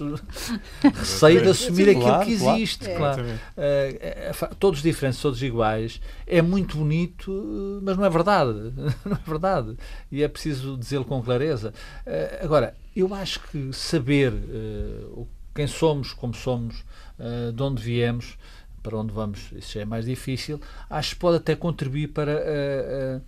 receio 0.83 1.43
de 1.43 1.49
assumir 1.49 1.89
aquilo 1.91 2.05
claro, 2.05 2.27
que 2.27 2.33
existe. 2.33 2.85
Claro. 2.85 3.23
claro. 3.23 3.41
É. 3.57 4.33
Uh, 4.51 4.55
todos 4.57 4.83
diferentes, 4.83 5.21
todos 5.21 5.43
iguais. 5.43 6.01
É 6.27 6.43
muito 6.43 6.77
bonito, 6.77 7.81
mas 7.83 7.97
não 7.97 8.05
é 8.05 8.11
verdade. 8.11 8.55
Não 9.05 9.13
é 9.13 9.21
verdade. 9.27 9.77
E 10.11 10.23
é 10.23 10.29
preciso 10.29 10.77
dizê-lo 10.77 11.05
com 11.05 11.23
clareza. 11.23 11.73
Uh, 12.07 12.45
agora, 12.45 12.75
eu 12.97 13.13
acho 13.15 13.41
que 13.51 13.73
saber 13.73 14.33
uh, 14.33 15.27
quem 15.55 15.67
somos, 15.67 16.13
como 16.13 16.35
somos, 16.35 16.85
uh, 17.19 17.53
de 17.53 17.63
onde 17.63 17.83
viemos, 17.83 18.37
para 18.83 18.97
onde 18.99 19.13
vamos, 19.13 19.53
isso 19.53 19.75
já 19.75 19.81
é 19.81 19.85
mais 19.85 20.05
difícil, 20.05 20.61
acho 20.91 21.11
que 21.11 21.21
pode 21.21 21.39
até 21.39 21.57
contribuir 21.57 22.09
para 22.09 22.33
uh, 22.33 23.23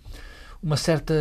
uma 0.61 0.77
certa 0.77 1.13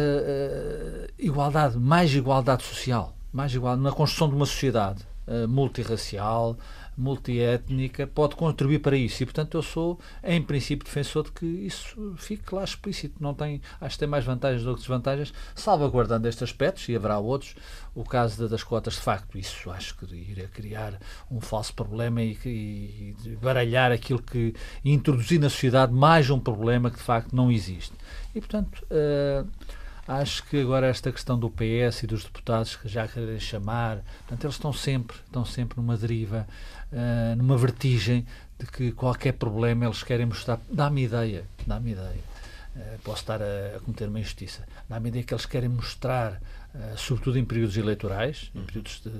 igualdade, 1.18 1.78
mais 1.78 2.12
igualdade 2.14 2.62
social, 2.62 3.14
mais 3.32 3.54
igualdade 3.54 3.82
na 3.82 3.92
construção 3.92 4.28
de 4.28 4.34
uma 4.34 4.46
sociedade 4.46 5.02
multirracial, 5.48 6.56
multiétnica 6.96 8.06
pode 8.06 8.36
contribuir 8.36 8.78
para 8.78 8.96
isso. 8.96 9.22
E 9.22 9.26
portanto 9.26 9.56
eu 9.56 9.62
sou 9.62 9.98
em 10.22 10.42
princípio 10.42 10.84
defensor 10.84 11.24
de 11.24 11.32
que 11.32 11.46
isso 11.46 12.14
fique 12.16 12.54
lá 12.54 12.64
explícito. 12.64 13.16
Não 13.20 13.34
tem 13.34 13.60
acho 13.80 13.96
que 13.96 14.00
tem 14.00 14.08
mais 14.08 14.24
vantagens 14.24 14.62
do 14.62 14.74
que 14.74 14.80
desvantagens 14.80 15.32
salvaguardando 15.54 16.28
estes 16.28 16.42
aspectos 16.42 16.88
e 16.88 16.96
haverá 16.96 17.18
outros. 17.18 17.54
O 17.94 18.04
caso 18.04 18.48
das 18.48 18.62
cotas 18.62 18.94
de 18.94 19.00
facto 19.00 19.38
isso 19.38 19.70
acho 19.70 19.96
que 19.96 20.14
iria 20.14 20.48
criar 20.48 20.98
um 21.30 21.40
falso 21.40 21.74
problema 21.74 22.22
e, 22.22 22.36
e 22.44 23.36
baralhar 23.40 23.92
aquilo 23.92 24.22
que 24.22 24.54
e 24.84 24.92
introduzir 24.92 25.40
na 25.40 25.50
sociedade 25.50 25.92
mais 25.92 26.30
um 26.30 26.38
problema 26.38 26.90
que 26.90 26.96
de 26.96 27.02
facto 27.02 27.34
não 27.34 27.50
existe. 27.50 27.92
E 28.34 28.40
portanto 28.40 28.84
uh, 28.90 29.46
Acho 30.08 30.44
que 30.44 30.60
agora 30.60 30.86
esta 30.86 31.10
questão 31.10 31.36
do 31.36 31.50
PS 31.50 32.04
e 32.04 32.06
dos 32.06 32.22
deputados 32.22 32.76
que 32.76 32.88
já 32.88 33.08
querem 33.08 33.40
chamar, 33.40 34.04
portanto, 34.18 34.44
eles 34.44 34.54
estão 34.54 34.72
sempre, 34.72 35.16
estão 35.24 35.44
sempre 35.44 35.80
numa 35.80 35.96
deriva, 35.96 36.46
uh, 36.92 37.36
numa 37.36 37.58
vertigem 37.58 38.24
de 38.56 38.66
que 38.66 38.92
qualquer 38.92 39.32
problema 39.32 39.84
eles 39.84 40.04
querem 40.04 40.26
mostrar. 40.26 40.60
Dá-me 40.70 41.04
ideia, 41.04 41.44
dá-me 41.66 41.90
ideia. 41.90 42.20
Uh, 42.76 42.98
posso 43.02 43.22
estar 43.22 43.42
a, 43.42 43.76
a 43.76 43.80
cometer 43.80 44.08
uma 44.08 44.20
injustiça. 44.20 44.64
Dá-me 44.88 45.08
ideia 45.08 45.24
que 45.24 45.34
eles 45.34 45.46
querem 45.46 45.68
mostrar 45.68 46.40
eh, 46.78 46.92
sobretudo 46.94 47.38
em 47.38 47.44
períodos 47.44 47.76
eleitorais, 47.78 48.50
em 48.54 48.60
períodos 48.62 49.00
de, 49.02 49.10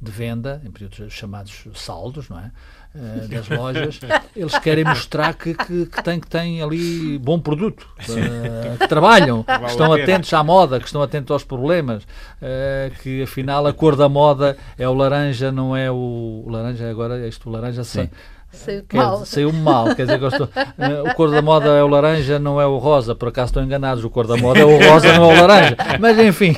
de, 0.00 0.10
venda, 0.10 0.62
em 0.64 0.70
períodos 0.70 1.12
chamados 1.12 1.64
saldos, 1.74 2.30
não 2.30 2.38
é? 2.38 2.50
Uh, 2.94 3.28
das 3.28 3.48
lojas, 3.48 4.00
eles 4.34 4.58
querem 4.60 4.84
mostrar 4.84 5.34
que, 5.34 5.52
que, 5.52 5.86
que, 5.86 6.02
têm, 6.02 6.20
que 6.20 6.28
têm 6.28 6.62
ali 6.62 7.18
bom 7.18 7.38
produto, 7.40 7.88
uh, 7.98 8.78
que 8.78 8.86
trabalham, 8.86 9.42
que 9.42 9.66
estão 9.66 9.92
atentos 9.92 10.32
à 10.32 10.42
moda, 10.44 10.78
que 10.78 10.86
estão 10.86 11.02
atentos 11.02 11.30
aos 11.32 11.44
problemas, 11.44 12.04
uh, 12.04 12.94
que 13.02 13.24
afinal 13.24 13.66
a 13.66 13.72
cor 13.72 13.96
da 13.96 14.08
moda 14.08 14.56
é 14.78 14.88
o 14.88 14.94
laranja, 14.94 15.50
não 15.50 15.76
é 15.76 15.90
o, 15.90 16.44
o 16.46 16.48
laranja 16.48 16.88
agora, 16.88 17.18
é 17.18 17.28
isto 17.28 17.50
o 17.50 17.52
laranja 17.52 17.82
Sim. 17.84 18.08
Saiu 18.54 18.84
mal. 18.92 19.26
Saiu 19.26 19.52
mal. 19.52 19.94
Quer 19.94 20.06
dizer, 20.06 20.18
gostou, 20.18 20.46
uh, 20.46 21.10
o 21.10 21.14
cor 21.14 21.30
da 21.30 21.42
moda 21.42 21.68
é 21.70 21.82
o 21.82 21.88
laranja, 21.88 22.38
não 22.38 22.60
é 22.60 22.66
o 22.66 22.78
rosa. 22.78 23.14
Por 23.14 23.28
acaso 23.28 23.50
estão 23.50 23.64
enganados. 23.64 24.04
O 24.04 24.10
cor 24.10 24.26
da 24.26 24.36
moda 24.36 24.60
é 24.60 24.64
o 24.64 24.78
rosa, 24.78 25.12
não 25.12 25.30
é 25.30 25.34
o 25.34 25.40
laranja. 25.46 25.76
Mas 26.00 26.18
enfim. 26.18 26.56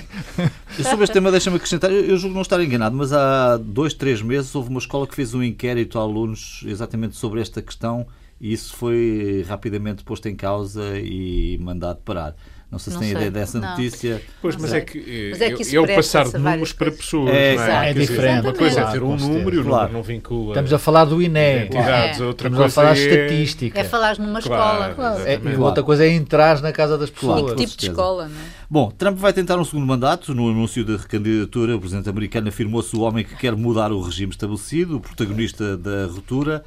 E 0.78 0.84
sobre 0.84 1.04
este 1.04 1.12
tema, 1.12 1.30
deixa-me 1.30 1.56
acrescentar. 1.56 1.90
Eu 1.90 2.16
julgo 2.16 2.34
não 2.34 2.42
estar 2.42 2.62
enganado, 2.62 2.94
mas 2.94 3.12
há 3.12 3.56
dois, 3.56 3.94
três 3.94 4.20
meses 4.22 4.54
houve 4.54 4.68
uma 4.68 4.78
escola 4.78 5.06
que 5.06 5.14
fez 5.14 5.34
um 5.34 5.42
inquérito 5.42 5.98
a 5.98 6.02
alunos 6.02 6.62
exatamente 6.66 7.16
sobre 7.16 7.40
esta 7.40 7.62
questão 7.62 8.06
e 8.40 8.52
isso 8.52 8.76
foi 8.76 9.44
rapidamente 9.48 10.04
posto 10.04 10.28
em 10.28 10.36
causa 10.36 10.98
e 10.98 11.58
mandado 11.58 11.98
parar. 12.04 12.34
Não 12.70 12.80
sei 12.80 12.90
se 12.90 12.94
não 12.94 13.00
tem 13.00 13.08
sei. 13.10 13.16
ideia 13.16 13.30
dessa 13.30 13.60
não. 13.60 13.70
notícia. 13.70 14.22
Pois, 14.42 14.56
mas 14.56 14.72
é 14.72 14.80
que, 14.80 15.30
mas 15.30 15.40
é, 15.40 15.50
que 15.52 15.76
é 15.76 15.80
o 15.80 15.86
passar 15.86 16.24
de 16.28 16.36
números 16.36 16.72
para 16.72 16.90
pessoas. 16.90 17.32
É, 17.32 17.54
é? 17.54 17.90
é 17.90 17.94
diferente. 17.94 18.42
Uma 18.42 18.52
coisa 18.52 18.80
é 18.80 18.90
ter 18.90 19.02
um 19.04 19.16
número 19.16 19.56
e 19.56 19.58
o 19.60 19.64
número 19.64 19.92
não 19.92 20.02
vincula. 20.02 20.48
Estamos 20.48 20.72
a 20.72 20.78
falar 20.78 21.04
do 21.04 21.22
INE. 21.22 21.64
Entidades. 21.66 22.20
É. 22.20 22.24
Outra 22.24 22.48
Estamos 22.48 22.58
coisa 22.58 22.66
a 22.66 22.70
falar 22.70 22.94
de 22.94 23.00
estatística. 23.00 23.78
É 23.78 23.84
falar 23.84 24.18
numa 24.18 24.40
escola. 24.40 24.94
Claro. 24.94 25.22
É, 25.24 25.40
e 25.40 25.56
outra 25.56 25.84
coisa 25.84 26.04
é 26.04 26.10
entrar 26.10 26.60
na 26.60 26.72
casa 26.72 26.98
das 26.98 27.08
pessoas. 27.08 27.52
E 27.52 27.54
que 27.54 27.66
tipo 27.66 27.78
de 27.78 27.86
escola, 27.88 28.28
não 28.28 28.36
é? 28.36 28.44
Bom, 28.68 28.90
Trump 28.90 29.16
vai 29.16 29.32
tentar 29.32 29.58
um 29.58 29.64
segundo 29.64 29.86
mandato. 29.86 30.34
No 30.34 30.50
anúncio 30.50 30.84
da 30.84 30.96
recandidatura, 30.96 31.76
o 31.76 31.78
presidente 31.78 32.08
americano 32.08 32.48
afirmou-se 32.48 32.96
o 32.96 33.00
homem 33.02 33.24
que 33.24 33.36
quer 33.36 33.54
mudar 33.54 33.92
o 33.92 34.00
regime 34.00 34.32
estabelecido, 34.32 34.96
o 34.96 35.00
protagonista 35.00 35.76
da 35.76 36.06
ruptura. 36.06 36.64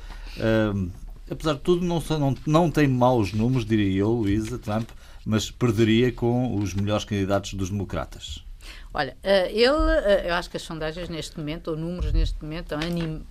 Um, 0.74 0.90
apesar 1.30 1.56
de 1.56 1.60
tudo, 1.60 1.86
não, 1.86 2.02
não, 2.18 2.36
não 2.48 2.72
tem 2.72 2.88
maus 2.88 3.34
números, 3.34 3.66
diria 3.66 4.00
eu, 4.00 4.12
Luísa 4.12 4.58
Trump 4.58 4.88
mas 5.30 5.52
perderia 5.52 6.12
com 6.12 6.56
os 6.56 6.74
melhores 6.74 7.06
candidatos 7.06 7.54
dos 7.54 7.70
democratas. 7.70 8.44
Olha, 8.92 9.16
eh, 9.22 9.52
ele, 9.52 9.92
eh, 10.04 10.26
eu 10.28 10.34
acho 10.34 10.50
que 10.50 10.58
as 10.58 10.64
sondagens 10.64 11.08
neste 11.08 11.38
momento, 11.38 11.70
ou 11.70 11.78
números 11.78 12.12
neste 12.12 12.44
momento, 12.44 12.74
anim, 12.74 13.24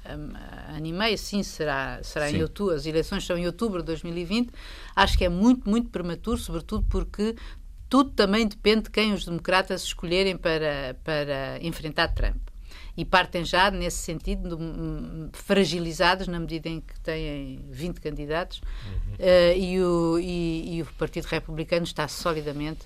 animei, 0.68 1.16
sim, 1.16 1.42
será, 1.42 1.98
será 2.04 2.28
sim. 2.28 2.36
em 2.36 2.42
outubro, 2.42 2.72
as 2.72 2.86
eleições 2.86 3.26
são 3.26 3.36
em 3.36 3.46
outubro 3.46 3.80
de 3.80 3.86
2020, 3.86 4.50
acho 4.94 5.18
que 5.18 5.24
é 5.24 5.28
muito, 5.28 5.68
muito 5.68 5.90
prematuro, 5.90 6.38
sobretudo 6.38 6.86
porque 6.88 7.34
tudo 7.88 8.10
também 8.10 8.46
depende 8.46 8.82
de 8.82 8.90
quem 8.90 9.12
os 9.12 9.24
democratas 9.24 9.82
escolherem 9.82 10.36
para, 10.36 10.96
para 11.02 11.58
enfrentar 11.60 12.08
Trump 12.14 12.47
e 12.98 13.04
partem 13.04 13.44
já 13.44 13.70
nesse 13.70 13.98
sentido 13.98 14.58
fragilizados 15.32 16.26
na 16.26 16.40
medida 16.40 16.68
em 16.68 16.80
que 16.80 16.98
têm 16.98 17.64
20 17.70 18.00
candidatos 18.00 18.60
uhum. 18.60 19.14
uh, 19.14 19.56
e, 19.56 19.80
o, 19.80 20.18
e, 20.18 20.76
e, 20.76 20.82
o 20.82 20.86
Partido 20.94 21.26
Republicano 21.26 21.84
está 21.84 22.08
solidamente 22.08 22.80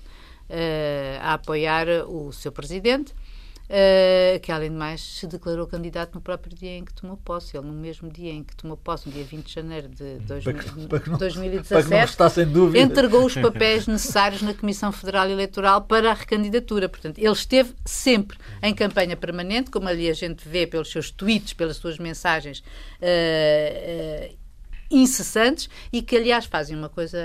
uh, 0.51 1.19
a 1.23 1.33
apoiar 1.33 1.87
o 2.07 2.31
seu 2.31 2.53
presidente 2.53 3.15
uh, 3.73 4.39
que 4.41 4.53
além 4.53 4.71
de 4.71 4.77
mais 4.77 5.01
se 5.01 5.27
declarou 5.27 5.67
candidato 5.67 6.15
no 6.15 6.21
próprio 6.21 6.55
dia 6.55 6.77
em 6.77 6.85
que 6.85 6.93
tomou 6.93 7.17
posse. 7.17 7.57
Ele, 7.57 7.67
no 7.67 7.73
mesmo 7.73 8.11
dia 8.11 8.31
em 8.31 8.45
que 8.45 8.55
tomou 8.55 8.77
posse, 8.77 9.09
no 9.09 9.15
dia 9.15 9.25
20 9.25 9.47
de 9.47 9.53
janeiro 9.53 9.89
de 9.89 10.19
dois, 10.19 10.45
para 10.45 10.53
que, 10.53 10.71
para 10.87 11.01
que 11.01 11.11
não, 11.11 11.19
2017, 11.19 12.17
para 12.17 12.79
entregou 12.79 13.25
os 13.25 13.35
papéis 13.37 13.87
necessários 13.87 14.43
na 14.43 14.53
Comissão 14.53 14.93
Federal 14.93 15.29
Eleitoral 15.29 15.83
para 15.83 16.11
a 16.11 16.15
recandidatura. 16.15 16.89
Portanto, 16.89 17.19
ele 17.19 17.33
esteve 17.33 17.75
sempre 17.85 18.37
em 18.63 18.75
campanha 18.75 19.17
permanente, 19.17 19.71
como 19.71 19.89
ali 19.89 20.09
a 20.09 20.15
gente 20.15 20.47
vê 20.47 20.67
pelos 20.67 20.91
seus 20.91 21.11
tweets, 21.11 21.55
pelas 21.55 21.77
suas 21.79 21.99
mensagens. 21.99 22.61
Uh, 23.01 24.33
uh, 24.33 24.43
incessantes 24.91 25.71
e 25.91 26.03
que, 26.03 26.15
aliás, 26.15 26.45
fazem 26.45 26.77
uma 26.77 26.91
coisa 26.91 27.19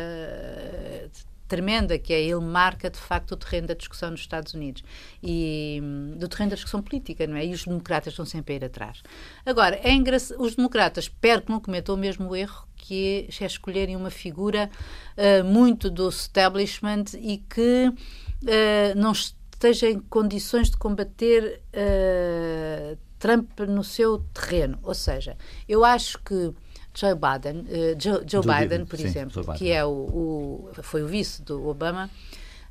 tremenda, 1.47 1.97
que 1.97 2.13
é 2.13 2.21
ele 2.21 2.41
marca 2.41 2.89
de 2.89 2.99
facto 2.99 3.31
o 3.31 3.37
terreno 3.37 3.67
da 3.67 3.73
discussão 3.73 4.11
nos 4.11 4.19
Estados 4.19 4.53
Unidos 4.53 4.83
e 5.23 5.81
do 6.17 6.27
terreno 6.27 6.51
da 6.51 6.55
discussão 6.55 6.81
política, 6.81 7.25
não 7.25 7.37
é? 7.37 7.45
E 7.45 7.53
os 7.53 7.65
democratas 7.65 8.13
estão 8.13 8.25
sempre 8.25 8.53
a 8.53 8.57
ir 8.57 8.65
atrás. 8.65 9.01
Agora, 9.45 9.79
é 9.83 9.91
engraçado, 9.91 10.41
os 10.41 10.55
democratas 10.55 11.05
espero 11.05 11.41
que 11.41 11.51
não 11.51 11.59
cometam 11.59 11.95
o 11.95 11.97
mesmo 11.97 12.35
erro 12.35 12.67
que 12.75 13.27
é, 13.29 13.43
é 13.43 13.47
escolherem 13.47 13.95
uma 13.95 14.09
figura 14.09 14.69
uh, 15.17 15.43
muito 15.43 15.89
do 15.89 16.07
establishment 16.07 17.05
e 17.19 17.37
que 17.37 17.89
uh, 17.89 17.95
não 18.95 19.11
esteja 19.11 19.89
em 19.89 19.99
condições 19.99 20.69
de 20.69 20.77
combater 20.77 21.61
uh, 21.73 22.97
Trump 23.19 23.59
no 23.67 23.83
seu 23.83 24.19
terreno. 24.33 24.77
Ou 24.83 24.93
seja, 24.93 25.35
eu 25.67 25.83
acho 25.83 26.19
que 26.19 26.53
Joe 26.97 27.13
Biden, 27.13 27.59
uh, 27.59 27.95
Joe, 27.99 28.23
Joe 28.25 28.41
Biden, 28.41 28.85
por 28.85 28.97
sim, 28.97 29.05
exemplo, 29.05 29.43
Biden. 29.43 29.57
que 29.57 29.71
é 29.71 29.85
o, 29.85 29.89
o, 29.89 30.69
foi 30.81 31.03
o 31.03 31.07
vice 31.07 31.43
do 31.43 31.67
Obama, 31.67 32.09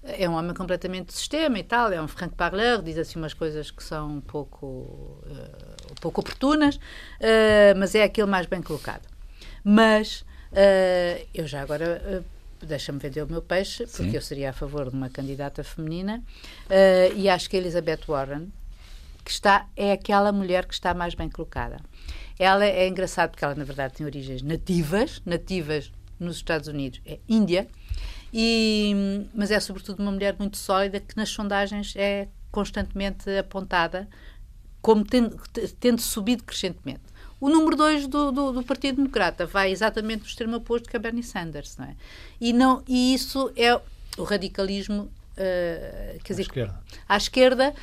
é 0.02 0.28
um 0.28 0.34
homem 0.34 0.52
completamente 0.52 1.06
de 1.06 1.12
sistema 1.12 1.58
e 1.58 1.62
tal, 1.62 1.92
é 1.92 2.02
um 2.02 2.08
franco 2.08 2.34
parleur, 2.34 2.82
diz 2.82 2.98
assim 2.98 3.20
umas 3.20 3.34
coisas 3.34 3.70
que 3.70 3.84
são 3.84 4.16
um 4.16 4.20
pouco, 4.20 4.66
uh, 4.66 5.92
um 5.92 5.94
pouco 6.00 6.20
oportunas, 6.20 6.74
uh, 6.74 7.76
mas 7.76 7.94
é 7.94 8.02
aquele 8.02 8.28
mais 8.28 8.46
bem 8.46 8.60
colocado. 8.60 9.06
Mas 9.62 10.22
uh, 10.52 11.26
eu 11.32 11.46
já 11.46 11.62
agora 11.62 12.24
deixa-me 12.60 12.98
vender 12.98 13.22
o 13.22 13.30
meu 13.30 13.42
peixe, 13.42 13.86
porque 13.86 14.10
Sim. 14.10 14.16
eu 14.16 14.22
seria 14.22 14.50
a 14.50 14.52
favor 14.52 14.90
de 14.90 14.96
uma 14.96 15.08
candidata 15.08 15.62
feminina, 15.62 16.20
e 17.14 17.28
acho 17.28 17.48
que 17.48 17.56
a 17.56 17.60
Elizabeth 17.60 18.00
Warren 18.08 18.50
que 19.26 19.32
está, 19.32 19.66
é 19.76 19.90
aquela 19.90 20.30
mulher 20.30 20.66
que 20.66 20.72
está 20.72 20.94
mais 20.94 21.16
bem 21.16 21.28
colocada. 21.28 21.80
Ela 22.38 22.64
é 22.66 22.86
engraçada 22.86 23.28
porque 23.28 23.44
ela, 23.44 23.54
na 23.54 23.64
verdade, 23.64 23.94
tem 23.94 24.06
origens 24.06 24.42
nativas, 24.42 25.22
nativas 25.24 25.90
nos 26.18 26.36
Estados 26.36 26.68
Unidos, 26.68 27.00
é 27.04 27.18
Índia, 27.28 27.68
e, 28.32 29.26
mas 29.34 29.50
é 29.50 29.58
sobretudo 29.60 30.00
uma 30.00 30.12
mulher 30.12 30.36
muito 30.38 30.56
sólida 30.56 31.00
que 31.00 31.16
nas 31.16 31.28
sondagens 31.28 31.94
é 31.96 32.28
constantemente 32.50 33.30
apontada 33.38 34.08
como 34.80 35.04
tendo, 35.04 35.36
tendo 35.80 36.00
subido 36.00 36.44
crescentemente. 36.44 37.00
O 37.40 37.48
número 37.50 37.76
2 37.76 38.06
do, 38.06 38.32
do, 38.32 38.52
do, 38.52 38.62
Partido 38.62 38.96
Democrata 38.96 39.44
vai 39.46 39.70
exatamente 39.70 40.20
no 40.20 40.26
extremo 40.26 40.56
oposto 40.56 40.88
que 40.88 40.96
a 40.96 41.00
Bernie 41.00 41.22
Sanders, 41.22 41.76
não 41.76 41.86
é? 41.86 41.94
E, 42.40 42.52
não, 42.52 42.82
e 42.86 43.12
isso 43.12 43.52
é 43.56 43.78
o 44.16 44.22
radicalismo, 44.22 45.02
uh, 45.02 45.10
quer 45.36 46.20
à 46.20 46.28
dizer, 46.28 46.42
esquerda. 46.42 46.80
à 47.08 47.16
esquerda 47.16 47.74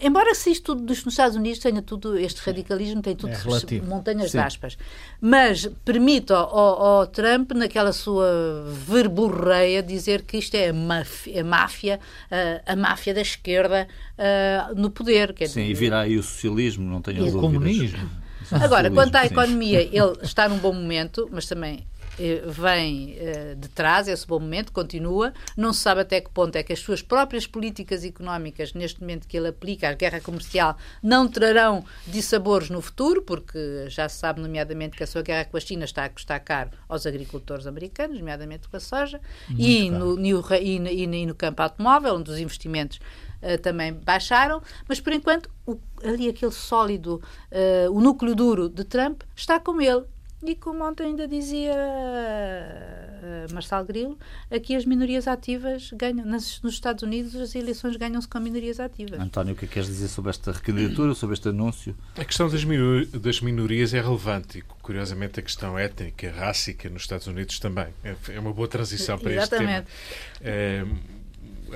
embora 0.00 0.34
se 0.34 0.50
isto 0.50 0.74
tudo 0.74 0.86
nos 0.88 1.06
Estados 1.06 1.36
Unidos 1.36 1.58
tenha 1.58 1.82
tudo, 1.82 2.18
este 2.18 2.40
radicalismo 2.40 3.02
tem 3.02 3.14
tudo 3.14 3.32
é 3.32 3.80
montanhas 3.80 4.30
Sim. 4.30 4.38
de 4.38 4.44
aspas, 4.44 4.78
mas 5.20 5.68
permite 5.84 6.32
ao, 6.32 6.48
ao, 6.48 7.06
Trump, 7.06 7.52
naquela 7.52 7.92
sua 7.92 8.64
verborreia, 8.86 9.82
dizer 9.82 10.22
que 10.22 10.38
isto 10.38 10.54
é 10.54 10.68
a 10.68 10.72
máfia, 10.72 11.40
a 11.40 11.44
máfia, 11.44 12.00
a, 12.30 12.72
a 12.72 12.76
máfia 12.76 13.14
da 13.14 13.20
esquerda 13.20 13.86
uh, 14.18 14.74
no 14.74 14.90
poder. 14.90 15.32
Quer 15.32 15.48
Sim, 15.48 15.62
dizer, 15.62 15.70
e 15.70 15.74
virá 15.74 16.00
aí 16.00 16.16
o 16.16 16.22
socialismo, 16.22 16.88
não 16.88 17.02
tenho 17.02 17.18
dúvidas. 17.18 17.34
O 17.36 17.40
comunismo. 17.40 18.10
Agora, 18.50 18.90
quanto 18.90 19.14
à 19.14 19.26
economia, 19.26 19.82
ele 19.82 20.18
está 20.22 20.48
num 20.48 20.58
bom 20.58 20.72
momento, 20.72 21.28
mas 21.30 21.46
também 21.46 21.86
eh, 21.99 21.99
vem 22.46 23.16
eh, 23.18 23.54
de 23.56 23.68
trás, 23.68 24.08
esse 24.08 24.26
bom 24.26 24.38
momento, 24.38 24.72
continua. 24.72 25.32
Não 25.56 25.72
se 25.72 25.80
sabe 25.80 26.00
até 26.02 26.20
que 26.20 26.30
ponto 26.30 26.56
é 26.56 26.62
que 26.62 26.72
as 26.72 26.78
suas 26.78 27.02
próprias 27.02 27.46
políticas 27.46 28.04
económicas, 28.04 28.74
neste 28.74 29.00
momento 29.00 29.26
que 29.26 29.36
ele 29.36 29.48
aplica 29.48 29.88
à 29.88 29.94
guerra 29.94 30.20
comercial, 30.20 30.76
não 31.02 31.28
trarão 31.28 31.84
dissabores 32.06 32.70
no 32.70 32.80
futuro, 32.80 33.22
porque 33.22 33.86
já 33.88 34.08
se 34.08 34.18
sabe, 34.18 34.40
nomeadamente, 34.40 34.96
que 34.96 35.02
a 35.02 35.06
sua 35.06 35.22
guerra 35.22 35.44
com 35.46 35.56
a 35.56 35.60
China 35.60 35.84
está 35.84 36.04
a 36.04 36.08
custar 36.08 36.40
caro 36.40 36.70
aos 36.88 37.06
agricultores 37.06 37.66
americanos, 37.66 38.18
nomeadamente 38.18 38.68
com 38.68 38.76
a 38.76 38.80
soja, 38.80 39.20
e 39.56 39.90
no, 39.90 40.16
no, 40.16 40.44
e, 40.54 40.78
e, 40.78 41.02
e 41.04 41.26
no 41.26 41.34
campo 41.34 41.62
automóvel, 41.62 42.16
onde 42.16 42.30
os 42.30 42.38
investimentos 42.38 43.00
Uh, 43.42 43.56
também 43.56 43.90
baixaram, 43.90 44.60
mas 44.86 45.00
por 45.00 45.14
enquanto 45.14 45.48
o, 45.66 45.80
ali 46.04 46.28
aquele 46.28 46.52
sólido, 46.52 47.22
uh, 47.50 47.90
o 47.90 47.98
núcleo 47.98 48.34
duro 48.34 48.68
de 48.68 48.84
Trump 48.84 49.22
está 49.34 49.58
com 49.58 49.80
ele 49.80 50.04
e 50.42 50.54
como 50.54 50.84
ontem 50.84 51.08
ainda 51.08 51.28
dizia 51.28 51.74
uh, 51.74 53.52
Marçal 53.52 53.84
Grilo, 53.84 54.18
aqui 54.50 54.74
as 54.74 54.86
minorias 54.86 55.28
ativas 55.28 55.90
ganham, 55.92 56.24
nas, 56.24 56.60
nos 56.62 56.74
Estados 56.74 57.02
Unidos 57.02 57.34
as 57.36 57.54
eleições 57.54 57.96
ganham-se 57.96 58.26
com 58.26 58.40
minorias 58.40 58.80
ativas. 58.80 59.20
António, 59.20 59.52
o 59.52 59.56
que 59.56 59.66
é 59.66 59.68
que 59.68 59.74
queres 59.74 59.88
dizer 59.88 60.08
sobre 60.08 60.30
esta 60.30 60.52
recandidatura, 60.52 61.14
sobre 61.14 61.34
este 61.34 61.48
anúncio? 61.48 61.94
A 62.16 62.24
questão 62.24 62.48
das, 62.48 62.64
minor 62.64 63.04
das 63.06 63.40
minorias 63.40 63.92
é 63.92 64.00
relevante 64.00 64.58
e, 64.58 64.62
curiosamente, 64.82 65.40
a 65.40 65.42
questão 65.42 65.78
étnica, 65.78 66.30
rássica 66.30 66.88
nos 66.88 67.02
Estados 67.02 67.26
Unidos 67.26 67.58
também. 67.58 67.88
É, 68.02 68.16
é 68.30 68.40
uma 68.40 68.52
boa 68.52 68.68
transição 68.68 69.18
para 69.18 69.32
Exatamente. 69.32 69.88
este 69.88 70.40
tema. 70.40 70.50
É, 70.50 70.84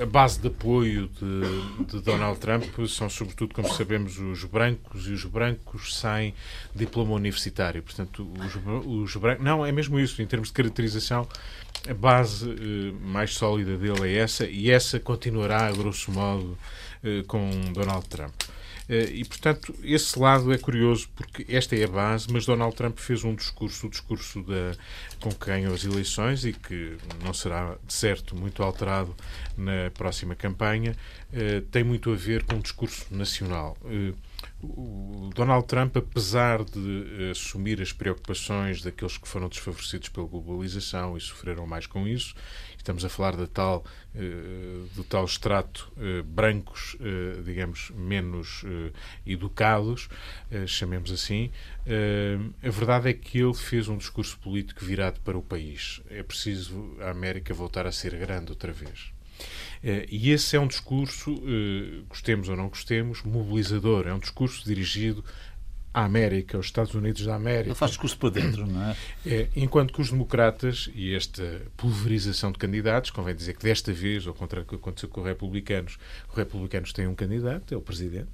a 0.01 0.05
base 0.05 0.39
de 0.39 0.47
apoio 0.47 1.09
de, 1.19 1.85
de, 1.85 2.01
Donald 2.01 2.39
Trump 2.39 2.63
são, 2.87 3.09
sobretudo, 3.09 3.53
como 3.53 3.71
sabemos, 3.73 4.17
os 4.17 4.43
brancos 4.43 5.07
e 5.07 5.11
os 5.11 5.23
brancos 5.25 5.95
sem 5.95 6.33
diploma 6.73 7.13
universitário. 7.13 7.81
Portanto, 7.81 8.27
os, 8.39 8.55
os 8.85 9.15
brancos. 9.15 9.43
Não, 9.43 9.65
é 9.65 9.71
mesmo 9.71 9.99
isso, 9.99 10.21
em 10.21 10.25
termos 10.25 10.49
de 10.49 10.53
caracterização, 10.53 11.27
a 11.89 11.93
base 11.93 12.49
eh, 12.49 12.93
mais 13.01 13.33
sólida 13.33 13.77
dele 13.77 14.07
é 14.07 14.17
essa 14.17 14.45
e 14.45 14.69
essa 14.69 14.99
continuará, 14.99 15.67
a 15.67 15.71
grosso 15.71 16.11
modo, 16.11 16.57
eh, 17.03 17.23
com 17.27 17.49
Donald 17.73 18.07
Trump. 18.07 18.33
Eh, 18.87 19.09
e, 19.13 19.25
portanto, 19.25 19.75
esse 19.83 20.17
lado 20.19 20.53
é 20.53 20.57
curioso 20.57 21.09
porque 21.15 21.45
esta 21.49 21.75
é 21.75 21.83
a 21.83 21.87
base, 21.87 22.27
mas 22.31 22.45
Donald 22.45 22.75
Trump 22.75 22.97
fez 22.97 23.23
um 23.23 23.33
discurso, 23.33 23.87
o 23.87 23.89
discurso 23.89 24.43
da, 24.43 24.75
com 25.19 25.29
que 25.31 25.45
ganhou 25.47 25.73
as 25.73 25.83
eleições 25.83 26.45
e 26.45 26.53
que 26.53 26.97
não 27.23 27.33
será, 27.33 27.77
de 27.85 27.93
certo, 27.93 28.35
muito 28.35 28.61
alterado 28.61 29.15
na 29.57 29.89
próxima 29.93 30.35
campanha, 30.35 30.95
eh, 31.33 31.61
tem 31.71 31.83
muito 31.83 32.11
a 32.11 32.15
ver 32.15 32.43
com 32.43 32.57
o 32.57 32.59
discurso 32.59 33.05
nacional. 33.11 33.77
Eh, 33.85 34.13
o 34.61 35.29
Donald 35.35 35.67
Trump, 35.67 35.95
apesar 35.97 36.63
de 36.63 37.29
assumir 37.31 37.81
as 37.81 37.91
preocupações 37.91 38.81
daqueles 38.81 39.17
que 39.17 39.27
foram 39.27 39.47
desfavorecidos 39.47 40.09
pela 40.09 40.27
globalização 40.27 41.17
e 41.17 41.21
sofreram 41.21 41.67
mais 41.67 41.85
com 41.85 42.07
isso, 42.07 42.33
estamos 42.85 43.03
a 43.03 43.09
falar 43.09 43.35
da 43.35 43.47
tal, 43.47 43.83
uh, 44.13 44.87
do 44.93 45.03
tal 45.03 45.25
extrato 45.25 45.91
uh, 45.97 46.23
brancos, 46.23 46.95
uh, 46.95 47.41
digamos, 47.41 47.89
menos 47.95 48.63
educados, 49.25 50.07
chamemos 50.67 51.11
assim, 51.11 51.51
a 52.63 52.69
verdade 52.69 53.09
é 53.09 53.13
que 53.13 53.39
ele 53.39 53.53
fez 53.53 53.87
um 53.87 53.97
discurso 53.97 54.37
político 54.39 54.85
virado 54.85 55.19
para 55.21 55.37
o 55.37 55.41
país. 55.41 56.01
É 56.09 56.21
preciso 56.21 56.95
a 57.01 57.09
América 57.09 57.53
voltar 57.53 57.87
a 57.87 57.91
ser 57.91 58.15
grande 58.15 58.51
outra 58.51 58.71
vez. 58.71 59.11
E 60.09 60.31
esse 60.31 60.55
é 60.55 60.59
um 60.59 60.67
discurso, 60.67 61.35
gostemos 62.07 62.49
ou 62.49 62.55
não 62.55 62.69
gostemos, 62.69 63.23
mobilizador. 63.23 64.07
É 64.07 64.13
um 64.13 64.19
discurso 64.19 64.63
dirigido 64.65 65.23
à 65.95 66.03
América, 66.03 66.57
aos 66.57 66.65
Estados 66.65 66.93
Unidos 66.93 67.25
da 67.25 67.35
América. 67.35 67.69
Ele 67.69 67.75
faz 67.75 67.91
discurso 67.91 68.17
para 68.17 68.29
dentro, 68.29 68.67
não 68.67 68.83
é? 68.83 68.97
é? 69.25 69.47
Enquanto 69.55 69.93
que 69.93 70.01
os 70.01 70.11
democratas 70.11 70.89
e 70.93 71.15
esta 71.15 71.61
pulverização 71.77 72.51
de 72.51 72.57
candidatos, 72.57 73.11
convém 73.11 73.33
dizer 73.33 73.53
que 73.53 73.63
desta 73.63 73.93
vez, 73.93 74.27
ao 74.27 74.33
contrário 74.33 74.65
do 74.65 74.69
que 74.69 74.75
aconteceu 74.75 75.07
com 75.07 75.21
os 75.21 75.27
republicanos, 75.27 75.97
os 76.29 76.35
republicanos 76.35 76.91
têm 76.91 77.07
um 77.07 77.15
candidato, 77.15 77.73
é 77.73 77.77
o 77.77 77.81
presidente. 77.81 78.27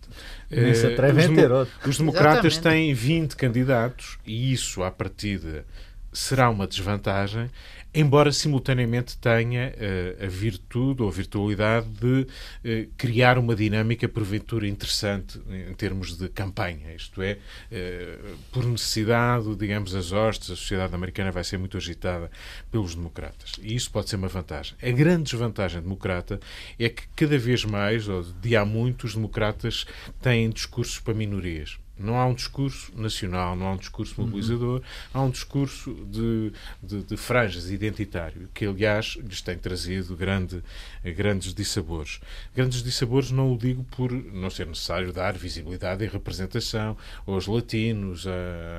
Nem 0.50 0.74
se 0.74 0.88
atrevem 0.88 1.26
a 1.26 1.36
ter 1.36 1.52
outro. 1.52 1.74
Os 1.88 2.00
democratas 2.00 2.54
Exatamente. 2.54 2.86
têm 2.88 2.94
20 2.96 3.36
candidatos 3.36 4.18
e 4.26 4.52
isso, 4.52 4.82
à 4.82 4.90
partida, 4.90 5.64
será 6.12 6.50
uma 6.50 6.66
desvantagem 6.66 7.48
embora 7.94 8.32
simultaneamente 8.32 9.18
tenha 9.18 9.74
uh, 9.74 10.26
a 10.26 10.28
virtude 10.28 11.02
ou 11.02 11.10
a 11.10 11.12
virtualidade 11.12 11.88
de 11.88 12.22
uh, 12.22 12.92
criar 12.98 13.38
uma 13.38 13.56
dinâmica 13.56 14.08
porventura 14.08 14.68
interessante 14.68 15.42
em 15.50 15.74
termos 15.74 16.18
de 16.18 16.30
campanha, 16.30 16.94
isto 16.96 17.22
é, 17.22 17.38
uh, 17.72 18.38
por 18.52 18.66
necessidade, 18.66 19.56
digamos, 19.56 19.94
as 19.94 20.12
hostes, 20.12 20.52
a 20.52 20.56
sociedade 20.56 20.96
americana 20.96 21.32
vai 21.32 21.44
ser 21.44 21.58
muito 21.58 21.78
agitada 21.78 22.32
pelos 22.72 22.96
democratas. 22.96 23.54
E 23.62 23.76
isso 23.76 23.92
pode 23.92 24.10
ser 24.10 24.16
uma 24.16 24.28
vantagem. 24.28 24.76
A 24.82 24.92
grande 24.92 25.24
desvantagem 25.24 25.82
democrata 25.82 26.40
é 26.80 26.88
que 26.90 27.04
cada 27.16 27.38
vez 27.38 27.66
mais, 27.66 28.08
ou 28.08 28.24
de 28.24 28.56
há 28.56 28.64
muito, 28.64 29.06
os 29.06 29.16
democratas 29.16 29.86
têm 30.22 30.50
discursos 30.50 31.00
para 31.00 31.14
minorias. 31.14 31.78
Não 32.02 32.20
há 32.20 32.26
um 32.26 32.34
discurso 32.34 32.92
nacional, 32.96 33.56
não 33.56 33.68
há 33.68 33.72
um 33.74 33.78
discurso 33.78 34.20
uhum. 34.20 34.28
mobilizador, 34.28 34.80
uhum. 34.80 34.82
há 35.14 35.22
um 35.22 35.30
discurso 35.30 35.94
de, 36.10 36.52
de, 36.82 37.04
de, 37.04 37.18
franjas 37.18 37.70
identitário, 37.70 38.50
que 38.54 38.66
aliás 38.66 39.18
lhes 39.22 39.42
tem 39.42 39.58
trazido 39.58 40.16
grande, 40.16 40.64
grandes 41.16 41.54
dissabores. 41.54 42.20
Grandes 42.56 42.84
dissabores 42.84 43.32
não 43.32 43.54
o 43.54 43.58
digo 43.58 43.84
por 43.96 44.12
não 44.12 44.50
ser 44.50 44.68
necessário 44.68 45.12
dar 45.14 45.34
visibilidade 45.38 46.04
e 46.04 46.08
representação 46.08 46.98
aos 47.26 47.48
latinos, 47.48 48.26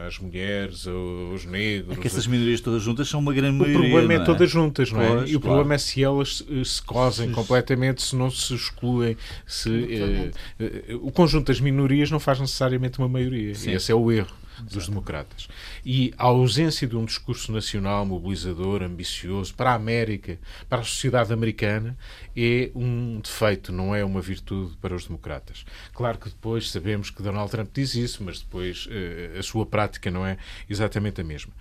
às 0.06 0.18
mulheres, 0.18 0.86
aos 0.86 1.44
negros. 1.44 1.96
É 1.96 2.00
que 2.00 2.06
essas 2.06 2.26
minorias 2.26 2.60
todas 2.60 2.82
juntas 2.82 3.08
são 3.08 3.20
uma 3.20 3.32
grande 3.32 3.58
maioria. 3.58 3.78
O 3.78 3.82
problema 3.82 4.12
é, 4.12 4.16
é 4.16 4.24
todas 4.24 4.50
juntas, 4.50 4.90
não 4.90 5.00
é? 5.00 5.08
Pois, 5.08 5.30
e 5.30 5.36
o 5.36 5.40
claro. 5.40 5.56
problema 5.56 5.74
é 5.74 5.78
se 5.78 6.02
elas 6.02 6.44
se 6.64 6.82
cosem 6.82 7.28
se... 7.28 7.34
completamente, 7.34 8.02
se 8.02 8.16
não 8.16 8.30
se 8.30 8.54
excluem, 8.54 9.16
se 9.46 9.70
eh, 9.70 10.30
eh, 10.58 10.94
o 11.00 11.10
conjunto 11.10 11.46
das 11.46 11.60
minorias 11.60 12.10
não 12.10 12.20
faz 12.20 12.40
necessariamente 12.40 12.98
uma 12.98 13.08
maioria. 13.12 13.54
Sim. 13.54 13.72
Esse 13.72 13.92
é 13.92 13.94
o 13.94 14.10
erro 14.10 14.42
dos 14.60 14.88
democratas. 14.88 15.48
E 15.84 16.12
a 16.16 16.24
ausência 16.24 16.86
de 16.86 16.96
um 16.96 17.04
discurso 17.04 17.52
nacional 17.52 18.04
mobilizador, 18.04 18.82
ambicioso, 18.82 19.54
para 19.54 19.70
a 19.70 19.74
América, 19.74 20.38
para 20.68 20.80
a 20.80 20.84
sociedade 20.84 21.32
americana, 21.32 21.96
é 22.36 22.70
um 22.74 23.20
defeito, 23.20 23.72
não 23.72 23.94
é 23.94 24.04
uma 24.04 24.20
virtude 24.20 24.76
para 24.76 24.94
os 24.94 25.06
democratas. 25.06 25.64
Claro 25.92 26.18
que 26.18 26.28
depois 26.28 26.70
sabemos 26.70 27.10
que 27.10 27.22
Donald 27.22 27.50
Trump 27.50 27.68
diz 27.72 27.94
isso, 27.94 28.22
mas 28.22 28.40
depois 28.40 28.86
uh, 28.86 29.38
a 29.38 29.42
sua 29.42 29.66
prática 29.66 30.10
não 30.10 30.26
é 30.26 30.36
exatamente 30.68 31.20
a 31.20 31.24
mesma. 31.24 31.52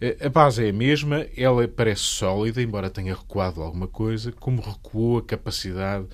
Uh, 0.00 0.26
a 0.26 0.28
base 0.28 0.64
é 0.64 0.70
a 0.70 0.72
mesma, 0.72 1.26
ela 1.36 1.66
parece 1.68 2.02
sólida, 2.02 2.62
embora 2.62 2.90
tenha 2.90 3.14
recuado 3.14 3.62
alguma 3.62 3.86
coisa, 3.86 4.32
como 4.32 4.60
recuou 4.60 5.18
a 5.18 5.22
capacidade 5.22 6.06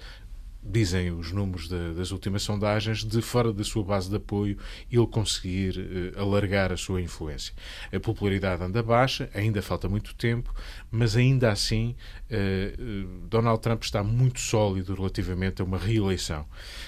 dizem 0.64 1.10
os 1.10 1.30
números 1.30 1.68
de, 1.68 1.94
das 1.94 2.10
últimas 2.10 2.42
sondagens, 2.42 3.04
de 3.04 3.20
fora 3.20 3.52
da 3.52 3.62
sua 3.62 3.84
base 3.84 4.08
de 4.08 4.16
apoio, 4.16 4.56
ele 4.90 5.06
conseguir 5.06 5.76
uh, 5.78 6.20
alargar 6.20 6.72
a 6.72 6.76
sua 6.76 7.02
influência. 7.02 7.54
A 7.92 8.00
popularidade 8.00 8.62
anda 8.62 8.82
baixa, 8.82 9.28
ainda 9.34 9.60
falta 9.60 9.88
muito 9.88 10.14
tempo, 10.14 10.54
mas 10.90 11.16
ainda 11.16 11.50
assim 11.50 11.94
uh, 12.30 13.26
Donald 13.28 13.60
Trump 13.60 13.82
está 13.82 14.02
muito 14.02 14.40
sólido 14.40 14.94
relativamente 14.94 15.60
a 15.60 15.64
uma 15.64 15.78
reeleição. 15.78 16.46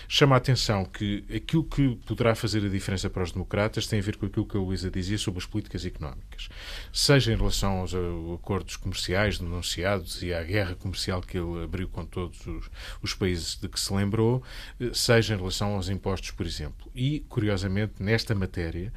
Chama 0.08 0.36
a 0.36 0.38
atenção 0.38 0.84
que 0.84 1.24
aquilo 1.34 1.64
que 1.64 1.96
poderá 2.06 2.34
fazer 2.34 2.64
a 2.64 2.68
diferença 2.68 3.10
para 3.10 3.22
os 3.22 3.32
democratas 3.32 3.86
tem 3.86 3.98
a 3.98 4.02
ver 4.02 4.16
com 4.16 4.26
aquilo 4.26 4.46
que 4.46 4.56
a 4.56 4.60
Luísa 4.60 4.90
dizia 4.90 5.18
sobre 5.18 5.38
as 5.38 5.46
políticas 5.46 5.84
económicas. 5.84 6.48
Seja 6.92 7.32
em 7.32 7.36
relação 7.36 7.80
aos 7.80 7.92
acordos 8.34 8.76
comerciais 8.76 9.38
denunciados 9.38 10.22
e 10.22 10.32
à 10.32 10.42
guerra 10.42 10.74
comercial 10.74 11.20
que 11.20 11.36
ele 11.36 11.64
abriu 11.64 11.88
com 11.88 12.04
todos 12.04 12.46
os, 12.46 12.70
os 13.02 13.14
países 13.14 13.56
que 13.68 13.78
se 13.78 13.92
lembrou, 13.92 14.42
eh, 14.80 14.90
seja 14.92 15.34
em 15.34 15.38
relação 15.38 15.74
aos 15.74 15.88
impostos, 15.88 16.30
por 16.30 16.46
exemplo. 16.46 16.90
E, 16.94 17.20
curiosamente, 17.28 17.94
nesta 18.00 18.34
matéria, 18.34 18.92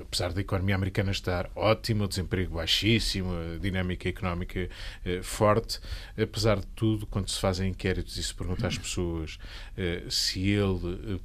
apesar 0.00 0.32
da 0.32 0.40
economia 0.40 0.74
americana 0.74 1.10
estar 1.10 1.50
ótima, 1.54 2.04
o 2.04 2.08
desemprego 2.08 2.56
baixíssimo, 2.56 3.32
a 3.32 3.58
dinâmica 3.58 4.08
económica 4.08 4.68
eh, 5.04 5.20
forte, 5.22 5.80
apesar 6.20 6.60
de 6.60 6.66
tudo, 6.68 7.06
quando 7.06 7.28
se 7.28 7.40
fazem 7.40 7.70
inquéritos 7.70 8.16
e 8.16 8.22
se 8.22 8.34
pergunta 8.34 8.66
às 8.66 8.78
pessoas 8.78 9.38
eh, 9.76 10.04
se 10.08 10.48
ele 10.48 11.20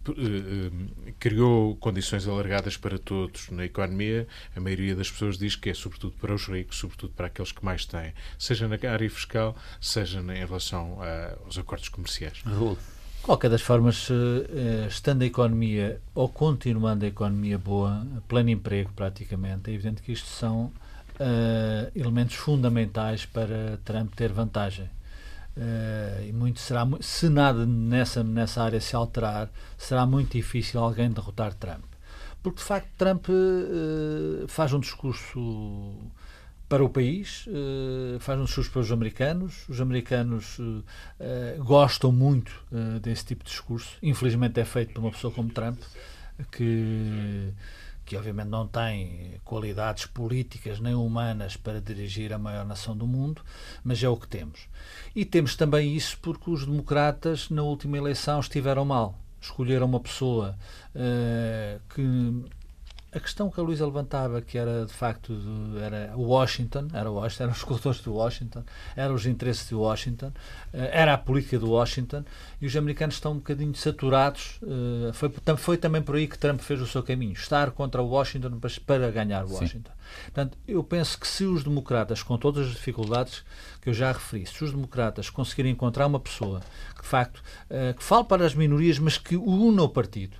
criou 1.20 1.76
condições 1.78 2.28
alargadas 2.28 2.78
para 2.78 2.98
todos 2.98 3.50
na 3.50 3.66
economia, 3.66 4.28
a 4.56 4.60
maioria 4.60 4.96
das 4.96 5.10
pessoas 5.10 5.38
diz 5.38 5.56
que 5.56 5.70
é 5.70 5.74
sobretudo 5.74 6.14
para 6.20 6.34
os 6.34 6.48
ricos, 6.48 6.78
sobretudo 6.78 7.14
para 7.14 7.28
aqueles 7.28 7.52
que 7.52 7.64
mais 7.64 7.86
têm, 7.86 8.14
seja 8.38 8.68
na 8.68 8.78
área 8.90 9.10
fiscal, 9.10 9.56
seja 9.80 10.20
em 10.20 10.46
relação 10.46 11.00
aos 11.46 11.58
acordos 11.58 11.90
comerciais. 11.90 12.41
Raul. 12.46 12.78
Qualquer 13.22 13.52
das 13.52 13.62
formas, 13.62 14.10
eh, 14.10 14.88
estando 14.88 15.22
a 15.22 15.26
economia 15.26 16.02
ou 16.16 16.28
continuando 16.28 17.06
a 17.06 17.08
economia 17.08 17.58
boa, 17.58 18.06
pleno 18.28 18.50
emprego 18.50 18.92
praticamente, 18.96 19.70
é 19.70 19.74
evidente 19.74 20.02
que 20.02 20.12
isto 20.12 20.28
são 20.28 20.72
uh, 21.20 21.92
elementos 21.96 22.36
fundamentais 22.36 23.26
para 23.26 23.80
Trump 23.86 24.14
ter 24.16 24.32
vantagem. 24.32 24.90
Uh, 25.56 26.28
e 26.28 26.32
muito 26.32 26.60
será 26.60 26.88
se 27.02 27.30
nada 27.30 27.66
nessa 27.66 28.24
nessa 28.24 28.64
área 28.64 28.80
se 28.80 28.96
alterar 28.96 29.50
será 29.78 30.06
muito 30.06 30.32
difícil 30.32 30.80
alguém 30.80 31.12
derrotar 31.12 31.54
Trump 31.56 31.84
porque 32.42 32.60
de 32.60 32.64
facto 32.64 32.88
Trump 32.98 33.28
uh, 33.28 34.48
faz 34.48 34.72
um 34.72 34.80
discurso 34.80 35.94
para 36.72 36.86
o 36.86 36.90
país, 36.90 37.46
uh, 37.48 38.18
faz 38.22 38.40
um 38.40 38.46
discurso 38.46 38.72
para 38.72 38.80
os 38.80 38.92
americanos. 38.94 39.68
Os 39.68 39.82
americanos 39.82 40.58
uh, 40.58 40.82
gostam 41.66 42.14
muito 42.14 42.64
desse 43.02 43.26
tipo 43.26 43.44
de 43.44 43.50
discurso. 43.50 43.98
Infelizmente 44.02 44.58
é 44.58 44.64
feito 44.64 44.94
por 44.94 45.02
uma 45.02 45.12
pessoa 45.12 45.34
como 45.34 45.50
Trump, 45.50 45.82
que, 46.50 47.52
que 48.06 48.16
obviamente 48.16 48.48
não 48.48 48.66
tem 48.66 49.34
qualidades 49.44 50.06
políticas 50.06 50.80
nem 50.80 50.96
humanas 50.96 51.58
para 51.58 51.82
dirigir 51.82 52.32
a 52.32 52.38
maior 52.38 52.66
nação 52.66 52.96
do 52.96 53.06
mundo, 53.06 53.42
mas 53.84 54.02
é 54.02 54.08
o 54.08 54.16
que 54.16 54.30
temos. 54.30 54.70
E 55.14 55.26
temos 55.26 55.58
também 55.58 55.94
isso 55.94 56.18
porque 56.22 56.50
os 56.50 56.66
democratas 56.66 57.50
na 57.50 57.64
última 57.64 57.98
eleição 57.98 58.40
estiveram 58.40 58.86
mal 58.86 59.20
escolheram 59.42 59.88
uma 59.88 60.00
pessoa 60.00 60.56
uh, 60.96 61.82
que 61.90 62.46
a 63.14 63.20
questão 63.20 63.50
que 63.50 63.60
a 63.60 63.64
Luísa 63.64 63.86
levantava, 63.86 64.42
que 64.42 64.58
era 64.58 64.86
de 64.86 64.94
facto 64.94 65.36
de, 65.36 65.80
era 65.80 66.14
Washington, 66.16 66.88
era 66.94 67.12
Washington, 67.12 67.44
eram 67.44 67.52
os 67.52 67.58
escritores 67.58 68.02
de 68.02 68.10
Washington, 68.10 68.64
eram 68.96 69.16
os 69.16 69.26
interesses 69.26 69.68
de 69.68 69.76
Washington, 69.76 70.32
eh, 70.74 70.90
era 70.94 71.14
a 71.14 71.18
política 71.18 71.58
de 71.58 71.66
Washington, 71.66 72.24
e 72.62 72.66
os 72.66 72.76
americanos 72.76 73.16
estão 73.16 73.34
um 73.34 73.36
bocadinho 73.36 73.76
saturados. 73.76 74.60
Eh, 74.64 75.12
foi, 75.14 75.32
foi 75.58 75.78
também 75.78 76.02
por 76.02 76.16
aí 76.16 76.26
que 76.28 76.38
Trump 76.38 76.62
fez 76.62 76.80
o 76.82 76.88
seu 76.88 77.04
caminho, 77.04 77.34
estar 77.34 77.72
contra 77.72 78.02
Washington 78.02 78.60
para 78.86 79.12
ganhar 79.12 79.44
Washington. 79.44 79.92
Sim. 79.92 80.22
Portanto, 80.26 80.58
eu 80.68 80.84
penso 80.84 81.20
que 81.20 81.28
se 81.28 81.44
os 81.44 81.64
democratas, 81.64 82.24
com 82.24 82.38
todas 82.38 82.68
as 82.68 82.74
dificuldades 82.74 83.44
que 83.82 83.90
eu 83.90 83.94
já 83.94 84.12
referi, 84.12 84.46
se 84.46 84.64
os 84.64 84.72
democratas 84.72 85.30
conseguirem 85.30 85.72
encontrar 85.72 86.08
uma 86.08 86.20
pessoa 86.20 86.62
que 86.96 87.02
de 87.02 87.08
facto 87.08 87.44
eh, 87.70 87.94
que 87.94 88.04
fale 88.04 88.24
para 88.24 88.46
as 88.46 88.56
minorias, 88.56 89.00
mas 89.00 89.18
que 89.18 89.36
una 89.36 89.84
o 89.84 89.90
partido, 89.90 90.38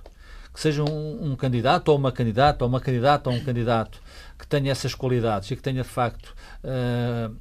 que 0.52 0.60
seja 0.60 0.82
um, 0.82 1.32
um, 1.32 1.36
candidato 1.36 1.88
ou 1.88 1.96
uma 1.96 2.12
candidata 2.12 2.64
ou 2.64 2.68
uma 2.68 2.80
candidata 2.80 3.30
ou 3.30 3.36
um 3.36 3.44
candidato 3.44 4.00
que 4.38 4.46
tenha 4.46 4.70
essas 4.70 4.94
qualidades 4.94 5.50
e 5.50 5.56
que 5.56 5.62
tenha 5.62 5.82
de 5.82 5.88
facto 5.88 6.34
uh, 6.64 7.34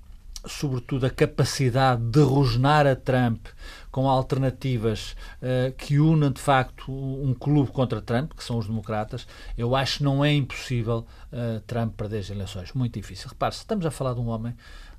sobretudo 0.46 1.06
a 1.06 1.10
capacidade 1.10 2.02
de 2.02 2.22
rosnar 2.22 2.88
a 2.88 2.96
Trump 2.96 3.46
com 3.92 4.08
alternativas 4.08 5.16
uh, 5.42 5.74
que 5.78 6.00
unam 6.00 6.32
de 6.32 6.42
facto 6.42 6.92
um 6.92 7.34
clube 7.34 7.72
contra 7.72 8.02
Trump, 8.02 8.32
que 8.34 8.44
são 8.44 8.58
os 8.58 8.66
democratas, 8.66 9.28
eu 9.58 9.76
acho 9.76 10.00
que 10.00 10.04
não 10.04 10.24
é 10.24 10.34
impossível 10.34 11.06
uh, 11.32 11.60
Trump 11.68 11.96
perder 11.96 12.20
as 12.20 12.30
eleições. 12.30 12.72
Muito 12.74 13.00
difícil. 13.00 13.30
Repare-se, 13.30 13.60
estamos 13.60 13.86
a 13.86 13.92
falar 13.92 14.14
de 14.14 14.22
um 14.22 14.30
homem 14.30 14.56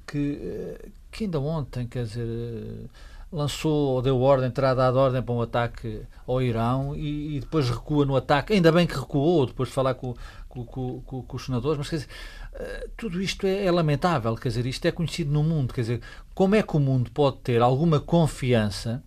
que, 0.06 0.76
que 1.10 1.24
ainda 1.24 1.40
ontem, 1.40 1.86
quer 1.86 2.04
dizer 2.04 2.90
lançou 3.32 3.94
ou 3.94 4.02
deu 4.02 4.20
ordem, 4.20 4.50
terá 4.50 4.74
dado 4.74 4.98
ordem 4.98 5.22
para 5.22 5.34
um 5.34 5.40
ataque 5.40 6.02
ao 6.26 6.42
Irão 6.42 6.94
e, 6.94 7.36
e, 7.36 7.40
depois 7.40 7.70
recua 7.70 8.04
no 8.04 8.14
ataque. 8.14 8.52
Ainda 8.52 8.70
bem 8.70 8.86
que 8.86 8.94
recuou 8.94 9.46
depois 9.46 9.70
de 9.70 9.74
falar 9.74 9.94
com, 9.94 10.14
com, 10.48 10.66
com, 10.66 11.22
com 11.22 11.36
os 11.36 11.46
senadores, 11.46 11.78
mas 11.78 11.88
quer 11.88 11.96
dizer, 11.96 12.08
uh, 12.54 12.90
tudo 12.96 13.22
isto 13.22 13.46
é, 13.46 13.64
é, 13.64 13.72
lamentável. 13.72 14.36
Quer 14.36 14.48
dizer, 14.48 14.66
isto 14.66 14.84
é 14.84 14.92
conhecido 14.92 15.32
no 15.32 15.42
mundo. 15.42 15.72
Quer 15.72 15.80
dizer, 15.80 16.00
como 16.34 16.54
é 16.54 16.62
que 16.62 16.76
o 16.76 16.80
mundo 16.80 17.10
pode 17.10 17.38
ter 17.38 17.62
alguma 17.62 17.98
confiança, 17.98 19.02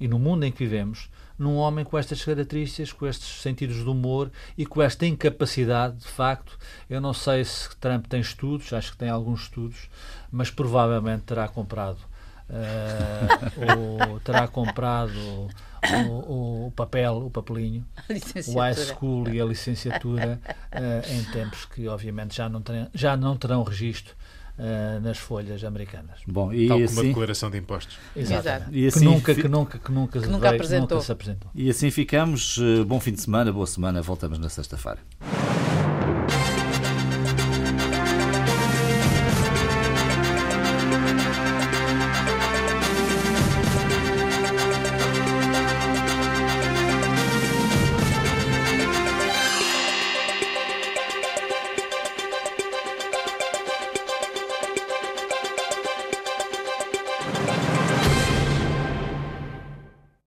e 0.00 0.08
no 0.08 0.18
mundo 0.18 0.44
em 0.44 0.50
que 0.50 0.58
vivemos, 0.58 1.08
num 1.38 1.56
homem 1.56 1.84
com 1.84 1.96
estas 1.96 2.24
características, 2.24 2.92
com 2.92 3.06
estes 3.06 3.40
sentidos 3.40 3.76
de 3.76 3.88
humor 3.88 4.30
e 4.56 4.66
com 4.66 4.82
esta 4.82 5.06
incapacidade, 5.06 5.98
de 5.98 6.08
facto. 6.08 6.58
Eu 6.90 7.00
não 7.00 7.14
sei 7.14 7.44
se 7.44 7.76
Trump 7.76 8.06
tem 8.06 8.20
estudos, 8.20 8.72
acho 8.72 8.90
que 8.90 8.98
tem 8.98 9.08
alguns 9.08 9.42
estudos, 9.42 9.88
mas 10.32 10.50
provavelmente 10.50 11.22
terá 11.22 11.46
comprado 11.46 11.98
uh, 12.50 14.20
terá 14.20 14.48
comprado 14.48 15.12
o, 16.10 16.66
o, 16.66 16.72
papel, 16.72 17.26
o 17.26 17.30
papelinho, 17.30 17.84
o 18.48 18.58
high 18.58 18.74
school 18.74 19.28
e 19.28 19.40
a 19.40 19.44
licenciatura 19.44 20.40
uh, 20.72 21.12
em 21.12 21.24
tempos 21.32 21.64
que 21.66 21.86
obviamente 21.88 22.36
já 22.36 22.48
não 22.48 22.60
terão, 22.60 22.88
já 22.94 23.16
não 23.16 23.36
terão 23.36 23.62
registro 23.62 24.16
Uh, 24.60 24.98
nas 25.02 25.16
folhas 25.16 25.62
americanas. 25.62 26.18
Bom, 26.26 26.52
e 26.52 26.66
Tal 26.66 26.78
assim, 26.78 26.86
como 26.88 27.00
a 27.00 27.04
declaração 27.04 27.48
de 27.48 27.58
impostos. 27.58 27.96
Exato. 28.16 28.68
E 28.72 28.88
assim, 28.88 28.98
que, 28.98 29.04
nunca, 29.04 29.32
que, 29.32 29.48
nunca, 29.48 29.78
que, 29.78 29.92
nunca, 29.92 30.20
que 30.20 30.26
nunca, 30.26 30.50
veio, 30.50 30.80
nunca 30.80 31.00
se 31.00 31.12
apresentou. 31.12 31.48
E 31.54 31.70
assim 31.70 31.92
ficamos. 31.92 32.58
Bom 32.84 32.98
fim 32.98 33.12
de 33.12 33.20
semana, 33.20 33.52
boa 33.52 33.68
semana. 33.68 34.02
Voltamos 34.02 34.36
na 34.36 34.48
sexta-feira. 34.48 34.98